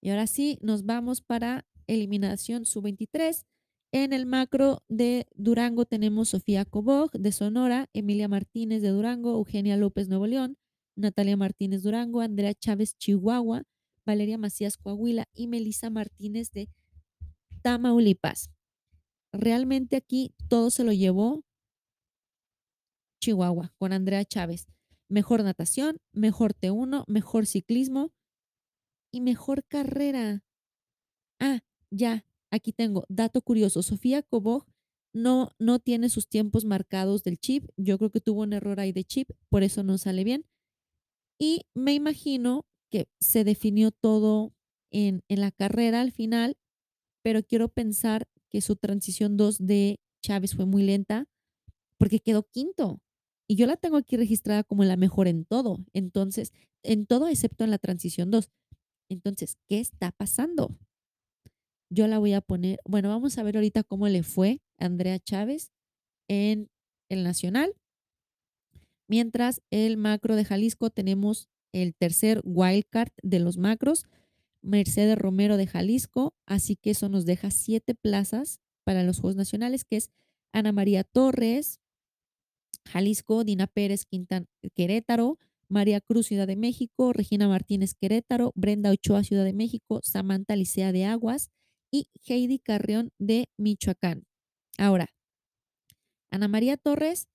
Y 0.00 0.10
ahora 0.10 0.26
sí, 0.26 0.58
nos 0.62 0.84
vamos 0.84 1.20
para 1.20 1.66
eliminación 1.86 2.64
sub-23. 2.64 3.44
En 3.92 4.12
el 4.12 4.26
macro 4.26 4.82
de 4.88 5.26
Durango 5.34 5.84
tenemos 5.84 6.30
Sofía 6.30 6.64
Coboj 6.64 7.10
de 7.12 7.32
Sonora, 7.32 7.88
Emilia 7.92 8.28
Martínez 8.28 8.82
de 8.82 8.88
Durango, 8.88 9.32
Eugenia 9.32 9.76
López 9.76 10.08
Nuevo 10.08 10.26
León, 10.26 10.58
Natalia 10.96 11.36
Martínez 11.36 11.82
Durango, 11.82 12.20
Andrea 12.20 12.54
Chávez 12.54 12.96
Chihuahua, 12.96 13.62
Valeria 14.04 14.38
Macías 14.38 14.76
Coahuila 14.76 15.28
y 15.34 15.46
Melisa 15.46 15.90
Martínez 15.90 16.50
de 16.52 16.68
Tamaulipas. 17.62 18.50
Realmente 19.32 19.96
aquí 19.96 20.34
todo 20.48 20.70
se 20.70 20.84
lo 20.84 20.92
llevó 20.92 21.44
Chihuahua 23.20 23.74
con 23.78 23.92
Andrea 23.92 24.24
Chávez. 24.24 24.66
Mejor 25.08 25.44
natación, 25.44 25.98
mejor 26.12 26.54
T1, 26.54 27.04
mejor 27.06 27.46
ciclismo 27.46 28.12
y 29.12 29.20
mejor 29.20 29.64
carrera. 29.64 30.44
Ah, 31.38 31.60
ya, 31.90 32.24
aquí 32.50 32.72
tengo 32.72 33.04
dato 33.08 33.42
curioso. 33.42 33.82
Sofía 33.82 34.22
Coboj 34.22 34.66
no, 35.12 35.50
no 35.58 35.78
tiene 35.78 36.08
sus 36.08 36.28
tiempos 36.28 36.64
marcados 36.64 37.22
del 37.22 37.38
chip. 37.38 37.68
Yo 37.76 37.98
creo 37.98 38.10
que 38.10 38.20
tuvo 38.20 38.42
un 38.42 38.52
error 38.52 38.80
ahí 38.80 38.92
de 38.92 39.04
chip, 39.04 39.30
por 39.48 39.62
eso 39.62 39.82
no 39.82 39.98
sale 39.98 40.24
bien. 40.24 40.44
Y 41.38 41.66
me 41.74 41.94
imagino 41.94 42.66
que 42.90 43.08
se 43.20 43.44
definió 43.44 43.90
todo 43.90 44.52
en, 44.90 45.22
en 45.28 45.40
la 45.40 45.50
carrera 45.50 46.00
al 46.00 46.12
final, 46.12 46.56
pero 47.22 47.42
quiero 47.42 47.68
pensar 47.68 48.28
que 48.50 48.60
su 48.60 48.76
transición 48.76 49.36
2 49.36 49.58
de 49.66 49.98
Chávez 50.22 50.54
fue 50.54 50.66
muy 50.66 50.82
lenta 50.82 51.28
porque 51.98 52.20
quedó 52.20 52.44
quinto. 52.44 53.00
Y 53.48 53.56
yo 53.56 53.66
la 53.66 53.76
tengo 53.76 53.96
aquí 53.96 54.16
registrada 54.16 54.64
como 54.64 54.84
la 54.84 54.96
mejor 54.96 55.28
en 55.28 55.44
todo. 55.44 55.78
Entonces, 55.92 56.52
en 56.82 57.06
todo 57.06 57.28
excepto 57.28 57.64
en 57.64 57.70
la 57.70 57.78
transición 57.78 58.30
2. 58.30 58.50
Entonces, 59.08 59.56
¿qué 59.68 59.78
está 59.78 60.12
pasando? 60.12 60.76
Yo 61.90 62.08
la 62.08 62.18
voy 62.18 62.32
a 62.32 62.40
poner, 62.40 62.80
bueno, 62.84 63.08
vamos 63.08 63.38
a 63.38 63.44
ver 63.44 63.56
ahorita 63.56 63.84
cómo 63.84 64.08
le 64.08 64.24
fue 64.24 64.60
a 64.78 64.86
Andrea 64.86 65.20
Chávez 65.20 65.70
en 66.28 66.68
el 67.08 67.22
Nacional. 67.22 67.74
Mientras 69.08 69.62
el 69.70 69.96
macro 69.96 70.36
de 70.36 70.44
Jalisco 70.44 70.90
tenemos 70.90 71.48
el 71.72 71.94
tercer 71.94 72.40
wildcard 72.44 73.12
de 73.22 73.38
los 73.38 73.58
macros. 73.58 74.06
Mercedes 74.62 75.16
Romero 75.16 75.56
de 75.56 75.66
Jalisco, 75.66 76.34
así 76.44 76.76
que 76.76 76.90
eso 76.90 77.08
nos 77.08 77.24
deja 77.24 77.50
7 77.50 77.94
plazas 77.94 78.60
para 78.84 79.04
los 79.04 79.20
Juegos 79.20 79.36
Nacionales, 79.36 79.84
que 79.84 79.96
es 79.96 80.10
Ana 80.52 80.72
María 80.72 81.04
Torres, 81.04 81.80
Jalisco, 82.86 83.44
Dina 83.44 83.66
Pérez, 83.66 84.06
Quintan 84.06 84.48
Querétaro, 84.74 85.38
María 85.68 86.00
Cruz, 86.00 86.26
Ciudad 86.26 86.46
de 86.46 86.56
México, 86.56 87.12
Regina 87.12 87.48
Martínez, 87.48 87.94
Querétaro, 87.94 88.52
Brenda 88.54 88.90
Ochoa, 88.90 89.24
Ciudad 89.24 89.44
de 89.44 89.52
México, 89.52 90.00
Samantha 90.02 90.56
Licea 90.56 90.92
de 90.92 91.04
Aguas 91.04 91.50
y 91.90 92.08
Heidi 92.26 92.58
Carrión 92.58 93.12
de 93.18 93.48
Michoacán. 93.56 94.24
Ahora, 94.78 95.14
Ana 96.30 96.48
María 96.48 96.76
Torres, 96.76 97.28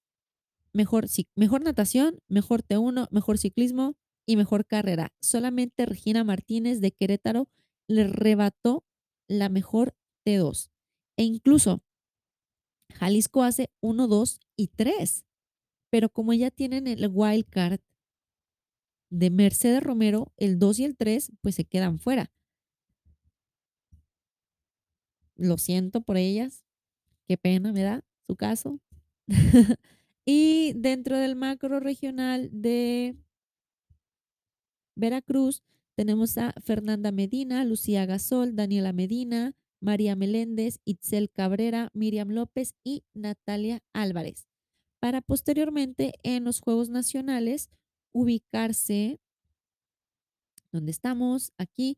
mejor, 0.73 1.07
mejor 1.35 1.61
natación, 1.61 2.19
mejor 2.27 2.63
T1, 2.63 3.07
mejor 3.11 3.37
ciclismo 3.37 3.95
y 4.25 4.35
mejor 4.35 4.65
carrera. 4.65 5.13
Solamente 5.21 5.85
Regina 5.85 6.23
Martínez 6.23 6.81
de 6.81 6.91
Querétaro 6.91 7.49
le 7.87 8.07
rebató 8.07 8.85
la 9.27 9.49
mejor 9.49 9.95
T2. 10.25 10.69
E 11.17 11.23
incluso 11.23 11.83
Jalisco 12.93 13.43
hace 13.43 13.71
1, 13.81 14.07
2 14.07 14.39
y 14.55 14.67
3. 14.67 15.25
Pero 15.89 16.09
como 16.09 16.33
ya 16.33 16.51
tienen 16.51 16.87
el 16.87 17.09
wild 17.11 17.45
card 17.49 17.79
de 19.09 19.29
Mercedes 19.29 19.83
Romero, 19.83 20.31
el 20.37 20.57
2 20.59 20.79
y 20.79 20.85
el 20.85 20.95
3, 20.95 21.33
pues 21.41 21.55
se 21.55 21.65
quedan 21.65 21.99
fuera. 21.99 22.31
Lo 25.35 25.57
siento 25.57 26.01
por 26.01 26.17
ellas. 26.17 26.63
Qué 27.27 27.37
pena 27.37 27.73
me 27.73 27.81
da 27.81 28.05
su 28.27 28.35
caso. 28.35 28.79
y 30.25 30.73
dentro 30.75 31.17
del 31.17 31.35
macro 31.35 31.79
regional 31.79 32.49
de 32.51 33.15
Veracruz 34.95 35.63
tenemos 35.95 36.37
a 36.37 36.53
Fernanda 36.63 37.11
Medina, 37.11 37.65
Lucía 37.65 38.05
Gasol, 38.05 38.55
Daniela 38.55 38.93
Medina, 38.93 39.55
María 39.79 40.15
Meléndez, 40.15 40.79
Itzel 40.85 41.29
Cabrera, 41.29 41.89
Miriam 41.93 42.29
López 42.29 42.75
y 42.83 43.03
Natalia 43.13 43.81
Álvarez. 43.93 44.47
Para 44.99 45.21
posteriormente 45.21 46.13
en 46.23 46.43
los 46.43 46.61
Juegos 46.61 46.89
Nacionales 46.89 47.69
ubicarse 48.11 49.19
donde 50.71 50.91
estamos 50.91 51.51
aquí. 51.57 51.97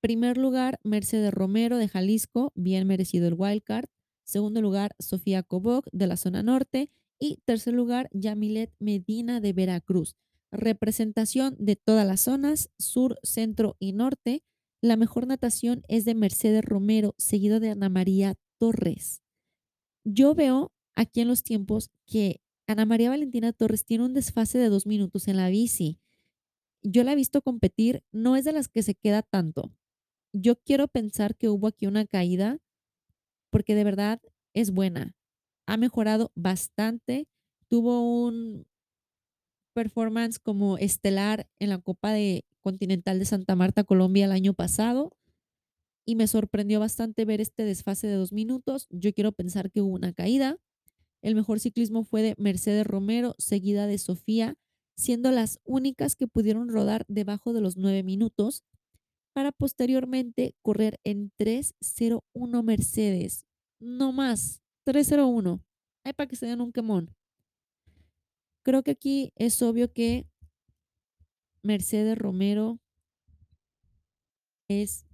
Primer 0.00 0.36
lugar, 0.36 0.78
Mercedes 0.84 1.32
Romero 1.32 1.78
de 1.78 1.88
Jalisco, 1.88 2.52
bien 2.54 2.86
merecido 2.86 3.26
el 3.26 3.34
wildcard. 3.34 3.88
Segundo 4.22 4.60
lugar, 4.60 4.94
Sofía 4.98 5.42
Coboc 5.42 5.86
de 5.92 6.06
la 6.06 6.16
zona 6.16 6.42
norte. 6.42 6.90
Y 7.18 7.38
tercer 7.44 7.74
lugar, 7.74 8.08
Yamilet 8.12 8.72
Medina 8.78 9.40
de 9.40 9.52
Veracruz. 9.52 10.16
Representación 10.50 11.56
de 11.58 11.76
todas 11.76 12.06
las 12.06 12.20
zonas, 12.20 12.70
sur, 12.78 13.18
centro 13.22 13.76
y 13.78 13.92
norte. 13.92 14.42
La 14.80 14.96
mejor 14.96 15.26
natación 15.26 15.82
es 15.88 16.04
de 16.04 16.14
Mercedes 16.14 16.64
Romero, 16.64 17.14
seguido 17.18 17.60
de 17.60 17.70
Ana 17.70 17.88
María 17.88 18.34
Torres. 18.58 19.22
Yo 20.04 20.34
veo 20.34 20.72
aquí 20.94 21.20
en 21.20 21.28
los 21.28 21.42
tiempos 21.42 21.90
que 22.06 22.40
Ana 22.66 22.86
María 22.86 23.10
Valentina 23.10 23.52
Torres 23.52 23.84
tiene 23.84 24.04
un 24.04 24.14
desfase 24.14 24.58
de 24.58 24.68
dos 24.68 24.86
minutos 24.86 25.28
en 25.28 25.36
la 25.36 25.48
bici. 25.48 25.98
Yo 26.82 27.02
la 27.02 27.12
he 27.12 27.16
visto 27.16 27.42
competir, 27.42 28.02
no 28.12 28.36
es 28.36 28.44
de 28.44 28.52
las 28.52 28.68
que 28.68 28.82
se 28.82 28.94
queda 28.94 29.22
tanto. 29.22 29.72
Yo 30.32 30.56
quiero 30.56 30.88
pensar 30.88 31.36
que 31.36 31.48
hubo 31.48 31.68
aquí 31.68 31.86
una 31.86 32.06
caída 32.06 32.58
porque 33.50 33.74
de 33.74 33.84
verdad 33.84 34.20
es 34.52 34.70
buena. 34.70 35.14
Ha 35.66 35.76
mejorado 35.76 36.32
bastante. 36.34 37.26
Tuvo 37.68 38.26
un 38.26 38.66
performance 39.74 40.38
como 40.38 40.78
estelar 40.78 41.48
en 41.58 41.70
la 41.70 41.78
Copa 41.78 42.12
de 42.12 42.44
Continental 42.60 43.18
de 43.18 43.24
Santa 43.24 43.56
Marta, 43.56 43.84
Colombia, 43.84 44.24
el 44.24 44.32
año 44.32 44.54
pasado. 44.54 45.16
Y 46.06 46.16
me 46.16 46.26
sorprendió 46.26 46.80
bastante 46.80 47.24
ver 47.24 47.40
este 47.40 47.64
desfase 47.64 48.06
de 48.06 48.14
dos 48.14 48.32
minutos. 48.32 48.86
Yo 48.90 49.12
quiero 49.12 49.32
pensar 49.32 49.70
que 49.70 49.80
hubo 49.80 49.94
una 49.94 50.12
caída. 50.12 50.58
El 51.22 51.34
mejor 51.34 51.60
ciclismo 51.60 52.04
fue 52.04 52.22
de 52.22 52.34
Mercedes 52.38 52.86
Romero, 52.86 53.34
seguida 53.38 53.86
de 53.86 53.98
Sofía, 53.98 54.56
siendo 54.96 55.30
las 55.30 55.58
únicas 55.64 56.16
que 56.16 56.28
pudieron 56.28 56.68
rodar 56.68 57.04
debajo 57.08 57.52
de 57.52 57.62
los 57.62 57.76
nueve 57.76 58.02
minutos 58.02 58.62
para 59.32 59.50
posteriormente 59.50 60.54
correr 60.62 61.00
en 61.02 61.32
3.01 61.38 62.62
Mercedes. 62.62 63.46
No 63.80 64.12
más, 64.12 64.62
3.01. 64.84 65.62
Ay, 66.04 66.12
para 66.12 66.28
que 66.28 66.36
se 66.36 66.46
den 66.46 66.60
un 66.60 66.72
quemón. 66.72 67.14
Creo 68.62 68.82
que 68.82 68.92
aquí 68.92 69.32
es 69.36 69.60
obvio 69.62 69.92
que 69.92 70.26
Mercedes 71.62 72.18
Romero 72.18 72.78
es 74.68 75.06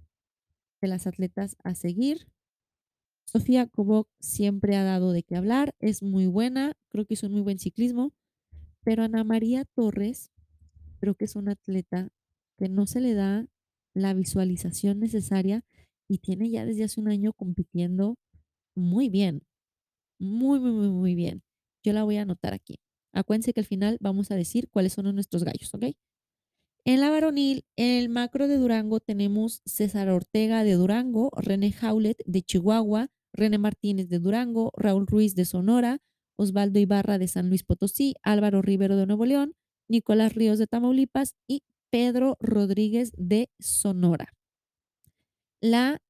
de 0.81 0.87
las 0.87 1.07
atletas 1.07 1.55
a 1.63 1.75
seguir. 1.75 2.27
Sofía 3.25 3.67
Coboc 3.67 4.09
siempre 4.19 4.75
ha 4.75 4.83
dado 4.83 5.13
de 5.13 5.23
qué 5.23 5.35
hablar, 5.35 5.73
es 5.79 6.03
muy 6.03 6.27
buena, 6.27 6.73
creo 6.89 7.05
que 7.05 7.13
es 7.13 7.23
un 7.23 7.31
muy 7.31 7.41
buen 7.41 7.59
ciclismo, 7.59 8.13
pero 8.83 9.03
Ana 9.03 9.23
María 9.23 9.63
Torres 9.63 10.31
creo 10.99 11.15
que 11.15 11.25
es 11.25 11.35
una 11.35 11.53
atleta 11.53 12.09
que 12.57 12.67
no 12.67 12.87
se 12.87 12.99
le 12.99 13.13
da 13.13 13.47
la 13.93 14.13
visualización 14.13 14.99
necesaria 14.99 15.63
y 16.09 16.17
tiene 16.17 16.49
ya 16.49 16.65
desde 16.65 16.83
hace 16.83 16.99
un 16.99 17.07
año 17.07 17.31
compitiendo 17.31 18.17
muy 18.75 19.09
bien, 19.09 19.43
muy, 20.21 20.59
muy, 20.59 20.71
muy, 20.71 20.89
muy 20.89 21.15
bien. 21.15 21.43
Yo 21.83 21.93
la 21.93 22.03
voy 22.03 22.17
a 22.17 22.21
anotar 22.21 22.53
aquí. 22.53 22.79
Acuérdense 23.11 23.53
que 23.53 23.59
al 23.59 23.65
final 23.65 23.97
vamos 23.99 24.31
a 24.31 24.35
decir 24.35 24.69
cuáles 24.69 24.93
son 24.93 25.13
nuestros 25.13 25.43
gallos, 25.43 25.73
¿ok? 25.73 25.85
En 26.85 26.99
la 26.99 27.09
varonil, 27.09 27.65
en 27.75 27.99
el 27.99 28.09
macro 28.09 28.47
de 28.47 28.57
Durango 28.57 28.99
tenemos 28.99 29.61
César 29.65 30.09
Ortega 30.09 30.63
de 30.63 30.73
Durango, 30.73 31.29
René 31.35 31.71
Jaulet 31.71 32.17
de 32.25 32.41
Chihuahua, 32.41 33.09
René 33.33 33.57
Martínez 33.57 34.09
de 34.09 34.19
Durango, 34.19 34.71
Raúl 34.75 35.05
Ruiz 35.05 35.35
de 35.35 35.45
Sonora, 35.45 35.99
Osvaldo 36.37 36.79
Ibarra 36.79 37.17
de 37.17 37.27
San 37.27 37.49
Luis 37.49 37.63
Potosí, 37.63 38.15
Álvaro 38.23 38.61
Rivero 38.61 38.95
de 38.95 39.05
Nuevo 39.05 39.25
León, 39.25 39.55
Nicolás 39.87 40.33
Ríos 40.33 40.57
de 40.57 40.67
Tamaulipas 40.67 41.35
y 41.47 41.63
Pedro 41.91 42.37
Rodríguez 42.39 43.11
de 43.15 43.49
Sonora. 43.59 44.33
La 45.61 46.01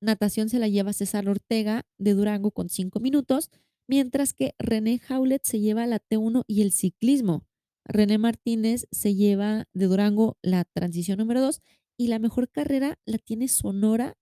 natación 0.00 0.48
se 0.48 0.58
la 0.58 0.68
lleva 0.68 0.92
César 0.92 1.28
Ortega 1.28 1.84
de 1.98 2.14
Durango 2.14 2.50
con 2.50 2.68
cinco 2.68 3.00
minutos, 3.00 3.50
mientras 3.86 4.32
que 4.32 4.54
René 4.58 4.98
Jaulet 4.98 5.44
se 5.44 5.60
lleva 5.60 5.86
la 5.86 6.00
T1 6.00 6.44
y 6.46 6.62
el 6.62 6.72
ciclismo. 6.72 7.46
René 7.84 8.18
Martínez 8.18 8.86
se 8.90 9.14
lleva 9.14 9.66
de 9.72 9.86
Durango 9.86 10.36
la 10.42 10.64
transición 10.64 11.18
número 11.18 11.40
2 11.40 11.60
y 11.96 12.08
la 12.08 12.18
mejor 12.18 12.50
carrera 12.50 12.98
la 13.04 13.18
tiene 13.18 13.48
Sonora 13.48 14.16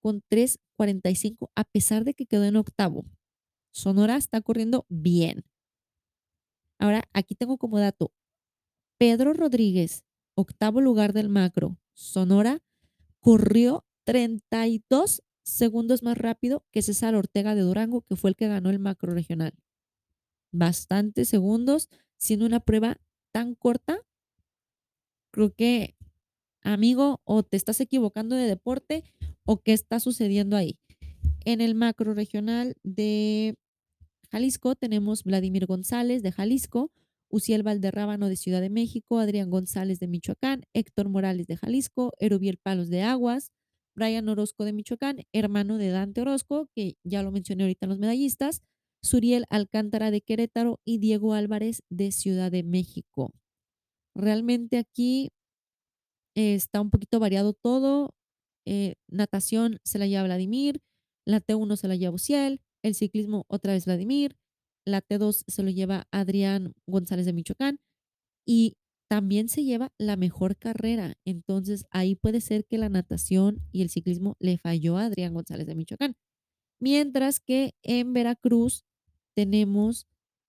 con 0.00 0.22
3.45 0.30 1.50
a 1.54 1.64
pesar 1.64 2.04
de 2.04 2.14
que 2.14 2.26
quedó 2.26 2.44
en 2.44 2.56
octavo. 2.56 3.06
Sonora 3.72 4.16
está 4.16 4.40
corriendo 4.42 4.84
bien. 4.88 5.44
Ahora, 6.78 7.04
aquí 7.12 7.34
tengo 7.34 7.56
como 7.56 7.78
dato, 7.78 8.12
Pedro 8.98 9.32
Rodríguez, 9.32 10.04
octavo 10.34 10.80
lugar 10.80 11.12
del 11.12 11.28
macro, 11.28 11.78
Sonora, 11.94 12.62
corrió 13.20 13.84
32 14.04 15.22
segundos 15.42 16.02
más 16.02 16.16
rápido 16.16 16.64
que 16.70 16.82
César 16.82 17.14
Ortega 17.14 17.54
de 17.54 17.62
Durango, 17.62 18.02
que 18.02 18.16
fue 18.16 18.30
el 18.30 18.36
que 18.36 18.48
ganó 18.48 18.70
el 18.70 18.78
macro 18.78 19.12
regional. 19.12 19.54
Bastantes 20.52 21.28
segundos, 21.28 21.88
siendo 22.16 22.46
una 22.46 22.60
prueba 22.60 23.00
tan 23.32 23.54
corta. 23.54 24.00
Creo 25.32 25.54
que, 25.54 25.96
amigo, 26.62 27.20
o 27.24 27.42
te 27.42 27.56
estás 27.56 27.80
equivocando 27.80 28.36
de 28.36 28.46
deporte 28.46 29.04
o 29.44 29.60
qué 29.62 29.72
está 29.72 30.00
sucediendo 30.00 30.56
ahí. 30.56 30.78
En 31.44 31.60
el 31.60 31.74
macro 31.74 32.14
regional 32.14 32.76
de 32.82 33.56
Jalisco 34.30 34.74
tenemos 34.74 35.24
Vladimir 35.24 35.66
González 35.66 36.22
de 36.22 36.32
Jalisco, 36.32 36.90
Uciel 37.28 37.62
Valderrábano 37.62 38.28
de 38.28 38.36
Ciudad 38.36 38.60
de 38.60 38.70
México, 38.70 39.18
Adrián 39.18 39.50
González 39.50 39.98
de 39.98 40.08
Michoacán, 40.08 40.62
Héctor 40.72 41.08
Morales 41.08 41.46
de 41.46 41.56
Jalisco, 41.56 42.12
Erubiel 42.18 42.58
Palos 42.58 42.88
de 42.88 43.02
Aguas, 43.02 43.50
Brian 43.94 44.28
Orozco 44.28 44.64
de 44.64 44.72
Michoacán, 44.72 45.18
hermano 45.32 45.78
de 45.78 45.88
Dante 45.88 46.20
Orozco, 46.20 46.68
que 46.74 46.96
ya 47.04 47.22
lo 47.22 47.30
mencioné 47.30 47.64
ahorita 47.64 47.86
en 47.86 47.90
los 47.90 47.98
medallistas, 47.98 48.62
Suriel 49.02 49.44
Alcántara 49.50 50.10
de 50.10 50.22
Querétaro 50.22 50.80
y 50.84 50.98
Diego 50.98 51.34
Álvarez 51.34 51.82
de 51.90 52.10
Ciudad 52.10 52.50
de 52.50 52.62
México. 52.62 53.32
Realmente 54.14 54.78
aquí 54.78 55.30
eh, 56.34 56.54
está 56.54 56.80
un 56.80 56.90
poquito 56.90 57.20
variado 57.20 57.52
todo. 57.52 58.14
Eh, 58.66 58.94
natación 59.08 59.78
se 59.84 59.98
la 59.98 60.06
lleva 60.06 60.24
Vladimir, 60.24 60.80
la 61.26 61.40
T1 61.40 61.76
se 61.76 61.88
la 61.88 61.96
lleva 61.96 62.14
Uciel, 62.14 62.60
el 62.82 62.94
ciclismo 62.94 63.44
otra 63.48 63.72
vez 63.74 63.84
Vladimir, 63.84 64.36
la 64.86 65.02
T2 65.02 65.44
se 65.46 65.62
lo 65.62 65.70
lleva 65.70 66.06
Adrián 66.10 66.74
González 66.86 67.26
de 67.26 67.32
Michoacán 67.32 67.80
y 68.46 68.76
también 69.08 69.48
se 69.48 69.64
lleva 69.64 69.92
la 69.98 70.16
mejor 70.16 70.56
carrera. 70.56 71.14
Entonces 71.24 71.86
ahí 71.90 72.14
puede 72.14 72.40
ser 72.40 72.64
que 72.64 72.78
la 72.78 72.88
natación 72.88 73.62
y 73.72 73.82
el 73.82 73.90
ciclismo 73.90 74.36
le 74.40 74.58
falló 74.58 74.96
a 74.96 75.06
Adrián 75.06 75.34
González 75.34 75.66
de 75.66 75.74
Michoacán. 75.74 76.16
Mientras 76.80 77.40
que 77.40 77.74
en 77.82 78.12
Veracruz 78.12 78.84
tenemos 79.34 80.06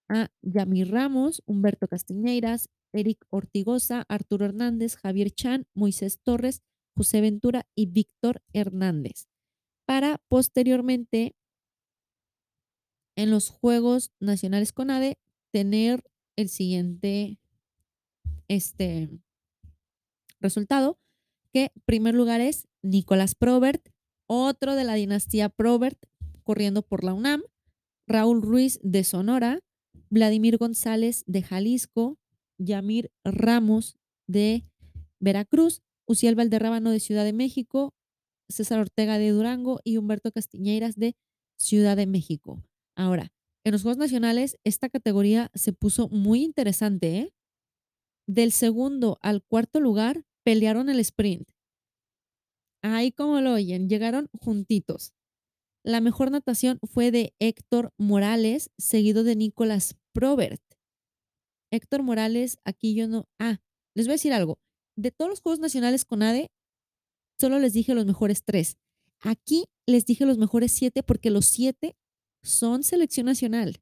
a 0.09 0.29
Yamir 0.41 0.91
Ramos, 0.91 1.41
Humberto 1.45 1.87
Castiñeiras, 1.87 2.69
Eric 2.93 3.25
Ortigosa, 3.29 4.05
Arturo 4.07 4.45
Hernández, 4.45 4.95
Javier 4.95 5.31
Chan, 5.31 5.67
Moisés 5.73 6.19
Torres, 6.23 6.61
José 6.95 7.21
Ventura 7.21 7.67
y 7.75 7.87
Víctor 7.87 8.41
Hernández, 8.53 9.27
para 9.85 10.21
posteriormente 10.29 11.35
en 13.17 13.31
los 13.31 13.49
Juegos 13.49 14.11
Nacionales 14.19 14.71
CONADE 14.71 15.17
tener 15.51 16.03
el 16.35 16.49
siguiente 16.49 17.39
este, 18.47 19.09
resultado, 20.39 20.97
que 21.51 21.71
primer 21.85 22.15
lugar 22.15 22.41
es 22.41 22.67
Nicolás 22.81 23.35
Probert, 23.35 23.87
otro 24.27 24.75
de 24.75 24.83
la 24.83 24.95
dinastía 24.95 25.49
Probert 25.49 25.97
corriendo 26.43 26.81
por 26.81 27.03
la 27.03 27.13
UNAM, 27.13 27.43
Raúl 28.07 28.41
Ruiz 28.41 28.79
de 28.83 29.03
Sonora, 29.03 29.59
Vladimir 30.09 30.57
González 30.57 31.23
de 31.27 31.41
Jalisco, 31.41 32.17
Yamir 32.57 33.11
Ramos 33.23 33.97
de 34.27 34.63
Veracruz, 35.19 35.81
Uciel 36.07 36.35
Valderrábano 36.35 36.91
de 36.91 36.99
Ciudad 36.99 37.23
de 37.23 37.33
México, 37.33 37.93
César 38.49 38.79
Ortega 38.79 39.17
de 39.17 39.29
Durango 39.29 39.79
y 39.83 39.97
Humberto 39.97 40.31
Castiñeiras 40.31 40.95
de 40.95 41.15
Ciudad 41.57 41.97
de 41.97 42.05
México. 42.05 42.63
Ahora, 42.95 43.31
en 43.63 43.71
los 43.71 43.81
Juegos 43.81 43.97
Nacionales, 43.97 44.57
esta 44.63 44.89
categoría 44.89 45.49
se 45.55 45.73
puso 45.73 46.07
muy 46.09 46.43
interesante. 46.43 47.17
¿eh? 47.17 47.33
Del 48.27 48.51
segundo 48.51 49.19
al 49.21 49.43
cuarto 49.43 49.79
lugar 49.79 50.25
pelearon 50.43 50.89
el 50.89 50.99
sprint. 50.99 51.49
Ahí 52.81 53.11
como 53.11 53.41
lo 53.41 53.53
oyen, 53.53 53.89
llegaron 53.89 54.29
juntitos. 54.39 55.13
La 55.83 56.01
mejor 56.01 56.31
natación 56.31 56.79
fue 56.83 57.11
de 57.11 57.35
Héctor 57.39 57.93
Morales, 57.97 58.71
seguido 58.77 59.23
de 59.23 59.35
Nicolás 59.35 59.95
Probert. 60.13 60.61
Héctor 61.71 62.01
Morales, 62.03 62.57
aquí 62.63 62.95
yo 62.95 63.07
no. 63.07 63.27
Ah, 63.39 63.59
les 63.93 64.07
voy 64.07 64.13
a 64.13 64.15
decir 64.15 64.33
algo. 64.33 64.59
De 64.95 65.11
todos 65.11 65.29
los 65.29 65.41
Juegos 65.41 65.59
Nacionales 65.59 66.05
con 66.05 66.23
ADE, 66.23 66.51
solo 67.39 67.59
les 67.59 67.73
dije 67.73 67.93
los 67.93 68.05
mejores 68.05 68.43
tres. 68.43 68.77
Aquí 69.19 69.65
les 69.85 70.05
dije 70.05 70.25
los 70.25 70.37
mejores 70.37 70.71
siete 70.71 71.03
porque 71.03 71.29
los 71.29 71.45
siete 71.45 71.95
son 72.43 72.83
selección 72.83 73.25
nacional. 73.25 73.81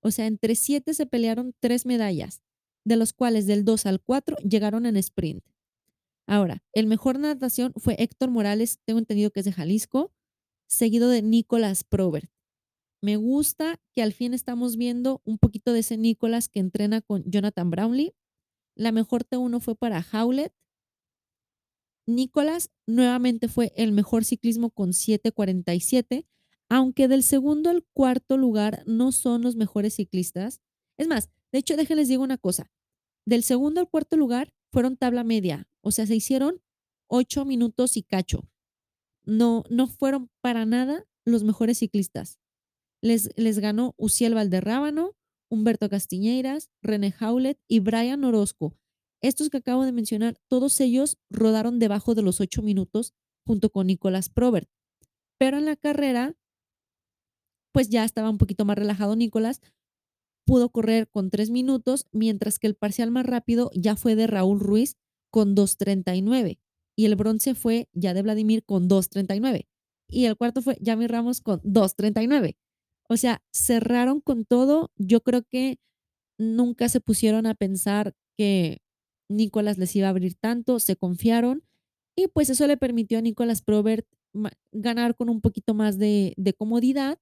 O 0.00 0.10
sea, 0.10 0.26
entre 0.26 0.54
siete 0.54 0.94
se 0.94 1.06
pelearon 1.06 1.54
tres 1.60 1.86
medallas, 1.86 2.42
de 2.84 2.96
los 2.96 3.12
cuales 3.12 3.46
del 3.46 3.64
2 3.64 3.86
al 3.86 4.00
4 4.00 4.36
llegaron 4.38 4.86
en 4.86 4.96
sprint. 4.96 5.44
Ahora, 6.26 6.62
el 6.72 6.86
mejor 6.86 7.18
natación 7.18 7.72
fue 7.76 7.96
Héctor 7.98 8.30
Morales, 8.30 8.80
tengo 8.84 8.98
entendido 8.98 9.30
que 9.30 9.40
es 9.40 9.46
de 9.46 9.52
Jalisco, 9.52 10.12
seguido 10.66 11.08
de 11.08 11.22
Nicolás 11.22 11.84
Probert. 11.84 12.30
Me 13.02 13.16
gusta 13.16 13.80
que 13.92 14.02
al 14.02 14.12
fin 14.12 14.32
estamos 14.32 14.76
viendo 14.76 15.20
un 15.24 15.36
poquito 15.38 15.72
de 15.72 15.80
ese 15.80 15.96
Nicolás 15.96 16.48
que 16.48 16.60
entrena 16.60 17.00
con 17.00 17.24
Jonathan 17.24 17.68
Brownlee. 17.68 18.14
La 18.76 18.92
mejor 18.92 19.24
T1 19.24 19.60
fue 19.60 19.74
para 19.74 20.06
Howlett. 20.12 20.54
Nicolás 22.06 22.70
nuevamente 22.86 23.48
fue 23.48 23.72
el 23.76 23.92
mejor 23.92 24.24
ciclismo 24.24 24.70
con 24.70 24.90
7.47, 24.90 26.26
aunque 26.68 27.08
del 27.08 27.24
segundo 27.24 27.70
al 27.70 27.84
cuarto 27.92 28.36
lugar 28.36 28.84
no 28.86 29.10
son 29.10 29.42
los 29.42 29.56
mejores 29.56 29.94
ciclistas. 29.94 30.60
Es 30.96 31.08
más, 31.08 31.28
de 31.52 31.58
hecho, 31.58 31.76
déjenles 31.76 32.08
digo 32.08 32.22
una 32.22 32.38
cosa. 32.38 32.70
Del 33.26 33.42
segundo 33.42 33.80
al 33.80 33.88
cuarto 33.88 34.16
lugar 34.16 34.52
fueron 34.72 34.96
tabla 34.96 35.22
media, 35.22 35.68
o 35.80 35.90
sea, 35.92 36.06
se 36.06 36.16
hicieron 36.16 36.60
ocho 37.06 37.44
minutos 37.44 37.96
y 37.96 38.02
cacho. 38.02 38.48
No, 39.24 39.64
no 39.70 39.86
fueron 39.86 40.30
para 40.40 40.64
nada 40.64 41.06
los 41.24 41.44
mejores 41.44 41.78
ciclistas. 41.78 42.40
Les, 43.02 43.30
les 43.36 43.58
ganó 43.58 43.94
Uciel 43.96 44.34
Valderrábano, 44.34 45.14
Humberto 45.50 45.88
Castiñeiras, 45.88 46.70
René 46.80 47.14
Howlett 47.20 47.60
y 47.68 47.80
Brian 47.80 48.24
Orozco. 48.24 48.74
Estos 49.20 49.50
que 49.50 49.58
acabo 49.58 49.84
de 49.84 49.92
mencionar, 49.92 50.40
todos 50.48 50.80
ellos 50.80 51.18
rodaron 51.30 51.78
debajo 51.78 52.14
de 52.14 52.22
los 52.22 52.40
ocho 52.40 52.62
minutos 52.62 53.14
junto 53.46 53.70
con 53.70 53.86
Nicolás 53.86 54.28
Probert. 54.28 54.68
Pero 55.38 55.58
en 55.58 55.66
la 55.66 55.76
carrera, 55.76 56.34
pues 57.72 57.88
ya 57.88 58.04
estaba 58.04 58.30
un 58.30 58.38
poquito 58.38 58.64
más 58.64 58.76
relajado 58.76 59.14
Nicolás, 59.14 59.60
pudo 60.44 60.70
correr 60.70 61.08
con 61.08 61.30
tres 61.30 61.50
minutos, 61.50 62.06
mientras 62.12 62.58
que 62.58 62.66
el 62.66 62.74
parcial 62.74 63.10
más 63.10 63.26
rápido 63.26 63.70
ya 63.74 63.96
fue 63.96 64.16
de 64.16 64.26
Raúl 64.26 64.60
Ruiz 64.60 64.96
con 65.30 65.54
2.39 65.54 66.58
y 66.96 67.06
el 67.06 67.16
bronce 67.16 67.54
fue 67.54 67.88
ya 67.92 68.14
de 68.14 68.22
Vladimir 68.22 68.64
con 68.64 68.88
2.39 68.88 69.66
y 70.08 70.26
el 70.26 70.36
cuarto 70.36 70.60
fue 70.60 70.76
Yami 70.80 71.06
Ramos 71.06 71.40
con 71.40 71.60
2.39. 71.62 72.56
O 73.08 73.16
sea, 73.16 73.42
cerraron 73.50 74.20
con 74.20 74.44
todo. 74.44 74.90
Yo 74.96 75.22
creo 75.22 75.42
que 75.42 75.78
nunca 76.38 76.88
se 76.88 77.00
pusieron 77.00 77.46
a 77.46 77.54
pensar 77.54 78.14
que 78.36 78.82
Nicolás 79.28 79.78
les 79.78 79.96
iba 79.96 80.08
a 80.08 80.10
abrir 80.10 80.34
tanto, 80.34 80.80
se 80.80 80.96
confiaron 80.96 81.64
y 82.14 82.28
pues 82.28 82.50
eso 82.50 82.66
le 82.66 82.76
permitió 82.76 83.18
a 83.18 83.22
Nicolás 83.22 83.62
Probert 83.62 84.06
ganar 84.72 85.16
con 85.16 85.30
un 85.30 85.40
poquito 85.40 85.72
más 85.72 85.98
de 85.98 86.54
comodidad 86.58 87.18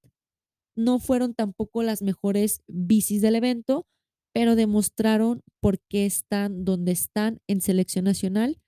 no 0.84 0.98
fueron 0.98 1.34
tampoco 1.34 1.82
las 1.82 2.02
mejores 2.02 2.62
bicis 2.66 3.20
del 3.20 3.36
evento, 3.36 3.86
pero 4.32 4.56
demostraron 4.56 5.42
por 5.60 5.80
qué 5.80 6.06
están 6.06 6.64
donde 6.64 6.92
están 6.92 7.40
en 7.46 7.60
selección 7.60 8.04
nacional 8.04 8.60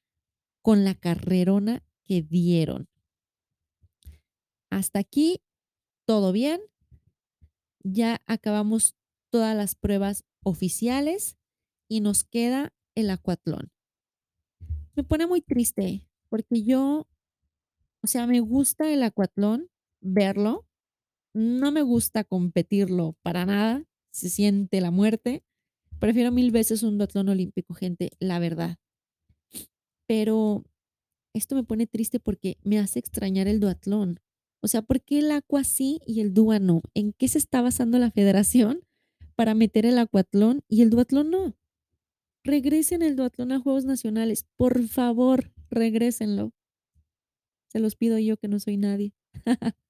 con 0.61 0.85
la 0.85 0.95
carrerona 0.95 1.83
que 2.05 2.23
dieron. 2.23 2.89
Hasta 4.71 4.99
aquí, 4.99 5.43
todo 6.05 6.33
bien. 6.33 6.61
Ya 7.85 8.21
acabamos 8.27 8.95
todas 9.31 9.57
las 9.57 9.75
pruebas 9.75 10.25
oficiales 10.43 11.39
y 11.89 12.01
nos 12.01 12.25
queda 12.25 12.73
el 12.95 13.11
acuatlón. 13.11 13.73
Me 14.95 15.05
pone 15.05 15.27
muy 15.27 15.41
triste 15.41 16.07
porque 16.29 16.63
yo, 16.63 17.09
o 18.03 18.07
sea, 18.07 18.27
me 18.27 18.41
gusta 18.41 18.93
el 18.93 19.03
acuatlón, 19.03 19.71
verlo, 20.01 20.67
no 21.35 21.73
me 21.73 21.83
gusta 21.83 22.25
competirlo 22.25 23.17
para 23.23 23.47
nada, 23.47 23.85
se 24.11 24.29
siente 24.29 24.81
la 24.81 24.91
muerte. 24.91 25.45
Prefiero 25.99 26.31
mil 26.33 26.51
veces 26.51 26.83
un 26.83 26.99
duatlón 26.99 27.29
olímpico, 27.29 27.75
gente, 27.75 28.11
la 28.19 28.39
verdad. 28.39 28.79
Pero 30.07 30.65
esto 31.35 31.55
me 31.55 31.65
pone 31.65 31.87
triste 31.87 32.21
porque 32.21 32.59
me 32.63 32.79
hace 32.79 32.99
extrañar 32.99 33.49
el 33.49 33.61
duatlón. 33.61 34.21
O 34.61 34.69
sea, 34.69 34.83
¿por 34.83 35.01
qué 35.01 35.21
el 35.21 35.31
aqua 35.31 35.65
sí 35.65 36.01
y 36.07 36.21
el 36.21 36.35
dua 36.35 36.59
no? 36.59 36.83
¿En 36.95 37.13
qué 37.13 37.29
se 37.29 37.39
está 37.39 37.63
basando 37.63 37.99
la 37.99 38.11
federación 38.11 38.83
para 39.35 39.55
meter 39.55 39.87
el 39.87 39.99
acuatlón 39.99 40.63
y 40.69 40.83
el 40.83 40.91
duatlón 40.91 41.31
no? 41.31 41.57
Regresen 42.45 43.03
el 43.03 43.17
duatlón 43.17 43.53
a 43.53 43.61
Juegos 43.61 43.85
Nacionales. 43.85 44.47
Por 44.57 44.87
favor, 44.89 45.53
regrésenlo. 45.71 46.53
Se 47.69 47.81
los 47.81 47.97
pido 47.97 48.19
yo 48.19 48.37
que 48.37 48.49
no 48.49 48.61
soy 48.61 48.77
nadie. 48.77 49.15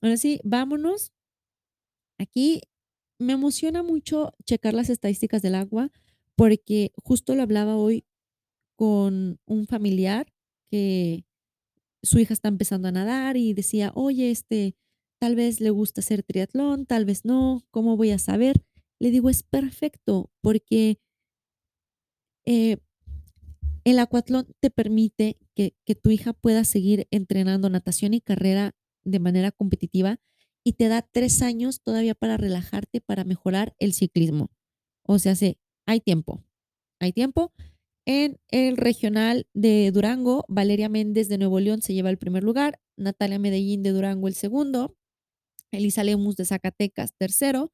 Ahora 0.00 0.16
sí, 0.16 0.40
vámonos. 0.44 1.12
Aquí 2.18 2.62
me 3.18 3.34
emociona 3.34 3.82
mucho 3.82 4.32
checar 4.44 4.74
las 4.74 4.90
estadísticas 4.90 5.42
del 5.42 5.54
agua 5.54 5.90
porque 6.36 6.92
justo 6.96 7.34
lo 7.34 7.42
hablaba 7.42 7.76
hoy 7.76 8.04
con 8.76 9.38
un 9.44 9.66
familiar 9.66 10.32
que 10.70 11.24
su 12.02 12.18
hija 12.18 12.32
está 12.32 12.48
empezando 12.48 12.88
a 12.88 12.92
nadar 12.92 13.36
y 13.36 13.52
decía, 13.52 13.92
oye, 13.94 14.30
este, 14.30 14.74
tal 15.18 15.36
vez 15.36 15.60
le 15.60 15.70
gusta 15.70 16.00
hacer 16.00 16.22
triatlón, 16.22 16.86
tal 16.86 17.04
vez 17.04 17.24
no, 17.26 17.62
¿cómo 17.70 17.96
voy 17.96 18.10
a 18.10 18.18
saber? 18.18 18.64
Le 18.98 19.10
digo, 19.10 19.28
es 19.28 19.42
perfecto 19.42 20.30
porque 20.40 20.98
eh, 22.46 22.78
el 23.84 23.98
acuatlón 23.98 24.46
te 24.60 24.70
permite 24.70 25.38
que, 25.54 25.74
que 25.84 25.94
tu 25.94 26.10
hija 26.10 26.32
pueda 26.32 26.64
seguir 26.64 27.06
entrenando 27.10 27.68
natación 27.68 28.14
y 28.14 28.20
carrera 28.20 28.74
de 29.04 29.18
manera 29.20 29.50
competitiva 29.52 30.20
y 30.64 30.74
te 30.74 30.88
da 30.88 31.02
tres 31.02 31.42
años 31.42 31.80
todavía 31.82 32.14
para 32.14 32.36
relajarte, 32.36 33.00
para 33.00 33.24
mejorar 33.24 33.74
el 33.78 33.92
ciclismo. 33.94 34.50
O 35.02 35.18
sea, 35.18 35.34
sí, 35.34 35.58
hay 35.86 36.00
tiempo, 36.00 36.44
hay 37.00 37.12
tiempo. 37.12 37.52
En 38.06 38.40
el 38.48 38.76
regional 38.76 39.46
de 39.54 39.90
Durango, 39.92 40.44
Valeria 40.48 40.88
Méndez 40.88 41.28
de 41.28 41.38
Nuevo 41.38 41.60
León 41.60 41.82
se 41.82 41.94
lleva 41.94 42.10
el 42.10 42.18
primer 42.18 42.44
lugar, 42.44 42.80
Natalia 42.96 43.38
Medellín 43.38 43.82
de 43.82 43.90
Durango 43.90 44.28
el 44.28 44.34
segundo, 44.34 44.96
Elisa 45.70 46.04
Lemus 46.04 46.36
de 46.36 46.44
Zacatecas 46.44 47.14
tercero, 47.16 47.72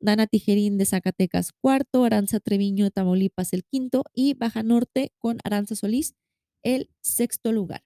Dana 0.00 0.26
Tijerín 0.26 0.78
de 0.78 0.86
Zacatecas 0.86 1.52
cuarto, 1.52 2.04
Aranza 2.04 2.40
Treviño 2.40 2.84
de 2.84 2.90
Tamaulipas 2.90 3.52
el 3.52 3.64
quinto 3.64 4.04
y 4.12 4.34
Baja 4.34 4.62
Norte 4.62 5.12
con 5.18 5.38
Aranza 5.44 5.74
Solís 5.76 6.14
el 6.62 6.90
sexto 7.00 7.52
lugar. 7.52 7.85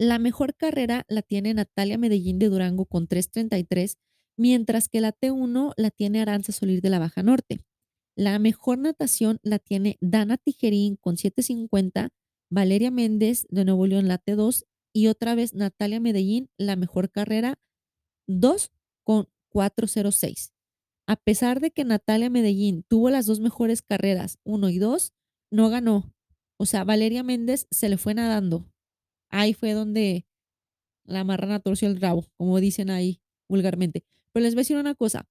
La 0.00 0.18
mejor 0.18 0.54
carrera 0.54 1.04
la 1.10 1.20
tiene 1.20 1.52
Natalia 1.52 1.98
Medellín 1.98 2.38
de 2.38 2.48
Durango 2.48 2.86
con 2.86 3.06
3.33, 3.06 3.98
mientras 4.38 4.88
que 4.88 5.02
la 5.02 5.12
T1 5.12 5.74
la 5.76 5.90
tiene 5.90 6.22
Aranza 6.22 6.52
Solir 6.52 6.80
de 6.80 6.88
la 6.88 6.98
Baja 6.98 7.22
Norte. 7.22 7.60
La 8.16 8.38
mejor 8.38 8.78
natación 8.78 9.40
la 9.42 9.58
tiene 9.58 9.98
Dana 10.00 10.38
Tijerín 10.38 10.96
con 10.96 11.16
7.50, 11.16 12.08
Valeria 12.48 12.90
Méndez 12.90 13.46
de 13.50 13.66
Nuevo 13.66 13.86
León 13.86 14.08
la 14.08 14.18
T2 14.18 14.64
y 14.94 15.08
otra 15.08 15.34
vez 15.34 15.52
Natalia 15.52 16.00
Medellín 16.00 16.48
la 16.56 16.76
mejor 16.76 17.10
carrera 17.10 17.60
2 18.26 18.72
con 19.04 19.28
4.06. 19.52 20.52
A 21.06 21.16
pesar 21.16 21.60
de 21.60 21.72
que 21.72 21.84
Natalia 21.84 22.30
Medellín 22.30 22.84
tuvo 22.88 23.10
las 23.10 23.26
dos 23.26 23.40
mejores 23.40 23.82
carreras, 23.82 24.38
1 24.44 24.70
y 24.70 24.78
2, 24.78 25.12
no 25.50 25.68
ganó 25.68 26.14
O 26.56 26.64
sea, 26.64 26.84
Valeria 26.84 27.22
Méndez 27.22 27.66
se 27.70 27.90
le 27.90 27.98
fue 27.98 28.14
nadando. 28.14 28.69
Ahí 29.30 29.54
fue 29.54 29.72
donde 29.72 30.26
la 31.04 31.24
marrana 31.24 31.60
torció 31.60 31.88
el 31.88 32.00
rabo, 32.00 32.26
como 32.36 32.60
dicen 32.60 32.90
ahí 32.90 33.20
vulgarmente. 33.48 34.04
Pero 34.32 34.44
les 34.44 34.54
voy 34.54 34.60
a 34.60 34.62
decir 34.62 34.76
una 34.76 34.94
cosa. 34.94 35.28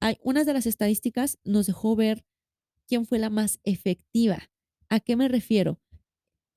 Hay 0.00 0.18
unas 0.22 0.46
de 0.46 0.52
las 0.52 0.66
estadísticas 0.66 1.38
nos 1.44 1.66
dejó 1.66 1.96
ver 1.96 2.24
quién 2.86 3.06
fue 3.06 3.18
la 3.18 3.30
más 3.30 3.60
efectiva. 3.64 4.50
¿A 4.88 5.00
qué 5.00 5.16
me 5.16 5.28
refiero? 5.28 5.80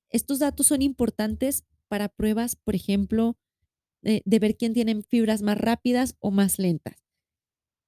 Estos 0.10 0.40
datos 0.40 0.68
son 0.68 0.82
importantes 0.82 1.66
para 1.88 2.10
pruebas, 2.10 2.56
por 2.56 2.76
ejemplo, 2.76 3.38
de, 4.02 4.22
de 4.26 4.40
ver 4.40 4.58
quién 4.58 4.74
tiene 4.74 5.02
fibras 5.04 5.42
más 5.42 5.58
rápidas 5.58 6.16
o 6.20 6.32
más 6.32 6.60
lentas. 6.60 6.96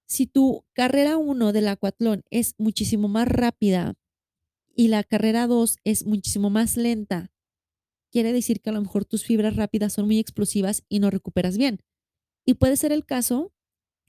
Si 0.05 0.27
tu 0.27 0.65
carrera 0.73 1.17
1 1.17 1.53
del 1.53 1.67
acuatlón 1.67 2.23
es 2.29 2.55
muchísimo 2.57 3.07
más 3.07 3.27
rápida 3.27 3.95
y 4.75 4.89
la 4.89 5.03
carrera 5.03 5.47
2 5.47 5.77
es 5.83 6.05
muchísimo 6.05 6.49
más 6.49 6.77
lenta, 6.77 7.32
quiere 8.13 8.31
decir 8.31 8.61
que 8.61 8.69
a 8.69 8.73
lo 8.73 8.81
mejor 8.81 9.05
tus 9.05 9.25
fibras 9.25 9.55
rápidas 9.55 9.91
son 9.93 10.05
muy 10.05 10.19
explosivas 10.19 10.83
y 10.87 10.99
no 10.99 11.09
recuperas 11.09 11.57
bien. 11.57 11.79
Y 12.45 12.53
puede 12.53 12.77
ser 12.77 12.91
el 12.91 13.05
caso 13.05 13.51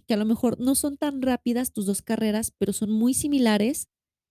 que 0.07 0.13
a 0.13 0.19
lo 0.19 0.27
mejor 0.27 0.61
no 0.61 0.75
son 0.75 0.99
tan 0.99 1.23
rápidas 1.23 1.73
tus 1.73 1.87
dos 1.87 2.03
carreras, 2.03 2.53
pero 2.59 2.75
son 2.75 2.91
muy 2.91 3.15
similares. 3.15 3.89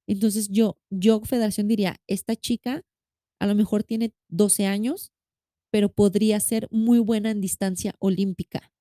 Entonces 0.07 0.49
yo, 0.49 0.77
yo 0.91 1.21
Federación 1.21 1.67
diría, 1.67 1.99
esta 2.07 2.35
chica 2.35 2.83
a 3.39 3.47
lo 3.47 3.55
mejor 3.55 3.83
tiene 3.83 4.13
12 4.29 4.67
años, 4.67 5.11
pero 5.71 5.89
podría 5.89 6.39
ser 6.39 6.67
muy 6.69 6.99
buena 6.99 7.31
en 7.31 7.41
distancia 7.41 7.95
olímpica. 7.97 8.71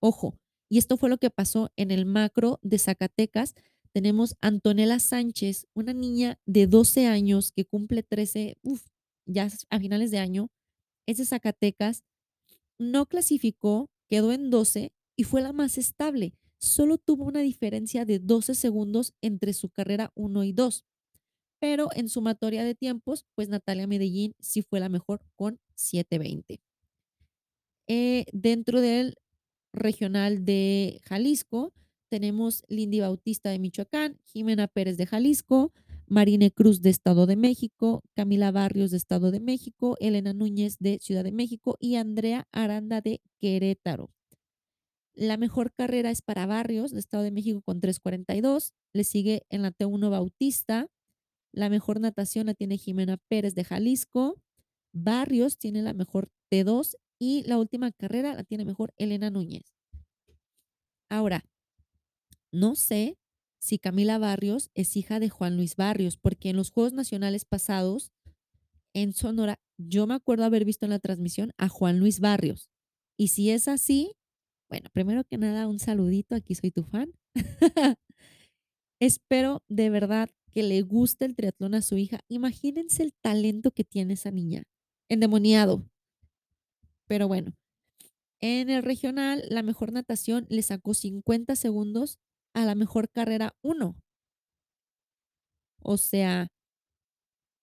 Ojo, 0.00 0.38
y 0.70 0.78
esto 0.78 0.96
fue 0.96 1.10
lo 1.10 1.18
que 1.18 1.28
pasó 1.28 1.70
en 1.76 1.90
el 1.90 2.06
macro 2.06 2.58
de 2.62 2.78
Zacatecas. 2.78 3.54
Tenemos 3.92 4.36
Antonella 4.40 4.98
Sánchez, 4.98 5.66
una 5.74 5.92
niña 5.92 6.40
de 6.46 6.66
12 6.66 7.06
años 7.06 7.52
que 7.52 7.66
cumple 7.66 8.02
13, 8.02 8.56
uf, 8.62 8.86
ya 9.26 9.48
a 9.70 9.78
finales 9.78 10.10
de 10.10 10.18
año, 10.18 10.50
es 11.06 11.18
de 11.18 11.26
Zacatecas, 11.26 12.04
no 12.78 13.06
clasificó, 13.06 13.90
quedó 14.08 14.32
en 14.32 14.50
12 14.50 14.92
y 15.16 15.24
fue 15.24 15.42
la 15.42 15.52
más 15.52 15.78
estable. 15.78 16.34
Solo 16.58 16.98
tuvo 16.98 17.24
una 17.24 17.40
diferencia 17.40 18.04
de 18.04 18.18
12 18.18 18.54
segundos 18.54 19.14
entre 19.20 19.52
su 19.52 19.68
carrera 19.68 20.12
1 20.14 20.44
y 20.44 20.52
2. 20.52 20.84
Pero 21.60 21.88
en 21.94 22.08
sumatoria 22.08 22.64
de 22.64 22.74
tiempos, 22.74 23.26
pues 23.34 23.48
Natalia 23.48 23.86
Medellín 23.86 24.34
sí 24.40 24.62
fue 24.62 24.80
la 24.80 24.88
mejor 24.88 25.22
con 25.36 25.60
7.20. 25.76 26.60
Eh, 27.88 28.26
dentro 28.32 28.80
del 28.80 29.16
regional 29.72 30.44
de 30.44 31.00
Jalisco, 31.04 31.72
tenemos 32.08 32.64
Lindy 32.68 33.00
Bautista 33.00 33.50
de 33.50 33.58
Michoacán, 33.58 34.18
Jimena 34.24 34.68
Pérez 34.68 34.96
de 34.96 35.06
Jalisco, 35.06 35.72
Marine 36.06 36.50
Cruz 36.50 36.82
de 36.82 36.90
Estado 36.90 37.26
de 37.26 37.36
México, 37.36 38.02
Camila 38.14 38.50
Barrios 38.50 38.90
de 38.90 38.96
Estado 38.96 39.30
de 39.30 39.40
México, 39.40 39.96
Elena 40.00 40.32
Núñez 40.32 40.78
de 40.78 40.98
Ciudad 41.00 41.24
de 41.24 41.32
México 41.32 41.76
y 41.80 41.96
Andrea 41.96 42.46
Aranda 42.52 43.00
de 43.00 43.20
Querétaro. 43.40 44.10
La 45.14 45.36
mejor 45.36 45.72
carrera 45.72 46.10
es 46.10 46.22
para 46.22 46.46
Barrios 46.46 46.92
de 46.92 47.00
Estado 47.00 47.22
de 47.22 47.30
México 47.30 47.60
con 47.62 47.80
3.42. 47.80 48.72
Le 48.92 49.04
sigue 49.04 49.46
en 49.50 49.62
la 49.62 49.70
T1 49.70 50.10
Bautista. 50.10 50.88
La 51.52 51.68
mejor 51.68 52.00
natación 52.00 52.46
la 52.46 52.54
tiene 52.54 52.78
Jimena 52.78 53.18
Pérez 53.28 53.54
de 53.54 53.64
Jalisco. 53.64 54.40
Barrios 54.92 55.58
tiene 55.58 55.82
la 55.82 55.92
mejor 55.92 56.30
T2 56.50 56.96
y 57.18 57.44
la 57.44 57.58
última 57.58 57.92
carrera 57.92 58.34
la 58.34 58.44
tiene 58.44 58.64
mejor 58.64 58.94
Elena 58.96 59.30
Núñez. 59.30 59.74
Ahora, 61.10 61.44
no 62.50 62.74
sé 62.74 63.18
si 63.62 63.78
Camila 63.78 64.18
Barrios 64.18 64.72
es 64.74 64.96
hija 64.96 65.20
de 65.20 65.28
Juan 65.28 65.56
Luis 65.56 65.76
Barrios, 65.76 66.16
porque 66.16 66.50
en 66.50 66.56
los 66.56 66.72
Juegos 66.72 66.94
Nacionales 66.94 67.44
pasados, 67.44 68.10
en 68.92 69.12
Sonora, 69.12 69.60
yo 69.78 70.08
me 70.08 70.14
acuerdo 70.14 70.44
haber 70.44 70.64
visto 70.64 70.84
en 70.84 70.90
la 70.90 70.98
transmisión 70.98 71.52
a 71.58 71.68
Juan 71.68 72.00
Luis 72.00 72.18
Barrios. 72.18 72.70
Y 73.16 73.28
si 73.28 73.50
es 73.50 73.68
así, 73.68 74.16
bueno, 74.68 74.90
primero 74.92 75.22
que 75.22 75.38
nada, 75.38 75.68
un 75.68 75.78
saludito, 75.78 76.34
aquí 76.34 76.56
soy 76.56 76.72
tu 76.72 76.82
fan. 76.82 77.14
Espero 79.00 79.62
de 79.68 79.90
verdad 79.90 80.28
que 80.50 80.64
le 80.64 80.82
guste 80.82 81.24
el 81.24 81.36
triatlón 81.36 81.76
a 81.76 81.82
su 81.82 81.96
hija. 81.96 82.18
Imagínense 82.26 83.04
el 83.04 83.12
talento 83.12 83.70
que 83.70 83.84
tiene 83.84 84.14
esa 84.14 84.32
niña, 84.32 84.64
endemoniado. 85.08 85.88
Pero 87.06 87.28
bueno, 87.28 87.54
en 88.40 88.70
el 88.70 88.82
regional, 88.82 89.44
la 89.50 89.62
mejor 89.62 89.92
natación 89.92 90.46
le 90.48 90.62
sacó 90.62 90.94
50 90.94 91.54
segundos 91.54 92.18
a 92.54 92.64
la 92.64 92.74
mejor 92.74 93.08
carrera 93.10 93.54
1. 93.62 93.96
O 95.82 95.96
sea, 95.96 96.48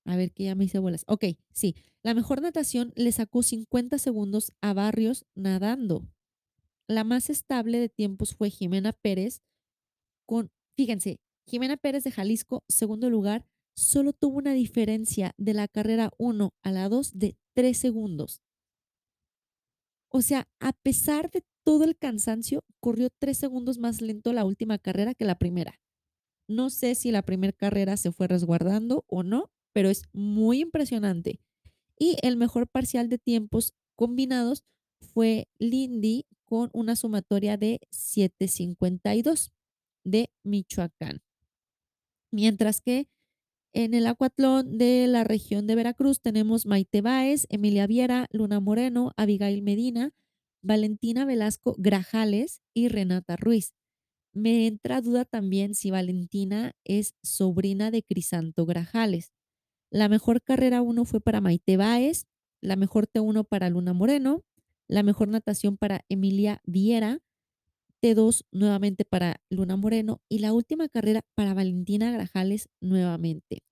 a 0.06 0.16
ver 0.16 0.32
que 0.32 0.46
ya 0.46 0.56
me 0.56 0.66
hice 0.66 0.80
bolas. 0.80 1.04
Ok, 1.08 1.26
sí, 1.54 1.76
la 2.04 2.14
mejor 2.14 2.42
natación 2.42 2.94
le 2.96 3.12
sacó 3.12 3.44
50 3.44 3.98
segundos 3.98 4.52
a 4.62 4.74
Barrios 4.74 5.26
nadando. 5.36 6.08
La 6.88 7.04
más 7.04 7.30
estable 7.30 7.80
de 7.80 7.90
tiempos 7.90 8.36
fue 8.36 8.50
Jimena 8.50 8.94
Pérez 8.94 9.42
con, 10.26 10.52
fíjense, 10.76 11.20
Jimena 11.46 11.78
Pérez 11.78 12.04
de 12.04 12.12
Jalisco, 12.12 12.64
segundo 12.68 13.10
lugar, 13.10 13.46
solo 13.76 14.14
tuvo 14.14 14.38
una 14.38 14.54
diferencia 14.54 15.34
de 15.38 15.54
la 15.54 15.68
carrera 15.68 16.12
1 16.18 16.54
a 16.64 16.72
la 16.72 16.90
2 16.90 17.18
de 17.18 17.38
3 17.56 17.78
segundos. 17.78 18.42
O 20.12 20.22
sea, 20.22 20.48
a 20.60 20.74
pesar 20.74 21.30
de 21.30 21.44
todo 21.64 21.84
el 21.84 21.98
cansancio, 21.98 22.64
corrió 22.80 23.10
tres 23.18 23.38
segundos 23.38 23.78
más 23.80 24.02
lento 24.02 24.34
la 24.34 24.46
última 24.46 24.78
carrera 24.78 25.14
que 25.14 25.26
la 25.26 25.38
primera. 25.38 25.80
No 26.48 26.70
sé 26.70 26.96
si 26.96 27.12
la 27.12 27.22
primera 27.22 27.54
carrera 27.54 27.96
se 27.98 28.12
fue 28.12 28.28
resguardando 28.28 29.06
o 29.08 29.24
no, 29.24 29.52
pero 29.74 29.90
es 29.90 30.04
muy 30.14 30.62
impresionante. 30.62 31.40
Y 31.98 32.18
el 32.24 32.38
mejor 32.38 32.68
parcial 32.68 33.10
de 33.10 33.18
tiempos 33.18 33.74
combinados 33.96 34.64
fue 35.14 35.48
Lindy 35.60 36.26
con 36.46 36.70
una 36.74 36.96
sumatoria 36.96 37.58
de 37.58 37.82
7.52 37.92 39.52
de 40.04 40.32
Michoacán. 40.44 41.22
Mientras 42.32 42.82
que 42.82 43.08
en 43.74 43.94
el 43.94 44.08
acuatlón 44.08 44.78
de 44.80 45.06
la 45.08 45.24
región 45.24 45.68
de 45.68 45.76
Veracruz 45.76 46.22
tenemos 46.22 46.66
Maite 46.66 47.02
Báez, 47.02 47.46
Emilia 47.50 47.86
Viera, 47.86 48.28
Luna 48.32 48.60
Moreno, 48.60 49.12
Abigail 49.16 49.62
Medina, 49.62 50.14
Valentina 50.62 51.26
Velasco 51.26 51.76
Grajales 51.78 52.62
y 52.74 52.88
Renata 52.88 53.36
Ruiz. 53.36 53.74
Me 54.34 54.68
entra 54.68 55.02
duda 55.02 55.26
también 55.26 55.74
si 55.74 55.92
Valentina 55.92 56.74
es 56.84 57.16
sobrina 57.24 57.92
de 57.92 58.04
Crisanto 58.04 58.66
Grajales. 58.66 59.34
La 59.90 60.08
mejor 60.08 60.42
carrera 60.42 60.82
1 60.82 61.06
fue 61.06 61.20
para 61.20 61.42
Maite 61.42 61.78
Báez, 61.78 62.28
la 62.62 62.76
mejor 62.76 63.08
T1 63.08 63.48
para 63.48 63.70
Luna 63.70 63.94
Moreno, 63.94 64.44
la 64.88 65.04
mejor 65.04 65.30
natación 65.30 65.78
para 65.78 66.06
Emilia 66.10 66.62
Viera, 66.66 67.22
T2 68.02 68.46
nuevamente 68.52 69.06
para 69.06 69.42
Luna 69.50 69.78
Moreno 69.78 70.22
y 70.30 70.40
la 70.40 70.54
última 70.54 70.88
carrera 70.90 71.22
para 71.36 71.54
Valentina 71.54 72.12
Grajales 72.12 72.70
nuevamente. 72.80 73.64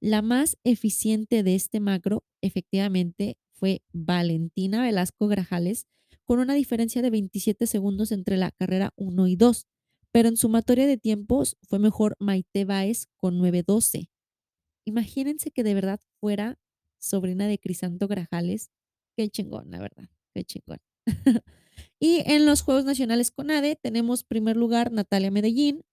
La 0.00 0.22
más 0.22 0.58
eficiente 0.62 1.42
de 1.42 1.54
este 1.54 1.80
macro 1.80 2.24
efectivamente 2.40 3.36
fue 3.52 3.82
Valentina 3.92 4.82
Velasco 4.82 5.26
Grajales 5.26 5.86
con 6.28 6.40
una 6.40 6.52
diferencia 6.52 7.00
de 7.00 7.08
27 7.08 7.66
segundos 7.66 8.12
entre 8.12 8.36
la 8.36 8.50
carrera 8.50 8.92
1 8.96 9.28
y 9.28 9.36
2, 9.36 9.66
pero 10.12 10.28
en 10.28 10.36
sumatoria 10.36 10.86
de 10.86 10.98
tiempos 10.98 11.56
fue 11.62 11.78
mejor 11.78 12.16
Maite 12.18 12.66
Báez 12.66 13.06
con 13.16 13.38
9.12. 13.38 14.10
Imagínense 14.84 15.50
que 15.50 15.64
de 15.64 15.72
verdad 15.72 16.00
fuera 16.20 16.58
sobrina 16.98 17.46
de 17.46 17.58
Crisanto 17.58 18.08
Grajales. 18.08 18.70
Qué 19.16 19.30
chingón, 19.30 19.70
la 19.70 19.78
verdad, 19.80 20.10
qué 20.34 20.44
chingón. 20.44 20.78
Y 22.00 22.22
en 22.26 22.44
los 22.44 22.62
Juegos 22.62 22.84
Nacionales 22.84 23.30
CONADE 23.30 23.76
tenemos 23.76 24.24
primer 24.24 24.56
lugar 24.56 24.90
Natalia 24.90 25.30
Medellín 25.30 25.84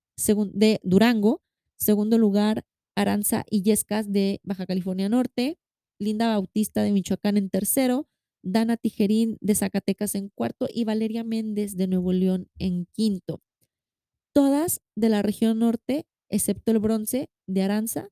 de 0.52 0.80
Durango, 0.84 1.44
segundo 1.78 2.18
lugar 2.18 2.66
Aranza 2.96 3.46
Illescas 3.52 4.12
de 4.12 4.42
Baja 4.44 4.66
California 4.66 5.08
Norte, 5.08 5.60
Linda 6.00 6.30
Bautista 6.30 6.82
de 6.82 6.92
Michoacán 6.92 7.38
en 7.38 7.52
tercero, 7.52 8.08
Dana 8.46 8.78
Tijerín 8.78 9.38
de 9.42 9.56
Zacatecas 9.56 10.14
en 10.16 10.30
cuarto 10.30 10.68
y 10.72 10.86
Valeria 10.86 11.24
Méndez 11.24 11.76
de 11.76 11.88
Nuevo 11.88 12.14
León 12.14 12.48
en 12.60 12.86
quinto. 12.94 13.42
Todas 14.34 14.82
de 14.96 15.10
la 15.10 15.24
región 15.24 15.60
norte, 15.60 16.06
excepto 16.30 16.72
el 16.72 16.80
bronce 16.80 17.30
de 17.48 17.64
Aranza. 17.64 18.10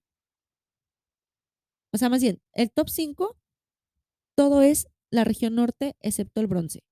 O 1.94 1.98
sea, 1.98 2.10
más 2.10 2.22
bien, 2.22 2.42
el 2.54 2.72
top 2.72 2.90
5, 2.90 3.38
todo 4.36 4.64
es 4.64 4.88
la 5.12 5.24
región 5.24 5.54
norte, 5.54 5.96
excepto 6.00 6.42
el 6.42 6.48
bronce. 6.48 6.84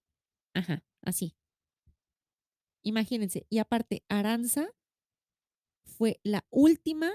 Ajá. 0.54 0.84
Así. 1.02 1.36
Imagínense. 2.84 3.48
Y 3.50 3.58
aparte, 3.58 4.04
Aranza 4.08 4.70
fue 5.86 6.20
la 6.24 6.46
última 6.52 7.12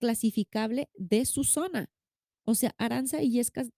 clasificable 0.00 0.90
de 0.94 1.24
su 1.26 1.44
zona. 1.44 1.92
O 2.44 2.56
sea, 2.56 2.74
Aranza 2.78 3.22
y 3.22 3.30
Yescas 3.30 3.70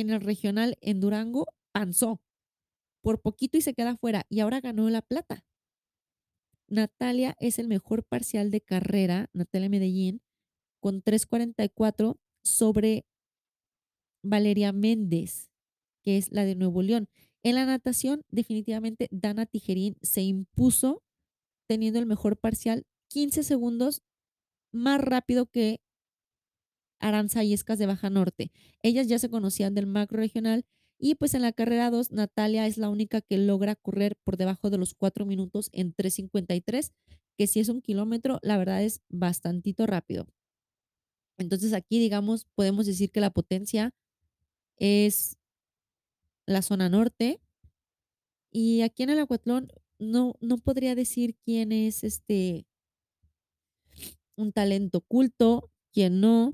en 0.00 0.10
el 0.10 0.20
regional 0.20 0.76
en 0.80 1.00
Durango 1.00 1.46
panzó 1.72 2.20
por 3.02 3.20
poquito 3.20 3.58
y 3.58 3.62
se 3.62 3.74
queda 3.74 3.96
fuera 3.96 4.26
y 4.28 4.40
ahora 4.40 4.60
ganó 4.60 4.88
la 4.90 5.02
plata. 5.02 5.44
Natalia 6.68 7.36
es 7.38 7.58
el 7.58 7.68
mejor 7.68 8.04
parcial 8.04 8.50
de 8.50 8.60
carrera, 8.60 9.28
Natalia 9.32 9.68
Medellín, 9.68 10.22
con 10.80 11.02
3.44 11.02 12.18
sobre 12.42 13.04
Valeria 14.22 14.72
Méndez, 14.72 15.50
que 16.02 16.16
es 16.16 16.32
la 16.32 16.44
de 16.44 16.54
Nuevo 16.54 16.82
León. 16.82 17.08
En 17.42 17.56
la 17.56 17.66
natación, 17.66 18.22
definitivamente 18.30 19.08
Dana 19.10 19.46
Tijerín 19.46 19.96
se 20.00 20.22
impuso 20.22 21.02
teniendo 21.66 21.98
el 21.98 22.06
mejor 22.06 22.38
parcial, 22.38 22.86
15 23.08 23.42
segundos 23.42 24.02
más 24.72 25.00
rápido 25.00 25.46
que 25.46 25.80
Aranza 27.02 27.44
Yescas 27.44 27.78
de 27.78 27.86
Baja 27.86 28.08
Norte. 28.08 28.52
Ellas 28.82 29.08
ya 29.08 29.18
se 29.18 29.28
conocían 29.28 29.74
del 29.74 29.86
macro 29.86 30.18
regional 30.18 30.64
y 30.98 31.16
pues 31.16 31.34
en 31.34 31.42
la 31.42 31.52
carrera 31.52 31.90
2 31.90 32.12
Natalia 32.12 32.66
es 32.66 32.78
la 32.78 32.88
única 32.88 33.20
que 33.20 33.36
logra 33.36 33.74
correr 33.74 34.16
por 34.24 34.36
debajo 34.36 34.70
de 34.70 34.78
los 34.78 34.94
4 34.94 35.26
minutos 35.26 35.68
en 35.72 35.94
3.53, 35.94 36.92
que 37.36 37.46
si 37.48 37.60
es 37.60 37.68
un 37.68 37.82
kilómetro, 37.82 38.38
la 38.42 38.56
verdad 38.56 38.84
es 38.84 39.02
bastantito 39.08 39.86
rápido. 39.86 40.28
Entonces 41.38 41.72
aquí, 41.72 41.98
digamos, 41.98 42.46
podemos 42.54 42.86
decir 42.86 43.10
que 43.10 43.20
la 43.20 43.30
potencia 43.30 43.92
es 44.76 45.38
la 46.46 46.62
zona 46.62 46.88
norte. 46.88 47.40
Y 48.52 48.82
aquí 48.82 49.02
en 49.02 49.10
el 49.10 49.18
acuatlón 49.18 49.72
no, 49.98 50.36
no 50.40 50.58
podría 50.58 50.94
decir 50.94 51.36
quién 51.44 51.72
es 51.72 52.04
este 52.04 52.66
un 54.36 54.52
talento 54.52 54.98
oculto, 54.98 55.70
quién 55.92 56.20
no, 56.20 56.52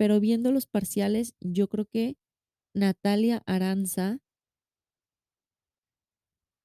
pero 0.00 0.18
viendo 0.18 0.50
los 0.50 0.64
parciales, 0.64 1.34
yo 1.40 1.68
creo 1.68 1.84
que 1.84 2.16
Natalia 2.72 3.42
Aranza, 3.44 4.18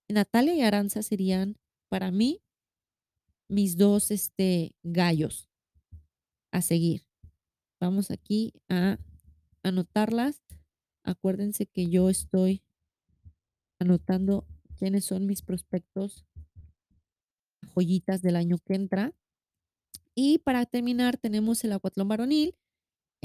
Natalia 0.07 0.55
y 0.55 0.61
Aranza 0.61 1.03
serían 1.03 1.57
para 1.89 2.11
mí 2.11 2.41
mis 3.49 3.75
dos 3.75 4.09
este, 4.11 4.73
gallos 4.83 5.49
a 6.53 6.61
seguir. 6.61 7.09
Vamos 7.81 8.09
aquí 8.09 8.53
a 8.69 8.99
anotarlas. 9.63 10.41
Acuérdense 11.03 11.65
que 11.65 11.89
yo 11.89 12.09
estoy 12.09 12.63
anotando 13.79 14.47
quiénes 14.77 15.03
son 15.03 15.25
mis 15.25 15.41
prospectos 15.41 16.25
joyitas 17.73 18.21
del 18.21 18.37
año 18.37 18.59
que 18.59 18.75
entra. 18.75 19.13
Y 20.13 20.37
para 20.37 20.65
terminar 20.65 21.17
tenemos 21.17 21.65
el 21.65 21.73
acuatlón 21.73 22.07
varonil. 22.07 22.55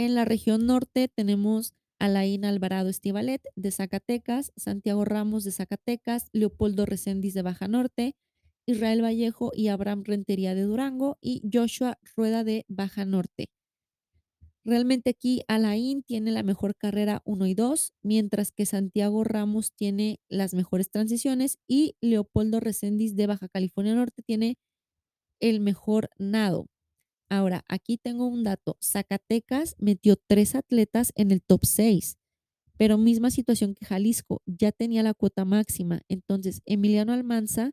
En 0.00 0.14
la 0.14 0.24
región 0.24 0.64
norte 0.64 1.08
tenemos 1.14 1.74
Alain 1.98 2.46
Alvarado 2.46 2.88
Estivalet 2.88 3.42
de 3.54 3.70
Zacatecas, 3.70 4.50
Santiago 4.56 5.04
Ramos 5.04 5.44
de 5.44 5.52
Zacatecas, 5.52 6.30
Leopoldo 6.32 6.86
Recendis 6.86 7.34
de 7.34 7.42
Baja 7.42 7.68
Norte, 7.68 8.16
Israel 8.64 9.04
Vallejo 9.04 9.50
y 9.54 9.68
Abraham 9.68 10.04
Rentería 10.06 10.54
de 10.54 10.62
Durango 10.62 11.18
y 11.20 11.42
Joshua 11.52 11.98
Rueda 12.16 12.44
de 12.44 12.64
Baja 12.66 13.04
Norte. 13.04 13.50
Realmente 14.64 15.10
aquí 15.10 15.42
Alain 15.48 16.02
tiene 16.02 16.30
la 16.30 16.44
mejor 16.44 16.74
carrera 16.76 17.20
1 17.26 17.46
y 17.48 17.52
2, 17.52 17.92
mientras 18.02 18.52
que 18.52 18.64
Santiago 18.64 19.22
Ramos 19.22 19.74
tiene 19.74 20.18
las 20.30 20.54
mejores 20.54 20.90
transiciones 20.90 21.58
y 21.68 21.96
Leopoldo 22.00 22.58
Recendis 22.58 23.16
de 23.16 23.26
Baja 23.26 23.50
California 23.50 23.94
Norte 23.94 24.22
tiene 24.22 24.56
el 25.40 25.60
mejor 25.60 26.08
nado. 26.16 26.68
Ahora, 27.30 27.64
aquí 27.68 27.96
tengo 27.96 28.26
un 28.26 28.42
dato. 28.42 28.76
Zacatecas 28.82 29.76
metió 29.78 30.16
tres 30.16 30.56
atletas 30.56 31.12
en 31.14 31.30
el 31.30 31.42
top 31.42 31.64
6, 31.64 32.18
pero 32.76 32.98
misma 32.98 33.30
situación 33.30 33.74
que 33.74 33.86
Jalisco, 33.86 34.42
ya 34.46 34.72
tenía 34.72 35.04
la 35.04 35.14
cuota 35.14 35.44
máxima. 35.44 36.02
Entonces, 36.08 36.60
Emiliano 36.66 37.12
Almanza, 37.12 37.70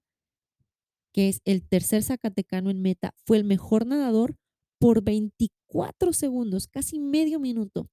que 1.12 1.28
es 1.28 1.42
el 1.44 1.68
tercer 1.68 2.04
zacatecano 2.04 2.70
en 2.70 2.84
meta, 2.84 3.16
fue 3.26 3.38
el 3.38 3.44
mejor 3.46 3.88
nadador 3.88 4.36
por 4.80 5.04
24 5.04 6.14
segundos, 6.14 6.68
casi 6.68 7.00
medio 7.00 7.40
minuto. 7.40 7.90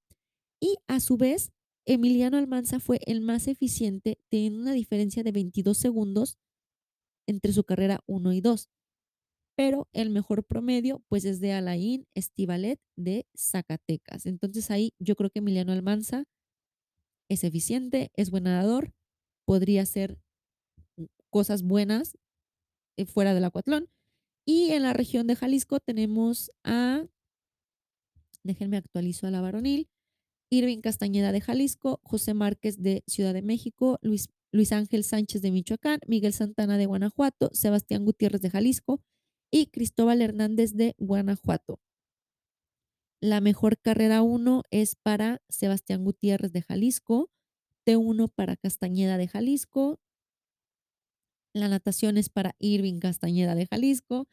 Y 0.61 0.77
a 0.87 1.01
su 1.01 1.17
vez, 1.17 1.51
Emiliano 1.87 2.37
Almanza 2.37 2.79
fue 2.79 3.01
el 3.07 3.23
más 3.23 3.49
eficiente, 3.49 4.19
teniendo 4.29 4.61
una 4.61 4.73
diferencia 4.73 5.23
de 5.23 5.33
22 5.33 5.79
segundos 5.79 6.37
entre 7.27 7.55
su 7.55 7.65
carrera 7.65 8.01
1 8.07 8.35
y 8.35 8.41
2. 8.43 8.69
Pero 9.57 9.89
el 9.93 10.11
mejor 10.11 10.45
promedio, 10.45 11.03
pues 11.09 11.25
es 11.25 11.41
de 11.41 11.53
Alain 11.53 12.07
Estivalet 12.15 12.81
de 12.97 13.27
Zacatecas. 13.37 14.27
Entonces 14.27 14.71
ahí 14.71 14.95
yo 14.99 15.15
creo 15.15 15.31
que 15.31 15.39
Emiliano 15.39 15.73
Almanza 15.73 16.25
es 17.29 17.45
eficiente, 17.45 18.11
es 18.15 18.31
buen 18.31 18.45
nadador, 18.45 18.93
podría 19.47 19.83
hacer 19.83 20.19
cosas 21.31 21.63
buenas 21.63 22.17
eh, 22.97 23.07
fuera 23.07 23.35
del 23.35 23.45
acuatlón. 23.45 23.89
Y 24.47 24.73
en 24.73 24.83
la 24.83 24.93
región 24.93 25.27
de 25.27 25.37
Jalisco 25.37 25.81
tenemos 25.81 26.51
a, 26.65 27.07
déjenme 28.43 28.77
actualizo 28.77 29.27
a 29.27 29.31
la 29.31 29.41
varonil, 29.41 29.89
Irving 30.51 30.81
Castañeda 30.81 31.33
de 31.33 31.41
Jalisco, 31.41 32.01
José 32.03 32.35
Márquez 32.35 32.83
de 32.83 33.03
Ciudad 33.07 33.33
de 33.33 33.43
México, 33.43 33.99
Luis, 34.03 34.29
Luis 34.53 34.73
Ángel 34.73 35.03
Sánchez 35.03 35.43
de 35.43 35.51
Michoacán, 35.51 36.01
Miguel 36.07 36.33
Santana 36.33 36.77
de 36.77 36.87
Guanajuato, 36.87 37.51
Sebastián 37.53 38.05
Gutiérrez 38.05 38.43
de 38.43 38.51
Jalisco 38.51 39.01
y 39.55 39.67
Cristóbal 39.67 40.21
Hernández 40.21 40.73
de 40.73 40.97
Guanajuato. 40.99 41.79
La 43.21 43.41
mejor 43.41 43.79
carrera 43.79 44.21
1 44.21 44.65
es 44.73 44.97
para 44.97 45.43
Sebastián 45.49 46.03
Gutiérrez 46.03 46.53
de 46.53 46.63
Jalisco, 46.63 47.31
T1 47.87 48.33
para 48.35 48.57
Castañeda 48.57 49.17
de 49.17 49.29
Jalisco, 49.29 50.01
la 51.55 51.69
natación 51.69 52.17
es 52.17 52.31
para 52.31 52.57
Irving 52.59 52.99
Castañeda 52.99 53.55
de 53.55 53.69
Jalisco, 53.69 54.27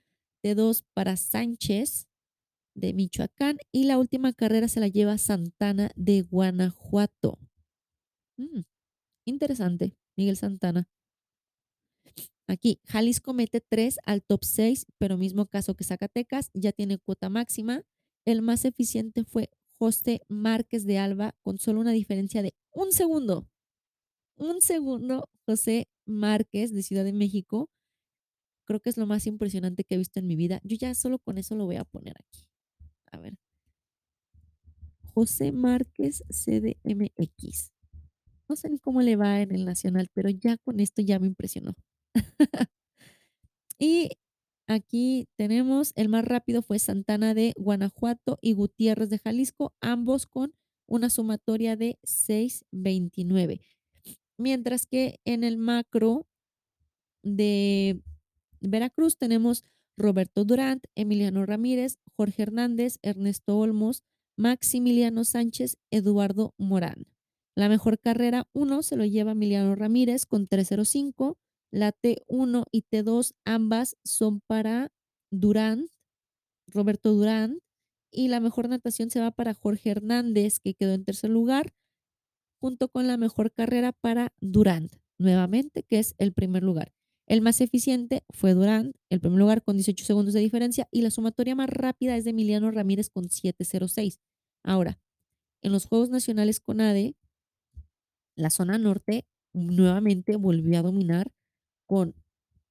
T2 0.44 0.84
para 0.96 1.16
Sánchez 1.18 2.08
de 2.74 2.96
Michoacán 2.96 3.60
y 3.72 3.84
la 3.84 4.00
última 4.00 4.34
carrera 4.34 4.68
se 4.70 4.80
la 4.80 4.88
lleva 4.88 5.20
Santana 5.20 5.92
de 5.96 6.24
Guanajuato. 6.24 7.38
Mm, 8.38 8.62
interesante, 9.26 9.96
Miguel 10.18 10.36
Santana. 10.36 10.90
Aquí, 12.52 12.82
Jalisco 12.84 13.34
mete 13.34 13.62
3 13.62 14.00
al 14.04 14.24
top 14.24 14.44
6, 14.44 14.88
pero 14.98 15.18
mismo 15.18 15.46
caso 15.46 15.74
que 15.74 15.86
Zacatecas, 15.86 16.52
ya 16.54 16.74
tiene 16.74 16.98
cuota 16.98 17.30
máxima. 17.30 17.84
El 18.26 18.42
más 18.42 18.66
eficiente 18.66 19.24
fue 19.24 19.50
José 19.80 20.24
Márquez 20.28 20.86
de 20.86 20.98
Alba, 20.98 21.34
con 21.44 21.60
solo 21.60 21.80
una 21.80 21.94
diferencia 21.94 22.42
de 22.42 22.54
un 22.74 22.92
segundo. 22.92 23.48
Un 24.36 24.60
segundo, 24.60 25.30
José 25.46 25.88
Márquez 26.06 26.74
de 26.74 26.84
Ciudad 26.84 27.06
de 27.06 27.14
México. 27.14 27.70
Creo 28.66 28.82
que 28.82 28.90
es 28.90 28.98
lo 28.98 29.08
más 29.08 29.28
impresionante 29.28 29.86
que 29.86 29.96
he 29.96 29.98
visto 29.98 30.20
en 30.20 30.28
mi 30.28 30.36
vida. 30.36 30.60
Yo 30.66 30.76
ya 30.76 30.94
solo 30.94 31.20
con 31.20 31.38
eso 31.38 31.56
lo 31.56 31.64
voy 31.64 31.78
a 31.78 31.86
poner 31.86 32.16
aquí. 32.20 32.50
A 33.14 33.18
ver. 33.18 33.38
José 35.14 35.54
Márquez 35.54 36.26
CDMX. 36.28 37.72
No 38.50 38.58
sé 38.58 38.70
ni 38.70 38.78
cómo 38.78 39.02
le 39.02 39.16
va 39.16 39.40
en 39.40 39.56
el 39.56 39.64
nacional, 39.64 40.10
pero 40.14 40.30
ya 40.30 40.58
con 40.58 40.82
esto 40.82 41.02
ya 41.02 41.18
me 41.18 41.28
impresionó. 41.28 41.76
Y 43.80 44.12
aquí 44.68 45.28
tenemos, 45.38 45.94
el 45.96 46.10
más 46.10 46.26
rápido 46.26 46.62
fue 46.62 46.80
Santana 46.80 47.34
de 47.34 47.54
Guanajuato 47.58 48.38
y 48.42 48.54
Gutiérrez 48.54 49.10
de 49.10 49.20
Jalisco, 49.20 49.74
ambos 49.82 50.26
con 50.26 50.54
una 50.88 51.10
sumatoria 51.10 51.76
de 51.76 51.98
6.29. 52.04 53.62
Mientras 54.38 54.86
que 54.86 55.20
en 55.26 55.44
el 55.44 55.58
macro 55.58 56.28
de 57.24 58.02
Veracruz 58.60 59.18
tenemos 59.18 59.64
Roberto 59.98 60.46
Durant, 60.46 60.84
Emiliano 60.96 61.46
Ramírez, 61.46 62.00
Jorge 62.16 62.44
Hernández, 62.44 62.98
Ernesto 63.02 63.58
Olmos, 63.58 64.04
Maximiliano 64.36 65.24
Sánchez, 65.24 65.78
Eduardo 65.92 66.54
Morán. 66.58 67.06
La 67.56 67.70
mejor 67.70 68.00
carrera 68.00 68.48
1 68.54 68.82
se 68.82 68.96
lo 68.96 69.06
lleva 69.06 69.32
Emiliano 69.32 69.76
Ramírez 69.76 70.26
con 70.26 70.48
305. 70.48 71.38
La 71.72 71.94
T1 71.94 72.66
y 72.72 72.84
T2 72.84 73.34
ambas 73.46 73.96
son 74.04 74.42
para 74.42 74.92
Durant, 75.32 75.90
Roberto 76.68 77.14
Durant. 77.14 77.60
Y 78.12 78.28
la 78.28 78.42
mejor 78.42 78.68
natación 78.68 79.10
se 79.10 79.22
va 79.22 79.32
para 79.32 79.54
Jorge 79.54 79.90
Hernández, 79.90 80.60
que 80.60 80.74
quedó 80.74 80.94
en 80.94 81.06
tercer 81.06 81.30
lugar, 81.30 81.74
junto 82.60 82.90
con 82.90 83.08
la 83.08 83.16
mejor 83.16 83.54
carrera 83.54 83.94
para 83.94 84.34
Durant, 84.42 84.94
nuevamente, 85.18 85.84
que 85.84 86.00
es 86.00 86.14
el 86.18 86.34
primer 86.34 86.62
lugar. 86.62 86.92
El 87.26 87.42
más 87.42 87.62
eficiente 87.62 88.26
fue 88.32 88.54
Durant, 88.54 88.98
el 89.10 89.22
primer 89.22 89.40
lugar 89.40 89.64
con 89.64 89.78
18 89.78 90.04
segundos 90.04 90.34
de 90.34 90.42
diferencia, 90.42 90.90
y 90.92 91.04
la 91.04 91.12
sumatoria 91.12 91.56
más 91.56 91.70
rápida 91.70 92.18
es 92.18 92.26
de 92.26 92.32
Emiliano 92.32 92.70
Ramírez 92.70 93.10
con 93.10 93.30
7.06. 93.30 94.20
Ahora, 94.62 95.00
en 95.62 95.72
los 95.72 95.86
Juegos 95.86 96.10
Nacionales 96.10 96.60
con 96.60 96.82
ADE, 96.82 97.16
la 98.36 98.50
zona 98.50 98.78
norte 98.78 99.26
nuevamente 99.54 100.36
volvió 100.36 100.80
a 100.80 100.82
dominar 100.82 101.32
con 101.92 102.16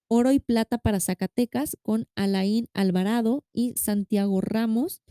oro 0.08 0.32
y 0.32 0.40
plata 0.40 0.78
para 0.78 0.98
Zacatecas, 0.98 1.76
con 1.82 2.08
Alain 2.14 2.68
Alvarado 2.72 3.44
y 3.52 3.74
Santiago 3.76 4.40
Ramos. 4.40 5.02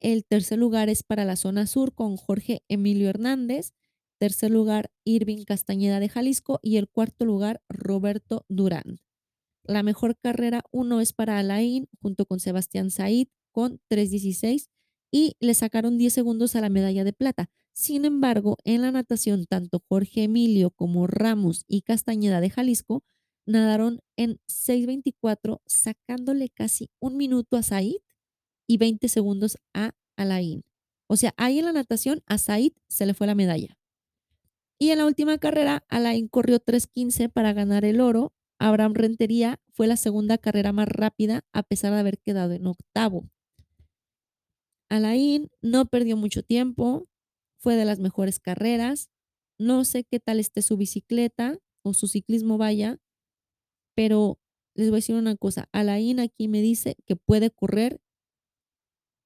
El 0.00 0.24
tercer 0.24 0.58
lugar 0.58 0.88
es 0.88 1.02
para 1.02 1.26
la 1.26 1.36
zona 1.36 1.66
sur 1.66 1.94
con 1.94 2.16
Jorge 2.16 2.64
Emilio 2.68 3.10
Hernández. 3.10 3.74
Tercer 4.16 4.50
lugar, 4.50 4.90
Irving 5.04 5.44
Castañeda 5.44 6.00
de 6.00 6.08
Jalisco. 6.08 6.60
Y 6.62 6.78
el 6.78 6.88
cuarto 6.88 7.26
lugar, 7.26 7.62
Roberto 7.68 8.46
Durán. 8.48 9.00
La 9.64 9.82
mejor 9.82 10.16
carrera 10.16 10.62
1 10.70 11.02
es 11.02 11.12
para 11.12 11.38
Alain 11.38 11.90
junto 12.00 12.24
con 12.24 12.40
Sebastián 12.40 12.90
Said 12.90 13.28
con 13.50 13.82
3.16. 13.90 14.70
y 15.10 15.36
le 15.40 15.52
sacaron 15.52 15.98
10 15.98 16.10
segundos 16.10 16.56
a 16.56 16.62
la 16.62 16.70
medalla 16.70 17.04
de 17.04 17.12
plata. 17.12 17.50
Sin 17.74 18.06
embargo, 18.06 18.56
en 18.64 18.80
la 18.80 18.92
natación, 18.92 19.44
tanto 19.44 19.84
Jorge 19.90 20.22
Emilio 20.22 20.70
como 20.70 21.06
Ramos 21.06 21.66
y 21.68 21.82
Castañeda 21.82 22.40
de 22.40 22.48
Jalisco 22.48 23.04
nadaron 23.46 24.00
en 24.16 24.40
6:24, 24.46 25.62
sacándole 25.66 26.48
casi 26.48 26.90
un 27.00 27.16
minuto 27.16 27.56
a 27.56 27.62
Said 27.62 27.96
y 28.66 28.78
20 28.78 29.08
segundos 29.08 29.58
a 29.74 29.92
Alain. 30.16 30.64
O 31.08 31.16
sea, 31.16 31.34
ahí 31.36 31.58
en 31.58 31.66
la 31.66 31.72
natación 31.72 32.22
a 32.26 32.38
Said 32.38 32.72
se 32.88 33.06
le 33.06 33.14
fue 33.14 33.26
la 33.26 33.34
medalla. 33.34 33.76
Y 34.78 34.90
en 34.90 34.98
la 34.98 35.06
última 35.06 35.38
carrera, 35.38 35.84
Alain 35.88 36.28
corrió 36.28 36.58
3:15 36.58 37.28
para 37.28 37.52
ganar 37.52 37.84
el 37.84 38.00
oro. 38.00 38.32
Abraham 38.58 38.94
Rentería 38.94 39.60
fue 39.72 39.86
la 39.86 39.96
segunda 39.96 40.38
carrera 40.38 40.72
más 40.72 40.88
rápida 40.88 41.44
a 41.52 41.62
pesar 41.62 41.92
de 41.92 42.00
haber 42.00 42.18
quedado 42.18 42.52
en 42.52 42.66
octavo. 42.66 43.28
Alain 44.88 45.50
no 45.62 45.86
perdió 45.86 46.16
mucho 46.16 46.42
tiempo, 46.42 47.08
fue 47.58 47.76
de 47.76 47.84
las 47.84 47.98
mejores 47.98 48.40
carreras. 48.40 49.08
No 49.58 49.84
sé 49.84 50.04
qué 50.04 50.20
tal 50.20 50.40
esté 50.40 50.62
su 50.62 50.76
bicicleta 50.76 51.58
o 51.82 51.94
su 51.94 52.08
ciclismo 52.08 52.58
vaya, 52.58 52.98
pero 53.94 54.38
les 54.74 54.88
voy 54.88 54.96
a 54.96 54.98
decir 54.98 55.16
una 55.16 55.36
cosa, 55.36 55.68
Alain 55.72 56.20
aquí 56.20 56.48
me 56.48 56.62
dice 56.62 56.96
que 57.06 57.16
puede 57.16 57.50
correr 57.50 58.00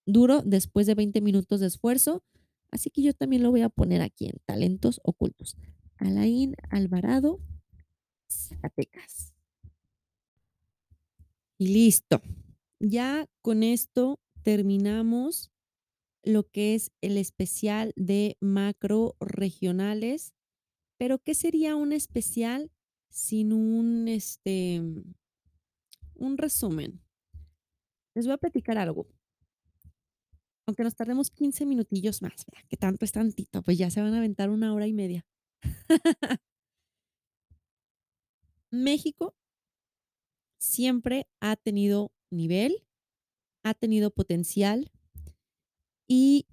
duro 0.07 0.43
después 0.43 0.87
de 0.87 0.95
20 0.95 1.21
minutos 1.21 1.61
de 1.61 1.67
esfuerzo, 1.67 2.25
así 2.71 2.91
que 2.91 3.03
yo 3.03 3.13
también 3.15 3.43
lo 3.43 3.51
voy 3.51 3.63
a 3.63 3.69
poner 3.69 4.03
aquí 4.03 4.27
en 4.27 4.39
talentos 4.45 5.01
ocultos. 5.05 5.57
Alain 5.99 6.55
Alvarado, 6.71 7.41
Zacatecas. 8.31 9.33
Y 11.59 11.69
listo. 11.69 12.21
Ya 12.81 13.27
con 13.41 13.63
esto 13.63 14.21
terminamos 14.43 15.51
lo 16.23 16.43
que 16.45 16.75
es 16.75 16.93
el 17.01 17.17
especial 17.17 17.93
de 17.97 18.37
macro 18.41 19.17
regionales. 19.21 20.35
Pero, 20.99 21.19
¿qué 21.19 21.35
sería 21.35 21.77
un 21.77 21.93
especial 21.93 22.71
sin 23.17 23.55
un, 23.55 24.09
este, 24.09 24.83
un 26.15 26.37
resumen? 26.37 27.01
Les 28.15 28.27
voy 28.27 28.35
a 28.35 28.39
platicar 28.39 28.77
algo. 28.77 29.09
Aunque 30.67 30.83
nos 30.83 30.95
tardemos 30.95 31.31
15 31.31 31.65
minutillos 31.65 32.21
más, 32.21 32.45
que 32.69 32.77
tanto 32.77 33.07
es 33.07 33.13
tantito, 33.13 33.63
pues 33.63 33.79
ya 33.79 33.89
se 33.89 34.03
van 34.03 34.13
a 34.13 34.19
aventar 34.19 34.51
una 34.51 34.75
hora 34.75 34.87
y 34.87 34.93
media. 34.93 35.25
México 38.71 39.35
siempre 40.59 41.27
ha 41.41 41.57
tenido 41.57 42.13
nivel, 42.31 42.85
ha 43.63 43.73
tenido 43.73 44.11
potencial 44.11 44.91
y 46.07 46.47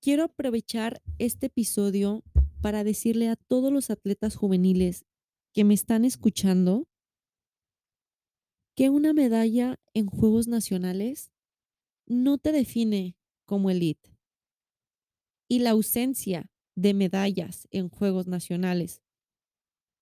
quiero 0.00 0.24
aprovechar 0.24 1.02
este 1.18 1.46
episodio 1.46 2.22
para 2.62 2.82
decirle 2.82 3.28
a 3.28 3.36
todos 3.36 3.70
los 3.70 3.90
atletas 3.90 4.36
juveniles 4.36 5.04
que 5.56 5.64
me 5.64 5.72
están 5.72 6.04
escuchando 6.04 6.86
que 8.76 8.90
una 8.90 9.14
medalla 9.14 9.80
en 9.94 10.04
Juegos 10.04 10.48
Nacionales 10.48 11.32
no 12.06 12.36
te 12.36 12.52
define 12.52 13.16
como 13.46 13.70
elite. 13.70 14.18
Y 15.48 15.60
la 15.60 15.70
ausencia 15.70 16.50
de 16.74 16.92
medallas 16.92 17.68
en 17.70 17.88
Juegos 17.88 18.26
Nacionales 18.26 19.00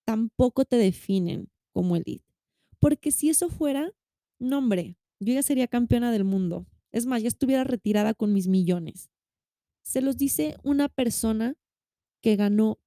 tampoco 0.04 0.64
te 0.64 0.74
definen 0.74 1.52
como 1.70 1.94
elite. 1.94 2.34
Porque 2.80 3.12
si 3.12 3.30
eso 3.30 3.48
fuera, 3.48 3.92
no 4.40 4.58
hombre, 4.58 4.98
yo 5.20 5.34
ya 5.34 5.42
sería 5.44 5.68
campeona 5.68 6.10
del 6.10 6.24
mundo. 6.24 6.66
Es 6.90 7.06
más, 7.06 7.22
ya 7.22 7.28
estuviera 7.28 7.62
retirada 7.62 8.12
con 8.12 8.32
mis 8.32 8.48
millones. 8.48 9.08
Se 9.84 10.00
los 10.00 10.16
dice 10.16 10.56
una 10.64 10.88
persona 10.88 11.54
que 12.20 12.34
ganó 12.34 12.80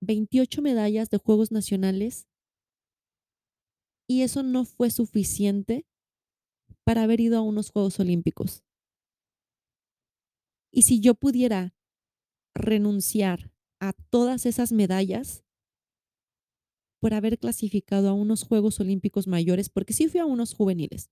28 0.00 0.62
medallas 0.62 1.10
de 1.10 1.18
Juegos 1.18 1.52
Nacionales 1.52 2.26
y 4.08 4.22
eso 4.22 4.42
no 4.42 4.64
fue 4.64 4.90
suficiente 4.90 5.86
para 6.84 7.02
haber 7.02 7.20
ido 7.20 7.38
a 7.38 7.42
unos 7.42 7.70
Juegos 7.70 7.98
Olímpicos. 7.98 8.62
Y 10.70 10.82
si 10.82 11.00
yo 11.00 11.14
pudiera 11.14 11.74
renunciar 12.54 13.50
a 13.80 13.92
todas 14.10 14.46
esas 14.46 14.72
medallas 14.72 15.44
por 17.00 17.14
haber 17.14 17.38
clasificado 17.38 18.08
a 18.08 18.12
unos 18.12 18.44
Juegos 18.44 18.80
Olímpicos 18.80 19.26
mayores, 19.26 19.68
porque 19.68 19.92
sí 19.92 20.08
fui 20.08 20.20
a 20.20 20.26
unos 20.26 20.54
juveniles, 20.54 21.10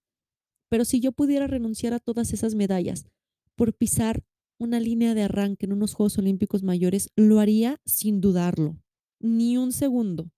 pero 0.68 0.84
si 0.84 1.00
yo 1.00 1.12
pudiera 1.12 1.46
renunciar 1.46 1.92
a 1.92 2.00
todas 2.00 2.32
esas 2.32 2.54
medallas 2.54 3.06
por 3.54 3.74
pisar 3.74 4.24
una 4.58 4.80
línea 4.80 5.14
de 5.14 5.22
arranque 5.22 5.66
en 5.66 5.72
unos 5.72 5.94
Juegos 5.94 6.18
Olímpicos 6.18 6.62
mayores, 6.62 7.10
lo 7.16 7.40
haría 7.40 7.80
sin 7.84 8.20
dudarlo, 8.20 8.78
ni 9.20 9.56
un 9.56 9.72
segundo. 9.72 10.30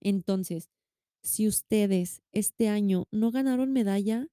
Entonces, 0.00 0.70
si 1.22 1.48
ustedes 1.48 2.22
este 2.32 2.68
año 2.68 3.06
no 3.10 3.30
ganaron 3.30 3.72
medalla, 3.72 4.28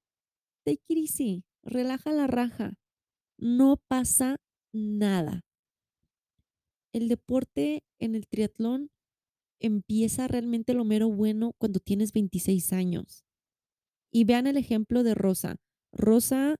take 0.66 0.82
it 0.90 1.44
relaja 1.64 2.12
la 2.12 2.28
raja, 2.28 2.74
no 3.38 3.78
pasa 3.88 4.38
nada. 4.74 5.42
El 6.94 7.08
deporte 7.08 7.84
en 8.00 8.16
el 8.16 8.28
triatlón 8.28 8.92
empieza 9.60 10.28
realmente 10.28 10.74
lo 10.74 10.84
mero 10.84 11.10
bueno 11.10 11.54
cuando 11.58 11.80
tienes 11.80 12.12
26 12.12 12.74
años. 12.74 13.24
Y 14.12 14.26
vean 14.26 14.48
el 14.48 14.58
ejemplo 14.58 15.04
de 15.04 15.16
Rosa. 15.16 15.56
Rosa 15.94 16.58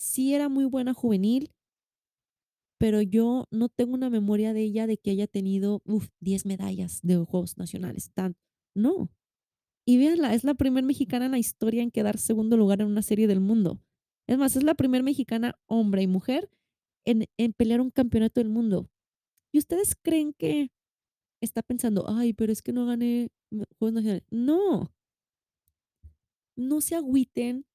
sí 0.00 0.34
era 0.34 0.48
muy 0.48 0.64
buena 0.64 0.94
juvenil, 0.94 1.52
pero 2.78 3.02
yo 3.02 3.46
no 3.50 3.68
tengo 3.68 3.92
una 3.92 4.08
memoria 4.08 4.54
de 4.54 4.62
ella 4.62 4.86
de 4.86 4.96
que 4.96 5.10
haya 5.10 5.26
tenido 5.26 5.82
uf, 5.84 6.08
10 6.20 6.46
medallas 6.46 7.00
de 7.02 7.16
Juegos 7.18 7.58
Nacionales. 7.58 8.10
Tan, 8.14 8.36
no. 8.74 9.10
Y 9.86 9.98
véanla, 9.98 10.34
es 10.34 10.44
la 10.44 10.54
primera 10.54 10.86
mexicana 10.86 11.26
en 11.26 11.32
la 11.32 11.38
historia 11.38 11.82
en 11.82 11.90
quedar 11.90 12.16
segundo 12.18 12.56
lugar 12.56 12.80
en 12.80 12.86
una 12.86 13.02
serie 13.02 13.26
del 13.26 13.40
mundo. 13.40 13.78
Es 14.26 14.38
más, 14.38 14.56
es 14.56 14.62
la 14.62 14.74
primera 14.74 15.04
mexicana, 15.04 15.58
hombre 15.66 16.02
y 16.02 16.06
mujer, 16.06 16.48
en, 17.04 17.26
en 17.36 17.52
pelear 17.52 17.82
un 17.82 17.90
campeonato 17.90 18.40
del 18.40 18.48
mundo. 18.48 18.88
¿Y 19.52 19.58
ustedes 19.58 19.94
creen 20.00 20.32
que 20.32 20.70
está 21.42 21.62
pensando, 21.62 22.06
ay, 22.08 22.32
pero 22.32 22.52
es 22.52 22.62
que 22.62 22.72
no 22.72 22.86
gané 22.86 23.28
Juegos 23.78 23.92
Nacionales? 23.92 24.24
No. 24.30 24.94
No 26.56 26.80
se 26.80 26.94
agüiten 26.94 27.66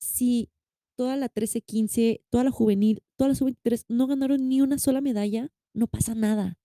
si 0.00 0.50
toda 1.00 1.16
la 1.16 1.30
13-15, 1.30 2.26
toda 2.28 2.44
la 2.44 2.50
juvenil, 2.50 3.02
toda 3.16 3.28
la 3.28 3.34
sub-23 3.34 3.86
no 3.88 4.06
ganaron 4.06 4.50
ni 4.50 4.60
una 4.60 4.78
sola 4.78 5.00
medalla, 5.00 5.50
no 5.72 5.86
pasa 5.86 6.14
nada. 6.14 6.58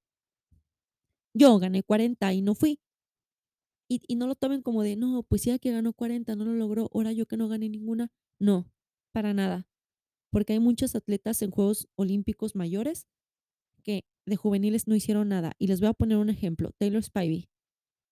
Yo 1.34 1.58
gané 1.58 1.84
40 1.84 2.34
y 2.34 2.42
no 2.42 2.54
fui. 2.54 2.82
Y, 3.88 4.02
no 4.18 4.28
lo 4.28 4.36
tomen 4.36 4.62
como 4.62 4.84
de, 4.84 4.98
no, 4.98 5.24
pues 5.24 5.46
ya 5.46 5.58
que 5.58 5.72
ganó 5.72 5.94
40, 5.94 6.36
no 6.36 6.44
lo 6.44 6.54
logró, 6.54 6.90
ahora 6.94 7.14
yo 7.14 7.26
que 7.28 7.38
no 7.38 7.48
gané 7.48 7.70
ninguna. 7.70 8.12
No, 8.38 8.70
para 9.14 9.34
nada. 9.34 9.70
Porque 10.32 10.52
hay 10.52 10.60
muchos 10.60 10.96
atletas 10.96 11.42
en 11.42 11.52
Juegos 11.52 11.88
Olímpicos 11.96 12.56
mayores 12.56 13.08
que 13.84 14.04
de 14.26 14.36
juveniles 14.36 14.86
no 14.86 14.96
hicieron 14.96 15.30
nada. 15.30 15.54
Y 15.60 15.68
les 15.68 15.80
voy 15.80 15.88
a 15.88 15.94
poner 15.94 16.18
un 16.18 16.30
ejemplo. 16.30 16.74
Taylor 16.78 17.02
Spivey 17.02 17.48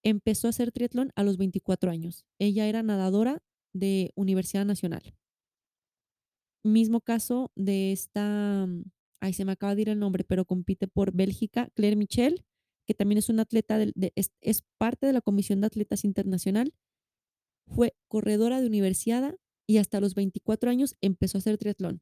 empezó 0.03 0.47
a 0.47 0.51
hacer 0.51 0.71
triatlón 0.71 1.11
a 1.17 1.23
los 1.23 1.35
24 1.35 1.91
años. 1.91 2.25
Ella 2.39 2.65
era 2.67 2.81
nadadora 2.81 3.43
de 3.73 4.13
Universidad 4.15 4.65
Nacional. 4.65 5.17
Mismo 6.63 7.01
caso 7.01 7.51
de 7.55 7.91
esta, 7.91 8.67
ay, 9.19 9.33
se 9.33 9.45
me 9.45 9.51
acaba 9.51 9.75
de 9.75 9.81
ir 9.83 9.89
el 9.89 9.99
nombre, 9.99 10.23
pero 10.23 10.45
compite 10.45 10.87
por 10.87 11.13
Bélgica, 11.13 11.69
Claire 11.75 11.95
Michel, 11.95 12.45
que 12.85 12.93
también 12.93 13.17
es 13.17 13.29
una 13.29 13.43
atleta, 13.43 13.81
es, 14.15 14.31
es, 14.41 14.63
parte 14.77 15.05
de 15.05 15.13
la 15.13 15.21
Comisión 15.21 15.61
de 15.61 15.67
Atletas 15.67 16.03
Internacional. 16.03 16.73
Fue 17.67 17.95
corredora 18.07 18.61
de 18.61 18.67
universidad 18.67 19.37
y 19.67 19.77
hasta 19.77 20.01
los 20.01 20.15
24 20.15 20.69
años 20.69 20.95
empezó 21.01 21.37
a 21.37 21.39
hacer 21.39 21.57
triatlón 21.57 22.01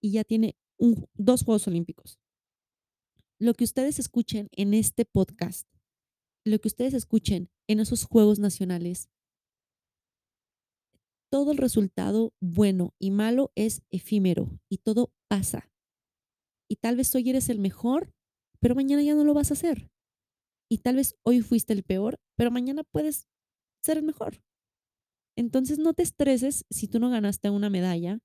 y 0.00 0.12
ya 0.12 0.24
tiene 0.24 0.56
un, 0.78 1.06
dos 1.14 1.44
Juegos 1.44 1.66
Olímpicos. 1.68 2.18
Lo 3.38 3.54
que 3.54 3.64
ustedes 3.64 3.98
escuchen 3.98 4.48
en 4.52 4.74
este 4.74 5.04
podcast, 5.04 5.68
lo 6.44 6.60
que 6.60 6.68
ustedes 6.68 6.94
escuchen 6.94 7.50
en 7.66 7.80
esos 7.80 8.04
Juegos 8.04 8.38
Nacionales, 8.38 9.08
todo 11.32 11.52
el 11.52 11.56
resultado 11.56 12.34
bueno 12.42 12.94
y 12.98 13.10
malo 13.10 13.52
es 13.54 13.82
efímero 13.88 14.60
y 14.68 14.78
todo 14.78 15.14
pasa. 15.28 15.72
Y 16.68 16.76
tal 16.76 16.96
vez 16.96 17.14
hoy 17.14 17.30
eres 17.30 17.48
el 17.48 17.58
mejor, 17.58 18.12
pero 18.60 18.74
mañana 18.74 19.02
ya 19.02 19.14
no 19.14 19.24
lo 19.24 19.32
vas 19.32 19.50
a 19.50 19.54
hacer. 19.54 19.90
Y 20.70 20.78
tal 20.78 20.96
vez 20.96 21.16
hoy 21.22 21.40
fuiste 21.40 21.72
el 21.72 21.84
peor, 21.84 22.20
pero 22.36 22.50
mañana 22.50 22.84
puedes 22.84 23.28
ser 23.82 23.96
el 23.96 24.02
mejor. 24.02 24.42
Entonces 25.34 25.78
no 25.78 25.94
te 25.94 26.02
estreses 26.02 26.66
si 26.68 26.86
tú 26.86 27.00
no 27.00 27.08
ganaste 27.08 27.48
una 27.48 27.70
medalla 27.70 28.18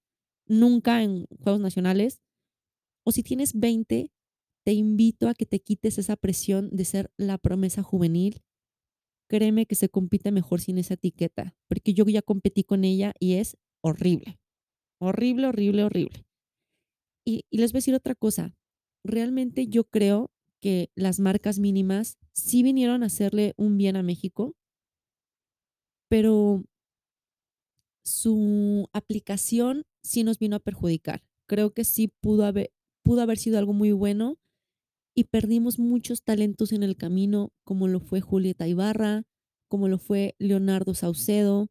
nunca 0.46 1.02
en 1.02 1.28
Juegos 1.42 1.62
Nacionales 1.62 2.22
o 3.06 3.14
si 3.14 3.24
tienes 3.24 3.58
20, 3.58 4.12
te 4.66 4.74
invito 4.74 5.30
a 5.30 5.34
que 5.34 5.46
te 5.46 5.62
quites 5.62 5.98
esa 5.98 6.18
presión 6.18 6.70
de 6.72 6.84
ser 6.84 7.10
la 7.16 7.38
promesa 7.38 7.84
juvenil. 7.84 8.44
Créeme 9.28 9.66
que 9.66 9.76
se 9.76 9.90
compite 9.90 10.32
mejor 10.32 10.62
sin 10.62 10.78
esa 10.78 10.96
etiqueta, 10.96 11.56
porque 11.68 11.94
yo 11.94 12.06
ya 12.06 12.22
competí 12.22 12.64
con 12.64 12.84
ella 12.84 13.14
y 13.20 13.34
es 13.36 13.58
horrible. 13.82 14.40
Horrible, 15.00 15.48
horrible, 15.48 15.84
horrible. 15.84 16.26
Y 17.26 17.46
les 17.52 17.74
voy 17.74 17.78
a 17.78 17.82
decir 17.82 17.96
otra 17.96 18.16
cosa, 18.16 18.56
realmente 19.04 19.68
yo 19.68 19.84
creo 19.84 20.32
que 20.60 20.90
las 20.96 21.20
marcas 21.20 21.60
mínimas 21.60 22.18
sí 22.34 22.64
vinieron 22.64 23.04
a 23.04 23.08
hacerle 23.08 23.54
un 23.58 23.78
bien 23.78 23.96
a 23.96 24.04
México 24.04 24.56
pero 26.08 26.64
su 28.04 28.88
aplicación 28.94 29.86
sí 30.02 30.24
nos 30.24 30.40
vino 30.40 30.56
a 30.56 30.60
perjudicar. 30.60 31.24
Creo 31.48 31.74
que 31.74 31.84
sí 31.84 32.08
pudo 32.08 32.46
haber 32.46 32.72
pudo 33.04 33.22
haber 33.22 33.38
sido 33.38 33.58
algo 33.58 33.72
muy 33.74 33.92
bueno 33.94 34.38
y 35.18 35.24
perdimos 35.26 35.80
muchos 35.80 36.22
talentos 36.24 36.72
en 36.72 36.84
el 36.84 36.96
camino, 36.96 37.52
como 37.66 37.88
lo 37.88 38.00
fue 38.00 38.22
Julieta 38.22 38.68
Ibarra, 38.68 39.24
como 39.68 39.88
lo 39.88 39.98
fue 39.98 40.36
Leonardo 40.38 40.94
Saucedo, 40.94 41.70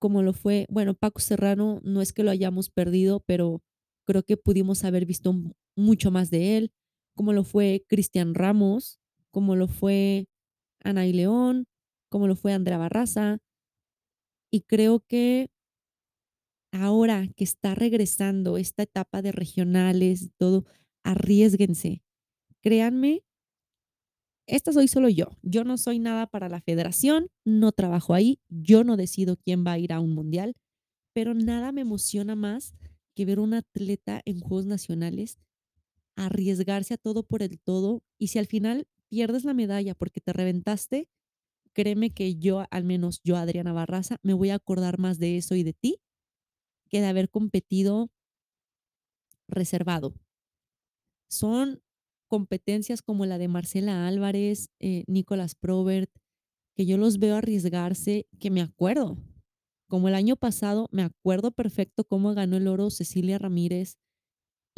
como 0.00 0.22
lo 0.22 0.32
fue, 0.32 0.66
bueno, 0.70 0.94
Paco 0.94 1.20
Serrano, 1.20 1.80
no 1.84 2.00
es 2.00 2.14
que 2.14 2.22
lo 2.22 2.30
hayamos 2.30 2.70
perdido, 2.70 3.20
pero 3.26 3.62
creo 4.06 4.22
que 4.22 4.38
pudimos 4.38 4.84
haber 4.84 5.04
visto 5.04 5.34
mucho 5.76 6.10
más 6.10 6.30
de 6.30 6.56
él, 6.56 6.72
como 7.14 7.34
lo 7.34 7.44
fue 7.44 7.84
Cristian 7.88 8.34
Ramos, 8.34 9.00
como 9.30 9.54
lo 9.54 9.68
fue 9.68 10.26
Anaí 10.82 11.12
León, 11.12 11.66
como 12.10 12.26
lo 12.26 12.36
fue 12.36 12.54
Andrea 12.54 12.78
Barraza. 12.78 13.38
Y 14.50 14.62
creo 14.62 15.00
que 15.06 15.50
ahora 16.72 17.26
que 17.36 17.44
está 17.44 17.74
regresando 17.74 18.56
esta 18.58 18.82
etapa 18.84 19.22
de 19.22 19.32
regionales 19.32 20.22
y 20.22 20.28
todo, 20.38 20.64
arriésguense. 21.04 22.02
Créanme 22.66 23.22
esta 24.48 24.72
soy 24.72 24.88
solo 24.88 25.08
yo. 25.08 25.26
Yo 25.42 25.62
no 25.62 25.78
soy 25.78 26.00
nada 26.00 26.26
para 26.26 26.48
la 26.48 26.60
federación, 26.60 27.30
no 27.44 27.70
trabajo 27.70 28.12
ahí, 28.12 28.40
yo 28.48 28.82
no 28.82 28.96
decido 28.96 29.36
quién 29.36 29.64
va 29.64 29.70
a 29.70 29.78
ir 29.78 29.92
a 29.92 30.00
un 30.00 30.16
mundial, 30.16 30.56
pero 31.12 31.32
nada 31.32 31.70
me 31.70 31.82
emociona 31.82 32.34
más 32.34 32.74
que 33.14 33.24
ver 33.24 33.38
un 33.38 33.54
atleta 33.54 34.20
en 34.24 34.40
juegos 34.40 34.66
nacionales 34.66 35.38
arriesgarse 36.16 36.94
a 36.94 36.98
todo 36.98 37.22
por 37.22 37.44
el 37.44 37.60
todo, 37.60 38.02
y 38.18 38.28
si 38.28 38.40
al 38.40 38.46
final 38.46 38.88
pierdes 39.08 39.44
la 39.44 39.54
medalla 39.54 39.94
porque 39.94 40.20
te 40.20 40.32
reventaste, 40.32 41.08
créeme 41.72 42.10
que 42.10 42.34
yo, 42.34 42.64
al 42.68 42.82
menos 42.82 43.20
yo, 43.22 43.36
Adriana 43.36 43.72
Barraza, 43.72 44.16
me 44.24 44.34
voy 44.34 44.50
a 44.50 44.56
acordar 44.56 44.98
más 44.98 45.20
de 45.20 45.36
eso 45.36 45.54
y 45.54 45.62
de 45.62 45.72
ti, 45.72 46.00
que 46.88 47.00
de 47.00 47.06
haber 47.06 47.30
competido 47.30 48.10
reservado. 49.46 50.14
Son 51.28 51.80
competencias 52.26 53.02
como 53.02 53.26
la 53.26 53.38
de 53.38 53.48
Marcela 53.48 54.06
Álvarez, 54.06 54.70
eh, 54.80 55.04
Nicholas 55.06 55.54
Probert, 55.54 56.10
que 56.76 56.86
yo 56.86 56.98
los 56.98 57.18
veo 57.18 57.36
arriesgarse, 57.36 58.26
que 58.38 58.50
me 58.50 58.60
acuerdo, 58.60 59.18
como 59.88 60.08
el 60.08 60.14
año 60.14 60.36
pasado, 60.36 60.88
me 60.92 61.02
acuerdo 61.02 61.52
perfecto 61.52 62.04
cómo 62.04 62.34
ganó 62.34 62.56
el 62.56 62.68
oro 62.68 62.90
Cecilia 62.90 63.38
Ramírez, 63.38 63.98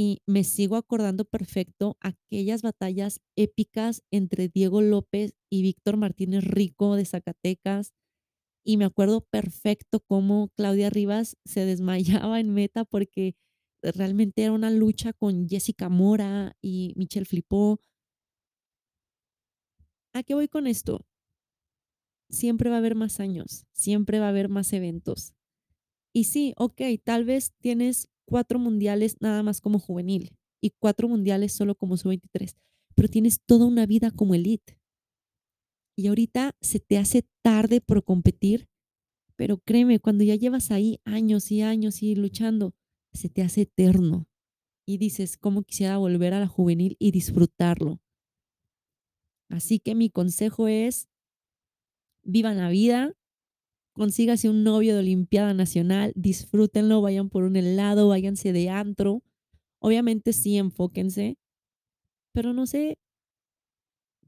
y 0.01 0.22
me 0.26 0.44
sigo 0.44 0.76
acordando 0.76 1.24
perfecto 1.24 1.96
aquellas 2.01 2.62
batallas 2.62 3.20
épicas 3.36 4.03
entre 4.12 4.49
Diego 4.49 4.80
López 4.80 5.34
y 5.51 5.62
Víctor 5.62 5.96
Martínez 5.96 6.44
Rico 6.44 6.94
de 6.94 7.05
Zacatecas, 7.05 7.92
y 8.64 8.76
me 8.76 8.84
acuerdo 8.84 9.22
perfecto 9.22 10.01
cómo 10.01 10.51
Claudia 10.55 10.90
Rivas 10.90 11.36
se 11.44 11.64
desmayaba 11.64 12.38
en 12.38 12.53
meta 12.53 12.84
porque 12.84 13.34
realmente 13.83 14.43
era 14.43 14.53
una 14.53 14.70
lucha 14.70 15.12
con 15.12 15.49
Jessica 15.49 15.89
Mora 15.89 16.57
y 16.62 16.95
Michelle 16.97 17.26
Flipó. 17.26 17.81
¿A 20.14 20.22
qué 20.22 20.35
voy 20.35 20.49
con 20.49 20.66
esto? 20.66 21.05
Siempre 22.31 22.68
va 22.68 22.76
a 22.76 22.79
haber 22.79 22.95
más 22.95 23.20
años, 23.20 23.64
siempre 23.72 24.18
va 24.18 24.26
a 24.26 24.29
haber 24.29 24.49
más 24.51 24.72
eventos. 24.74 25.33
Y 26.14 26.24
sí, 26.24 26.55
okey, 26.59 26.99
tal 26.99 27.24
vez 27.24 27.53
tienes 27.61 28.09
4 28.26 28.59
mundiales 28.59 29.16
nada 29.20 29.43
más 29.43 29.61
como 29.61 29.79
juvenil 29.79 30.37
y 30.62 30.70
4 30.79 31.09
mundiales 31.09 31.53
solo 31.55 31.76
como 31.76 31.97
sub-23, 31.97 32.57
pero 32.95 33.09
tienes 33.09 33.41
toda 33.47 33.66
una 33.66 33.87
vida 33.87 34.11
como 34.11 34.35
elite. 34.35 34.79
Y 35.97 36.07
ahorita 36.07 36.57
se 36.61 36.79
te 36.79 36.97
hace 36.97 37.26
tarde 37.43 37.81
por 37.81 38.05
competir, 38.05 38.68
pero 39.37 39.59
créeme, 39.59 40.01
cuando 40.01 40.24
ya 40.24 40.37
llevas 40.37 40.70
ahí 40.70 41.01
años 41.05 41.51
y 41.53 41.62
años 41.62 42.03
y 42.03 42.14
luchando, 42.16 42.74
se 43.13 43.29
te 43.29 43.43
hace 43.43 43.63
eterno. 43.63 44.27
Y 44.87 44.99
dices: 44.99 45.39
"Cómo 45.39 45.63
quisiera 45.65 45.99
volver 45.99 46.35
a 46.35 46.41
la 46.41 46.49
juvenil 46.49 46.97
y 47.01 47.13
disfrutarlo". 47.13 48.01
Así 49.51 49.79
que 49.79 49.95
mi 49.95 50.09
consejo 50.11 50.69
es 50.69 51.09
vivan 52.23 52.59
la 52.59 52.69
vida, 52.69 53.13
consígase 53.95 54.49
un 54.51 54.65
novio 54.65 54.95
de 54.95 55.01
olimpiada 55.01 55.55
nacional, 55.55 56.13
disfrútenlo, 56.17 57.03
vayan 57.03 57.31
por 57.31 57.45
un 57.45 57.57
helado, 57.57 58.09
váyanse 58.09 58.53
de 58.53 58.71
antro. 58.71 59.23
Obviamente 59.81 60.33
sí, 60.33 60.59
enfóquense, 60.59 61.39
pero 62.33 62.53
no 62.53 62.67
se 62.67 62.99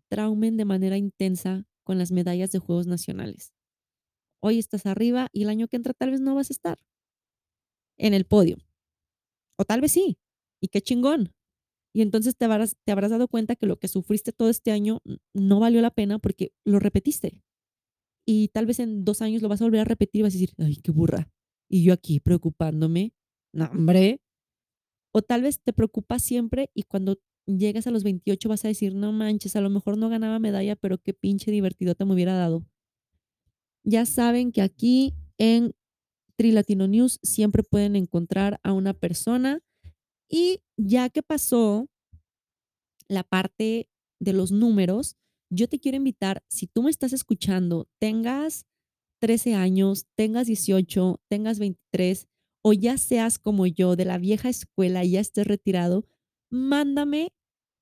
traumen 0.09 0.57
de 0.59 0.65
manera 0.67 0.97
intensa 0.99 1.65
con 1.85 1.97
las 1.99 2.13
medallas 2.13 2.53
de 2.53 2.59
juegos 2.59 2.87
nacionales. 2.87 3.53
Hoy 4.41 4.59
estás 4.59 4.87
arriba 4.87 5.29
y 5.33 5.45
el 5.45 5.51
año 5.51 5.69
que 5.69 5.77
entra 5.77 5.95
tal 5.95 6.11
vez 6.13 6.21
no 6.21 6.35
vas 6.37 6.51
a 6.51 6.55
estar 6.55 6.79
en 7.99 8.15
el 8.15 8.25
podio. 8.25 8.57
O 9.61 9.67
tal 9.67 9.83
vez 9.83 9.93
sí, 9.93 10.17
y 10.63 10.69
qué 10.69 10.81
chingón. 10.81 11.35
Y 11.95 12.03
entonces 12.03 12.37
te 12.37 12.47
habrás 12.47 12.77
te 12.85 12.93
habrás 12.93 13.11
dado 13.11 13.29
cuenta 13.29 13.57
que 13.57 13.67
lo 13.67 13.79
que 13.79 13.89
sufriste 13.89 14.33
todo 14.33 14.51
este 14.51 14.73
año 14.73 15.01
no 15.35 15.61
valió 15.61 15.83
la 15.83 15.91
pena 15.93 16.19
porque 16.19 16.53
lo 16.65 16.79
repetiste. 16.81 17.43
Y 18.27 18.49
tal 18.49 18.67
vez 18.67 18.81
en 18.81 19.05
2 19.05 19.23
años 19.23 19.43
lo 19.43 19.49
vas 19.49 19.63
a 19.63 19.65
volver 19.65 19.81
a 19.83 19.85
repetir 19.85 20.21
y 20.21 20.23
vas 20.25 20.35
a 20.35 20.39
decir: 20.39 20.53
"Ay, 20.59 20.77
qué 20.77 20.93
burra, 20.93 21.31
y 21.71 21.85
yo 21.85 21.93
aquí 21.95 22.21
preocupándome". 22.21 23.15
No, 23.55 23.67
hombre. 23.67 24.21
O 25.13 25.23
tal 25.23 25.43
vez 25.43 25.61
te 25.63 25.73
preocupas 25.73 26.23
siempre 26.25 26.71
y 26.75 26.85
cuando 26.85 27.19
llegues 27.47 27.87
a 27.87 27.93
los 27.93 28.05
28 28.05 28.49
vas 28.51 28.65
a 28.65 28.69
decir: 28.69 28.95
"No 28.95 29.13
manches, 29.13 29.57
a 29.57 29.63
lo 29.63 29.71
mejor 29.71 29.99
no 29.99 30.09
ganaba 30.11 30.39
medalla, 30.41 30.77
pero 30.77 30.99
qué 30.99 31.15
pinche 31.15 31.51
divertidota 31.53 32.05
me 32.07 32.15
hubiera 32.15 32.35
dado". 32.35 32.67
Ya 33.85 34.05
saben 34.07 34.53
que 34.53 34.63
aquí 34.63 35.15
en 35.39 35.75
Tri 36.41 36.53
Latino 36.53 36.89
News 36.89 37.21
siempre 37.23 37.63
pueden 37.63 37.97
encontrar 37.97 38.61
a 38.63 38.73
una 38.73 38.95
persona, 38.95 39.61
y 40.27 40.63
ya 40.79 41.11
que 41.11 41.23
pasó 41.23 41.87
la 43.09 43.25
parte 43.25 43.91
de 44.21 44.33
los 44.33 44.51
números, 44.51 45.19
yo 45.51 45.69
te 45.69 45.79
quiero 45.79 45.99
invitar, 45.99 46.43
si 46.49 46.67
tú 46.67 46.83
me 46.83 46.91
estás 46.91 47.13
escuchando, 47.13 47.91
tengas 47.99 48.65
13 49.19 49.55
años, 49.55 50.07
tengas 50.17 50.47
18, 50.47 51.21
tengas 51.29 51.59
23, 51.59 52.27
o 52.63 52.73
ya 52.73 52.97
seas 52.97 53.39
como 53.39 53.67
yo, 53.67 53.95
de 53.95 54.07
la 54.07 54.17
vieja 54.17 54.49
escuela 54.49 55.05
y 55.05 55.11
ya 55.11 55.21
estés 55.21 55.47
retirado, 55.47 56.07
mándame 56.49 57.35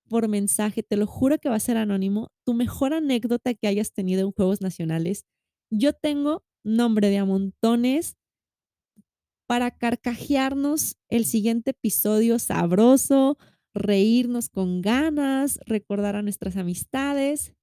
por 0.09 0.27
mensaje, 0.27 0.83
te 0.83 0.97
lo 0.97 1.07
juro 1.07 1.39
que 1.39 1.49
va 1.49 1.55
a 1.55 1.61
ser 1.61 1.77
anónimo, 1.77 2.33
tu 2.45 2.55
mejor 2.55 2.93
anécdota 2.93 3.55
que 3.55 3.69
hayas 3.69 3.93
tenido 3.93 4.27
en 4.27 4.33
juegos 4.33 4.61
nacionales. 4.61 5.27
Yo 5.71 5.93
tengo, 5.93 6.43
no 6.65 6.87
hombre, 6.87 7.09
de 7.09 7.19
a 7.19 7.25
montones 7.25 8.17
para 9.49 9.71
carcajearnos 9.71 10.99
el 11.09 11.25
siguiente 11.25 11.71
episodio 11.71 12.39
sabroso, 12.39 13.39
reírnos 13.73 14.51
con 14.51 14.83
ganas, 14.83 15.59
recordar 15.65 16.17
a 16.17 16.23
nuestras 16.23 16.59
amistades. 16.59 17.55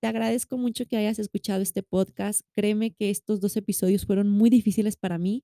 Te 0.00 0.06
agradezco 0.06 0.56
mucho 0.56 0.86
que 0.86 0.96
hayas 0.96 1.18
escuchado 1.18 1.62
este 1.62 1.82
podcast. 1.82 2.42
Créeme 2.54 2.94
que 2.94 3.10
estos 3.10 3.40
2 3.40 3.56
episodios 3.56 4.06
fueron 4.06 4.30
muy 4.30 4.50
difíciles 4.50 4.96
para 4.96 5.18
mí. 5.18 5.42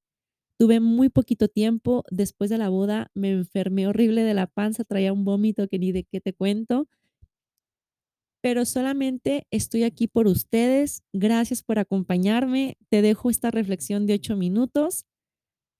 Tuve 0.56 0.78
muy 0.78 1.08
poquito 1.08 1.48
tiempo. 1.48 2.04
Después 2.12 2.48
de 2.48 2.58
la 2.58 2.68
boda 2.68 3.10
me 3.12 3.32
enfermé 3.32 3.88
horrible 3.88 4.22
de 4.22 4.34
la 4.34 4.46
panza, 4.46 4.84
traía 4.84 5.12
un 5.12 5.24
vómito 5.24 5.66
que 5.66 5.80
ni 5.80 5.90
de 5.90 6.04
qué 6.04 6.20
te 6.20 6.32
cuento. 6.32 6.86
Pero 8.40 8.66
solamente 8.66 9.48
estoy 9.50 9.82
aquí 9.82 10.06
por 10.06 10.28
ustedes. 10.28 11.02
Gracias 11.12 11.64
por 11.64 11.80
acompañarme. 11.80 12.76
Te 12.88 13.02
dejo 13.02 13.30
esta 13.30 13.50
reflexión 13.50 14.06
de 14.06 14.14
8 14.14 14.36
minutos. 14.36 15.06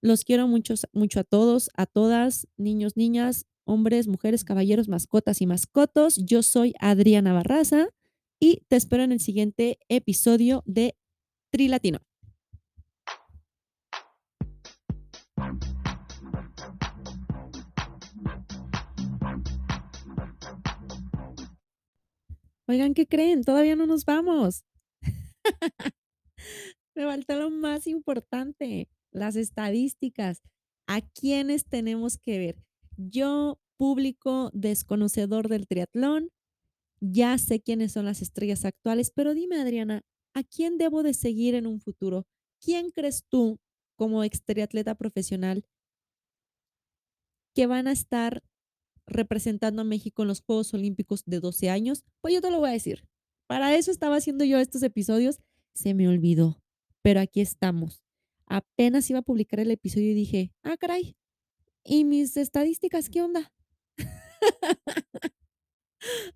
Los 0.05 0.25
quiero 0.25 0.49
muchos 0.49 0.89
mucho 0.93 1.21
a 1.21 1.25
todos, 1.25 1.71
a 1.77 1.87
todas, 1.87 2.49
niños, 2.57 2.97
niñas, 2.97 3.47
hombres, 3.65 4.09
mujeres, 4.09 4.43
caballeros, 4.43 4.89
mascotas 4.89 5.41
y 5.41 5.47
mascotos. 5.47 6.17
Yo 6.17 6.43
soy 6.43 6.75
Adriana 6.81 7.33
Barraza 7.33 7.87
y 8.41 8.65
te 8.67 8.75
espero 8.75 9.05
en 9.05 9.13
el 9.13 9.21
siguiente 9.21 9.79
episodio 9.89 10.65
de 10.67 10.97
Tri 11.51 11.69
Latino. 11.69 12.01
Oigan, 22.67 22.95
¿qué 22.95 23.07
creen? 23.07 23.45
Todavía 23.45 23.77
no 23.77 23.87
nos 23.87 24.05
vamos. 24.05 24.65
Me 26.97 27.05
faltó 27.05 27.37
lo 27.37 27.51
más 27.51 27.87
importante, 27.87 28.89
las 29.13 29.37
estadísticas. 29.37 30.43
¿A 30.87 31.01
quiénes 31.01 31.67
tenemos 31.67 32.19
que 32.19 32.39
ver? 32.39 32.65
Yo, 32.97 33.59
público 33.77 34.51
desconocedor 34.53 35.49
del 35.49 35.67
triatlón, 35.67 36.31
ya 37.01 37.37
sé 37.39 37.61
quiénes 37.61 37.93
son 37.93 38.05
las 38.05 38.23
estrellas 38.23 38.65
actuales, 38.65 39.11
pero 39.15 39.35
dime, 39.35 39.61
Adriana, 39.61 40.03
¿a 40.35 40.43
quién 40.43 40.79
debo 40.79 41.03
de 41.03 41.15
seguir 41.15 41.55
en 41.55 41.67
un 41.67 41.81
futuro? 41.81 42.27
¿Quién 42.61 42.91
crees 42.91 43.25
tú, 43.29 43.59
como 43.97 44.23
ex 44.23 44.45
triatleta 44.45 44.95
profesional, 44.95 45.65
que 47.55 47.67
van 47.67 47.89
a 47.89 47.93
estar 47.93 48.43
representando 49.07 49.83
a 49.83 49.85
México 49.85 50.23
en 50.23 50.29
los 50.29 50.43
Juegos 50.43 50.73
Olímpicos 50.75 51.25
de 51.27 51.41
12 51.41 51.71
años? 51.71 52.05
Pues 52.21 52.35
yo 52.35 52.41
te 52.41 52.51
lo 52.51 52.61
voy 52.61 52.71
a 52.71 52.75
decir. 52.75 53.05
Para 53.49 53.75
eso 53.75 53.91
estaba 53.91 54.17
haciendo 54.17 54.45
yo 54.45 54.59
estos 54.59 54.83
episodios, 54.83 55.41
se 55.75 55.95
me 55.95 56.09
olvidó, 56.09 56.63
pero 57.03 57.21
aquí 57.21 57.41
estamos. 57.41 58.02
Apenas 58.53 59.09
iba 59.09 59.21
a 59.21 59.23
publicar 59.23 59.61
el 59.61 59.71
episodio 59.71 60.11
y 60.11 60.15
dije: 60.15 60.53
"Ah, 60.63 60.77
caray, 60.77 61.17
¿y 61.85 62.05
mis 62.05 62.37
estadísticas 62.37 63.11
qué 63.11 63.23
onda?". 63.23 63.53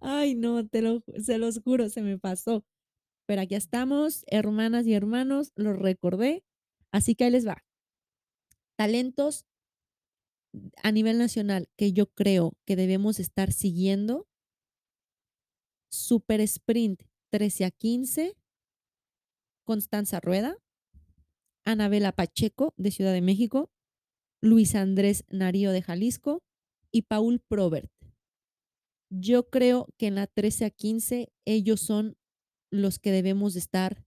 Ay, 0.01 0.35
no, 0.35 0.67
te 0.67 0.83
lo 0.83 1.03
se 1.23 1.39
los 1.39 1.61
juro, 1.63 1.89
se 1.89 2.03
me 2.03 2.19
pasó. 2.19 2.65
Pero 3.27 3.43
aquí 3.43 3.55
estamos, 3.57 4.25
hermanas 4.29 4.87
y 4.87 4.95
hermanos, 4.95 5.53
lo 5.57 5.73
recordé, 5.75 6.45
así 6.93 7.15
que 7.15 7.25
ahí 7.25 7.31
les 7.33 7.47
va. 7.49 7.63
Talentos 8.79 9.45
a 10.83 10.91
nivel 10.93 11.19
nacional 11.19 11.69
que 11.77 11.93
yo 11.93 12.07
creo 12.07 12.55
que 12.65 12.77
debemos 12.77 13.21
estar 13.21 13.53
siguiendo 13.53 14.27
Super 15.91 16.41
Sprint 16.47 17.03
13 17.31 17.65
a 17.65 17.71
15 17.71 18.35
Constanza 19.67 20.21
Rueda, 20.21 20.57
Anabela 21.67 22.13
Pacheco, 22.13 22.73
de 22.79 22.91
Ciudad 22.91 23.13
de 23.13 23.21
México, 23.21 23.71
Luis 24.41 24.75
Andrés 24.75 25.25
Narío, 25.29 25.73
de 25.73 25.83
Jalisco, 25.83 26.43
y 26.91 27.03
Paul 27.03 27.41
Probert. 27.41 27.91
Yo 29.11 29.51
creo 29.51 29.89
que 29.99 30.07
en 30.07 30.15
la 30.15 30.27
13 30.27 30.65
a 30.65 30.71
15 30.71 31.33
ellos 31.45 31.81
son 31.81 32.17
los 32.71 32.99
que 32.99 33.13
debemos 33.13 33.55
de 33.55 33.61
estar 33.61 34.05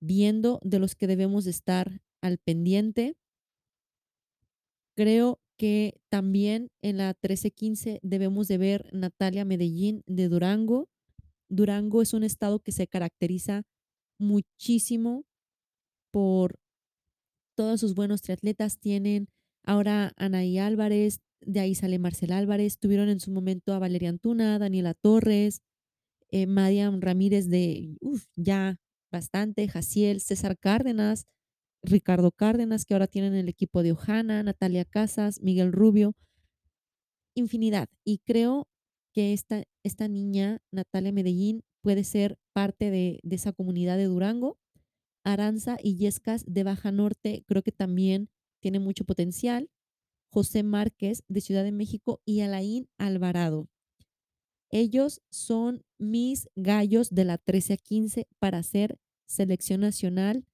viendo, 0.00 0.60
de 0.62 0.78
los 0.78 0.94
que 0.94 1.06
debemos 1.06 1.44
de 1.44 1.50
estar 1.50 2.00
al 2.22 2.38
pendiente. 2.38 3.16
Creo 4.96 5.40
que 5.56 6.00
también 6.08 6.70
en 6.82 6.96
la 6.96 7.14
13-15 7.14 8.00
debemos 8.02 8.48
de 8.48 8.58
ver 8.58 8.88
Natalia 8.94 9.44
Medellín, 9.44 10.02
de 10.06 10.28
Durango. 10.28 10.88
Durango 11.50 12.00
es 12.00 12.14
un 12.14 12.24
estado 12.24 12.60
que 12.60 12.72
se 12.72 12.86
caracteriza 12.86 13.64
muchísimo 14.18 15.24
por 16.10 16.58
todos 17.60 17.78
sus 17.78 17.94
buenos 17.94 18.22
triatletas. 18.22 18.78
Tienen 18.78 19.28
ahora 19.64 20.14
Anaí 20.16 20.56
Álvarez, 20.56 21.20
de 21.42 21.60
ahí 21.60 21.74
sale 21.74 21.98
Marcela 21.98 22.38
Álvarez, 22.38 22.78
tuvieron 22.78 23.10
en 23.10 23.20
su 23.20 23.30
momento 23.30 23.74
a 23.74 23.78
Valeria 23.78 24.08
Antuna, 24.08 24.58
Daniela 24.58 24.94
Torres, 24.94 25.60
eh, 26.30 26.46
Mariam 26.46 27.02
Ramírez 27.02 27.50
de, 27.50 27.98
ya 28.34 28.78
bastante, 29.12 29.68
Jaciel, 29.68 30.22
César 30.22 30.56
Cárdenas, 30.58 31.26
Ricardo 31.82 32.32
Cárdenas, 32.32 32.86
que 32.86 32.94
ahora 32.94 33.08
tienen 33.08 33.34
el 33.34 33.50
equipo 33.50 33.82
de 33.82 33.92
Ojana, 33.92 34.42
Natalia 34.42 34.86
Casas, 34.86 35.42
Miguel 35.42 35.70
Rubio, 35.70 36.14
infinidad. 37.34 37.90
Y 38.04 38.20
creo 38.24 38.68
que 39.12 39.34
esta, 39.34 39.64
esta 39.82 40.08
niña, 40.08 40.62
Natalia 40.72 41.12
Medellín, 41.12 41.62
puede 41.82 42.04
ser 42.04 42.38
parte 42.54 42.90
de 42.90 43.20
esa 43.30 43.52
comunidad 43.52 43.98
de 43.98 44.04
Durango. 44.04 44.56
Aranza 45.24 45.76
Illescas 45.82 46.44
de 46.46 46.64
Baja 46.64 46.92
Norte, 46.92 47.44
creo 47.46 47.62
que 47.62 47.72
también 47.72 48.30
tiene 48.60 48.78
mucho 48.78 49.04
potencial. 49.04 49.70
José 50.28 50.62
Márquez 50.62 51.24
de 51.28 51.40
Ciudad 51.40 51.64
de 51.64 51.72
México 51.72 52.20
y 52.24 52.40
Alain 52.40 52.88
Alvarado. 52.98 53.68
Ellos 54.70 55.20
son 55.30 55.84
mis 55.98 56.48
gallos 56.54 57.10
de 57.10 57.24
la 57.24 57.38
13 57.38 57.72
a 57.72 57.76
15 57.76 58.28
para 58.38 58.58
hacer 58.58 58.98
selección 59.26 59.80
nacional 59.80 60.46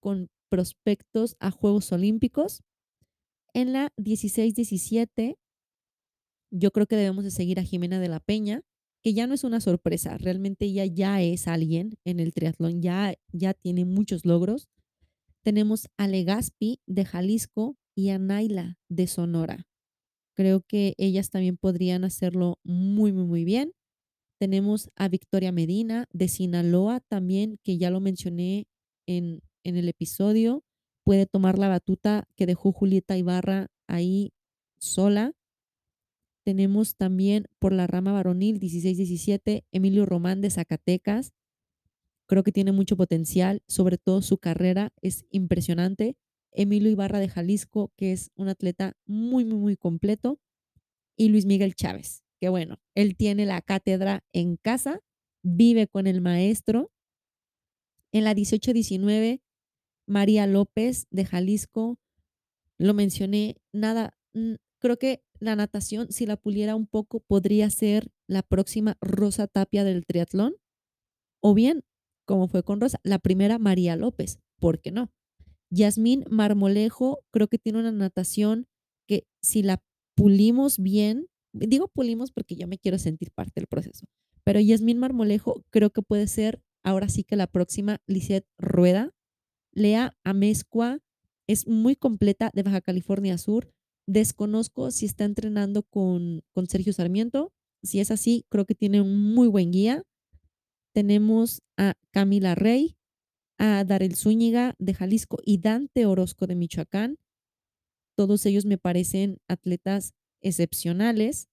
con 0.00 0.28
prospectos 0.50 1.36
a 1.40 1.50
Juegos 1.50 1.90
Olímpicos. 1.92 2.62
En 3.54 3.72
la 3.72 3.90
16-17, 3.96 5.38
yo 6.50 6.70
creo 6.70 6.86
que 6.86 6.96
debemos 6.96 7.24
de 7.24 7.30
seguir 7.30 7.58
a 7.58 7.64
Jimena 7.64 7.98
de 7.98 8.08
la 8.08 8.20
Peña, 8.20 8.62
que 9.04 9.12
ya 9.12 9.26
no 9.26 9.34
es 9.34 9.44
una 9.44 9.60
sorpresa, 9.60 10.16
realmente 10.16 10.64
ella 10.64 10.86
ya 10.86 11.20
es 11.20 11.46
alguien 11.46 11.98
en 12.06 12.20
el 12.20 12.32
triatlón, 12.32 12.80
ya, 12.80 13.14
ya 13.32 13.52
tiene 13.52 13.84
muchos 13.84 14.24
logros. 14.24 14.70
Tenemos 15.42 15.88
a 15.98 16.08
Legaspi 16.08 16.80
de 16.86 17.04
Jalisco 17.04 17.76
y 17.94 18.08
a 18.08 18.18
Naila 18.18 18.78
de 18.88 19.06
Sonora. 19.06 19.66
Creo 20.34 20.62
que 20.62 20.94
ellas 20.96 21.28
también 21.28 21.58
podrían 21.58 22.02
hacerlo 22.02 22.58
muy, 22.64 23.12
muy, 23.12 23.26
muy 23.26 23.44
bien. 23.44 23.72
Tenemos 24.40 24.90
a 24.96 25.08
Victoria 25.08 25.52
Medina 25.52 26.06
de 26.10 26.28
Sinaloa 26.28 27.00
también, 27.00 27.58
que 27.62 27.76
ya 27.76 27.90
lo 27.90 28.00
mencioné 28.00 28.68
en, 29.06 29.42
en 29.64 29.76
el 29.76 29.90
episodio. 29.90 30.64
Puede 31.04 31.26
tomar 31.26 31.58
la 31.58 31.68
batuta 31.68 32.26
que 32.36 32.46
dejó 32.46 32.72
Julieta 32.72 33.18
Ibarra 33.18 33.68
ahí 33.86 34.32
sola. 34.78 35.34
Tenemos 36.44 36.96
también 36.96 37.46
por 37.58 37.72
la 37.72 37.86
rama 37.86 38.12
varonil 38.12 38.60
16-17, 38.60 39.64
Emilio 39.72 40.04
Román 40.04 40.42
de 40.42 40.50
Zacatecas. 40.50 41.32
Creo 42.26 42.42
que 42.42 42.52
tiene 42.52 42.70
mucho 42.70 42.96
potencial, 42.96 43.62
sobre 43.66 43.96
todo 43.96 44.20
su 44.20 44.36
carrera 44.36 44.92
es 45.00 45.24
impresionante. 45.30 46.16
Emilio 46.52 46.90
Ibarra 46.90 47.18
de 47.18 47.28
Jalisco, 47.28 47.92
que 47.96 48.12
es 48.12 48.30
un 48.36 48.48
atleta 48.48 48.94
muy, 49.06 49.46
muy, 49.46 49.58
muy 49.58 49.76
completo. 49.76 50.38
Y 51.16 51.28
Luis 51.28 51.46
Miguel 51.46 51.74
Chávez, 51.74 52.24
que 52.40 52.50
bueno, 52.50 52.78
él 52.94 53.16
tiene 53.16 53.46
la 53.46 53.62
cátedra 53.62 54.22
en 54.32 54.56
casa, 54.56 55.00
vive 55.42 55.86
con 55.86 56.06
el 56.06 56.20
maestro. 56.20 56.92
En 58.12 58.24
la 58.24 58.34
18-19, 58.34 59.40
María 60.06 60.46
López 60.46 61.06
de 61.10 61.24
Jalisco, 61.24 61.98
lo 62.76 62.92
mencioné, 62.92 63.56
nada, 63.72 64.18
creo 64.78 64.98
que 64.98 65.22
la 65.44 65.56
natación, 65.56 66.10
si 66.10 66.26
la 66.26 66.36
puliera 66.36 66.76
un 66.76 66.86
poco, 66.86 67.20
podría 67.20 67.70
ser 67.70 68.10
la 68.26 68.42
próxima 68.42 68.96
Rosa 69.00 69.46
Tapia 69.46 69.84
del 69.84 70.06
triatlón. 70.06 70.56
O 71.40 71.54
bien, 71.54 71.84
como 72.26 72.48
fue 72.48 72.62
con 72.62 72.80
Rosa, 72.80 72.98
la 73.02 73.18
primera 73.18 73.58
María 73.58 73.96
López, 73.96 74.38
¿por 74.58 74.80
qué 74.80 74.90
no? 74.90 75.10
Yasmín 75.70 76.24
Marmolejo, 76.30 77.24
creo 77.30 77.48
que 77.48 77.58
tiene 77.58 77.80
una 77.80 77.92
natación 77.92 78.66
que 79.06 79.26
si 79.42 79.62
la 79.62 79.82
pulimos 80.16 80.78
bien, 80.78 81.26
digo 81.52 81.88
pulimos 81.88 82.32
porque 82.32 82.56
yo 82.56 82.66
me 82.68 82.78
quiero 82.78 82.98
sentir 82.98 83.30
parte 83.32 83.54
del 83.56 83.66
proceso, 83.66 84.06
pero 84.44 84.60
Yasmín 84.60 84.98
Marmolejo 84.98 85.62
creo 85.70 85.90
que 85.90 86.02
puede 86.02 86.28
ser 86.28 86.62
ahora 86.84 87.08
sí 87.08 87.24
que 87.24 87.36
la 87.36 87.46
próxima 87.46 87.98
Lisette 88.06 88.46
Rueda. 88.58 89.10
Lea 89.72 90.16
Amezcua 90.22 91.00
es 91.48 91.66
muy 91.66 91.96
completa 91.96 92.50
de 92.54 92.62
Baja 92.62 92.80
California 92.80 93.38
Sur. 93.38 93.72
Desconozco 94.06 94.90
si 94.90 95.06
está 95.06 95.24
entrenando 95.24 95.82
con, 95.82 96.42
con 96.52 96.66
Sergio 96.66 96.92
Sarmiento. 96.92 97.52
Si 97.82 98.00
es 98.00 98.10
así, 98.10 98.44
creo 98.48 98.64
que 98.64 98.74
tiene 98.74 99.00
un 99.00 99.34
muy 99.34 99.48
buen 99.48 99.70
guía. 99.70 100.02
Tenemos 100.92 101.62
a 101.76 101.94
Camila 102.10 102.54
Rey, 102.54 102.96
a 103.58 103.84
Darel 103.84 104.16
Zúñiga 104.16 104.74
de 104.78 104.94
Jalisco 104.94 105.38
y 105.44 105.58
Dante 105.58 106.06
Orozco 106.06 106.46
de 106.46 106.54
Michoacán. 106.54 107.18
Todos 108.16 108.46
ellos 108.46 108.64
me 108.64 108.78
parecen 108.78 109.38
atletas 109.48 110.14
excepcionales. 110.40 111.48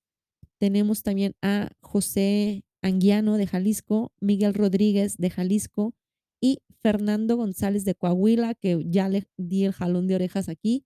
Tenemos 0.59 1.03
también 1.03 1.33
a 1.41 1.71
José 1.81 2.63
Anguiano 2.83 3.37
de 3.37 3.47
Jalisco, 3.47 4.11
Miguel 4.19 4.53
Rodríguez 4.53 5.17
de 5.17 5.29
Jalisco 5.29 5.95
y 6.39 6.59
Fernando 6.81 7.37
González 7.37 7.85
de 7.85 7.95
Coahuila, 7.95 8.55
que 8.55 8.83
ya 8.87 9.07
le 9.09 9.27
di 9.37 9.65
el 9.65 9.71
jalón 9.71 10.07
de 10.07 10.15
orejas 10.15 10.49
aquí. 10.49 10.85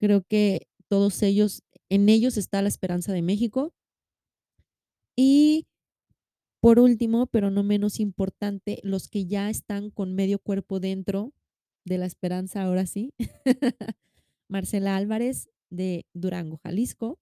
Creo 0.00 0.22
que 0.22 0.66
todos 0.88 1.22
ellos, 1.22 1.62
en 1.88 2.08
ellos 2.08 2.36
está 2.36 2.62
la 2.62 2.68
esperanza 2.68 3.12
de 3.12 3.22
México. 3.22 3.72
Y 5.16 5.66
por 6.60 6.78
último, 6.78 7.26
pero 7.26 7.50
no 7.50 7.62
menos 7.62 8.00
importante, 8.00 8.80
los 8.82 9.08
que 9.08 9.26
ya 9.26 9.50
están 9.50 9.90
con 9.90 10.14
medio 10.14 10.38
cuerpo 10.38 10.80
dentro 10.80 11.32
de 11.84 11.98
la 11.98 12.06
esperanza, 12.06 12.62
ahora 12.62 12.86
sí. 12.86 13.14
Marcela 14.48 14.96
Álvarez 14.96 15.48
de 15.70 16.06
Durango, 16.14 16.58
Jalisco. 16.64 17.18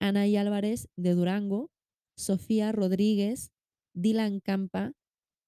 Anaí 0.00 0.36
Álvarez 0.36 0.88
de 0.96 1.14
Durango. 1.14 1.70
Sofía 2.16 2.72
Rodríguez, 2.72 3.52
Dylan 3.94 4.40
Campa, 4.40 4.92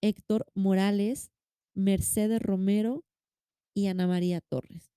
Héctor 0.01 0.47
Morales, 0.55 1.31
Mercedes 1.75 2.41
Romero 2.41 3.05
y 3.75 3.87
Ana 3.89 4.07
María 4.07 4.41
Torres. 4.41 4.94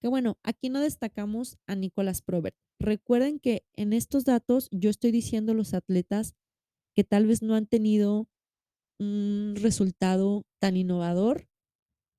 Que 0.00 0.08
bueno, 0.08 0.38
aquí 0.42 0.70
no 0.70 0.80
destacamos 0.80 1.58
a 1.66 1.74
Nicolás 1.74 2.22
Probert. 2.22 2.56
Recuerden 2.78 3.38
que 3.38 3.64
en 3.74 3.92
estos 3.92 4.24
datos 4.24 4.68
yo 4.70 4.88
estoy 4.88 5.10
diciendo 5.10 5.52
los 5.52 5.74
atletas 5.74 6.34
que 6.94 7.04
tal 7.04 7.26
vez 7.26 7.42
no 7.42 7.54
han 7.54 7.66
tenido 7.66 8.28
un 8.98 9.54
resultado 9.56 10.44
tan 10.58 10.76
innovador. 10.76 11.48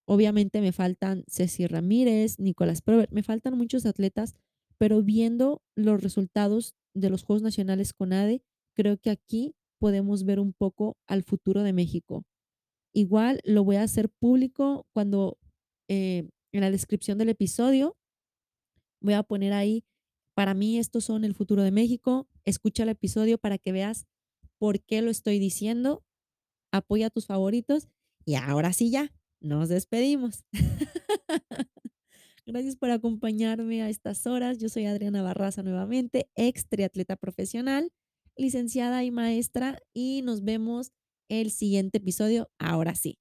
Obviamente 0.07 0.61
me 0.61 0.71
faltan 0.71 1.23
Ceci 1.27 1.67
Ramírez, 1.67 2.39
Nicolás 2.39 2.81
Probert, 2.81 3.11
me 3.11 3.23
faltan 3.23 3.57
muchos 3.57 3.85
atletas, 3.85 4.35
pero 4.77 5.01
viendo 5.01 5.61
los 5.75 6.01
resultados 6.01 6.75
de 6.93 7.09
los 7.09 7.23
Juegos 7.23 7.43
Nacionales 7.43 7.93
con 7.93 8.13
ADE, 8.13 8.43
creo 8.75 8.97
que 8.97 9.09
aquí 9.09 9.55
podemos 9.79 10.25
ver 10.25 10.39
un 10.39 10.53
poco 10.53 10.97
al 11.07 11.23
futuro 11.23 11.63
de 11.63 11.73
México. 11.73 12.23
Igual 12.93 13.39
lo 13.45 13.63
voy 13.63 13.77
a 13.77 13.83
hacer 13.83 14.09
público 14.09 14.85
cuando 14.93 15.37
eh, 15.87 16.29
en 16.51 16.61
la 16.61 16.71
descripción 16.71 17.17
del 17.17 17.29
episodio 17.29 17.97
voy 19.01 19.15
a 19.15 19.23
poner 19.23 19.53
ahí 19.53 19.83
Para 20.33 20.53
mí, 20.53 20.79
estos 20.79 21.03
son 21.03 21.25
el 21.25 21.35
futuro 21.35 21.61
de 21.61 21.71
México. 21.71 22.27
Escucha 22.45 22.83
el 22.83 22.89
episodio 22.89 23.37
para 23.37 23.57
que 23.57 23.73
veas 23.73 24.07
por 24.57 24.81
qué 24.81 25.01
lo 25.01 25.11
estoy 25.11 25.39
diciendo. 25.39 26.05
Apoya 26.71 27.07
a 27.07 27.09
tus 27.09 27.25
favoritos 27.25 27.89
y 28.23 28.35
ahora 28.35 28.71
sí 28.71 28.89
ya, 28.89 29.13
nos 29.41 29.67
despedimos. 29.67 30.45
Gracias 32.45 32.75
por 32.75 32.91
acompañarme 32.91 33.81
a 33.81 33.89
estas 33.89 34.25
horas. 34.25 34.57
Yo 34.57 34.69
soy 34.69 34.85
Adriana 34.85 35.21
Barraza 35.21 35.63
nuevamente, 35.63 36.29
ex 36.35 36.67
triatleta 36.67 37.17
profesional, 37.17 37.91
licenciada 38.37 39.03
y 39.03 39.11
maestra, 39.11 39.79
y 39.93 40.21
nos 40.23 40.43
vemos 40.43 40.91
el 41.29 41.51
siguiente 41.51 41.97
episodio, 41.99 42.49
ahora 42.57 42.95
sí. 42.95 43.20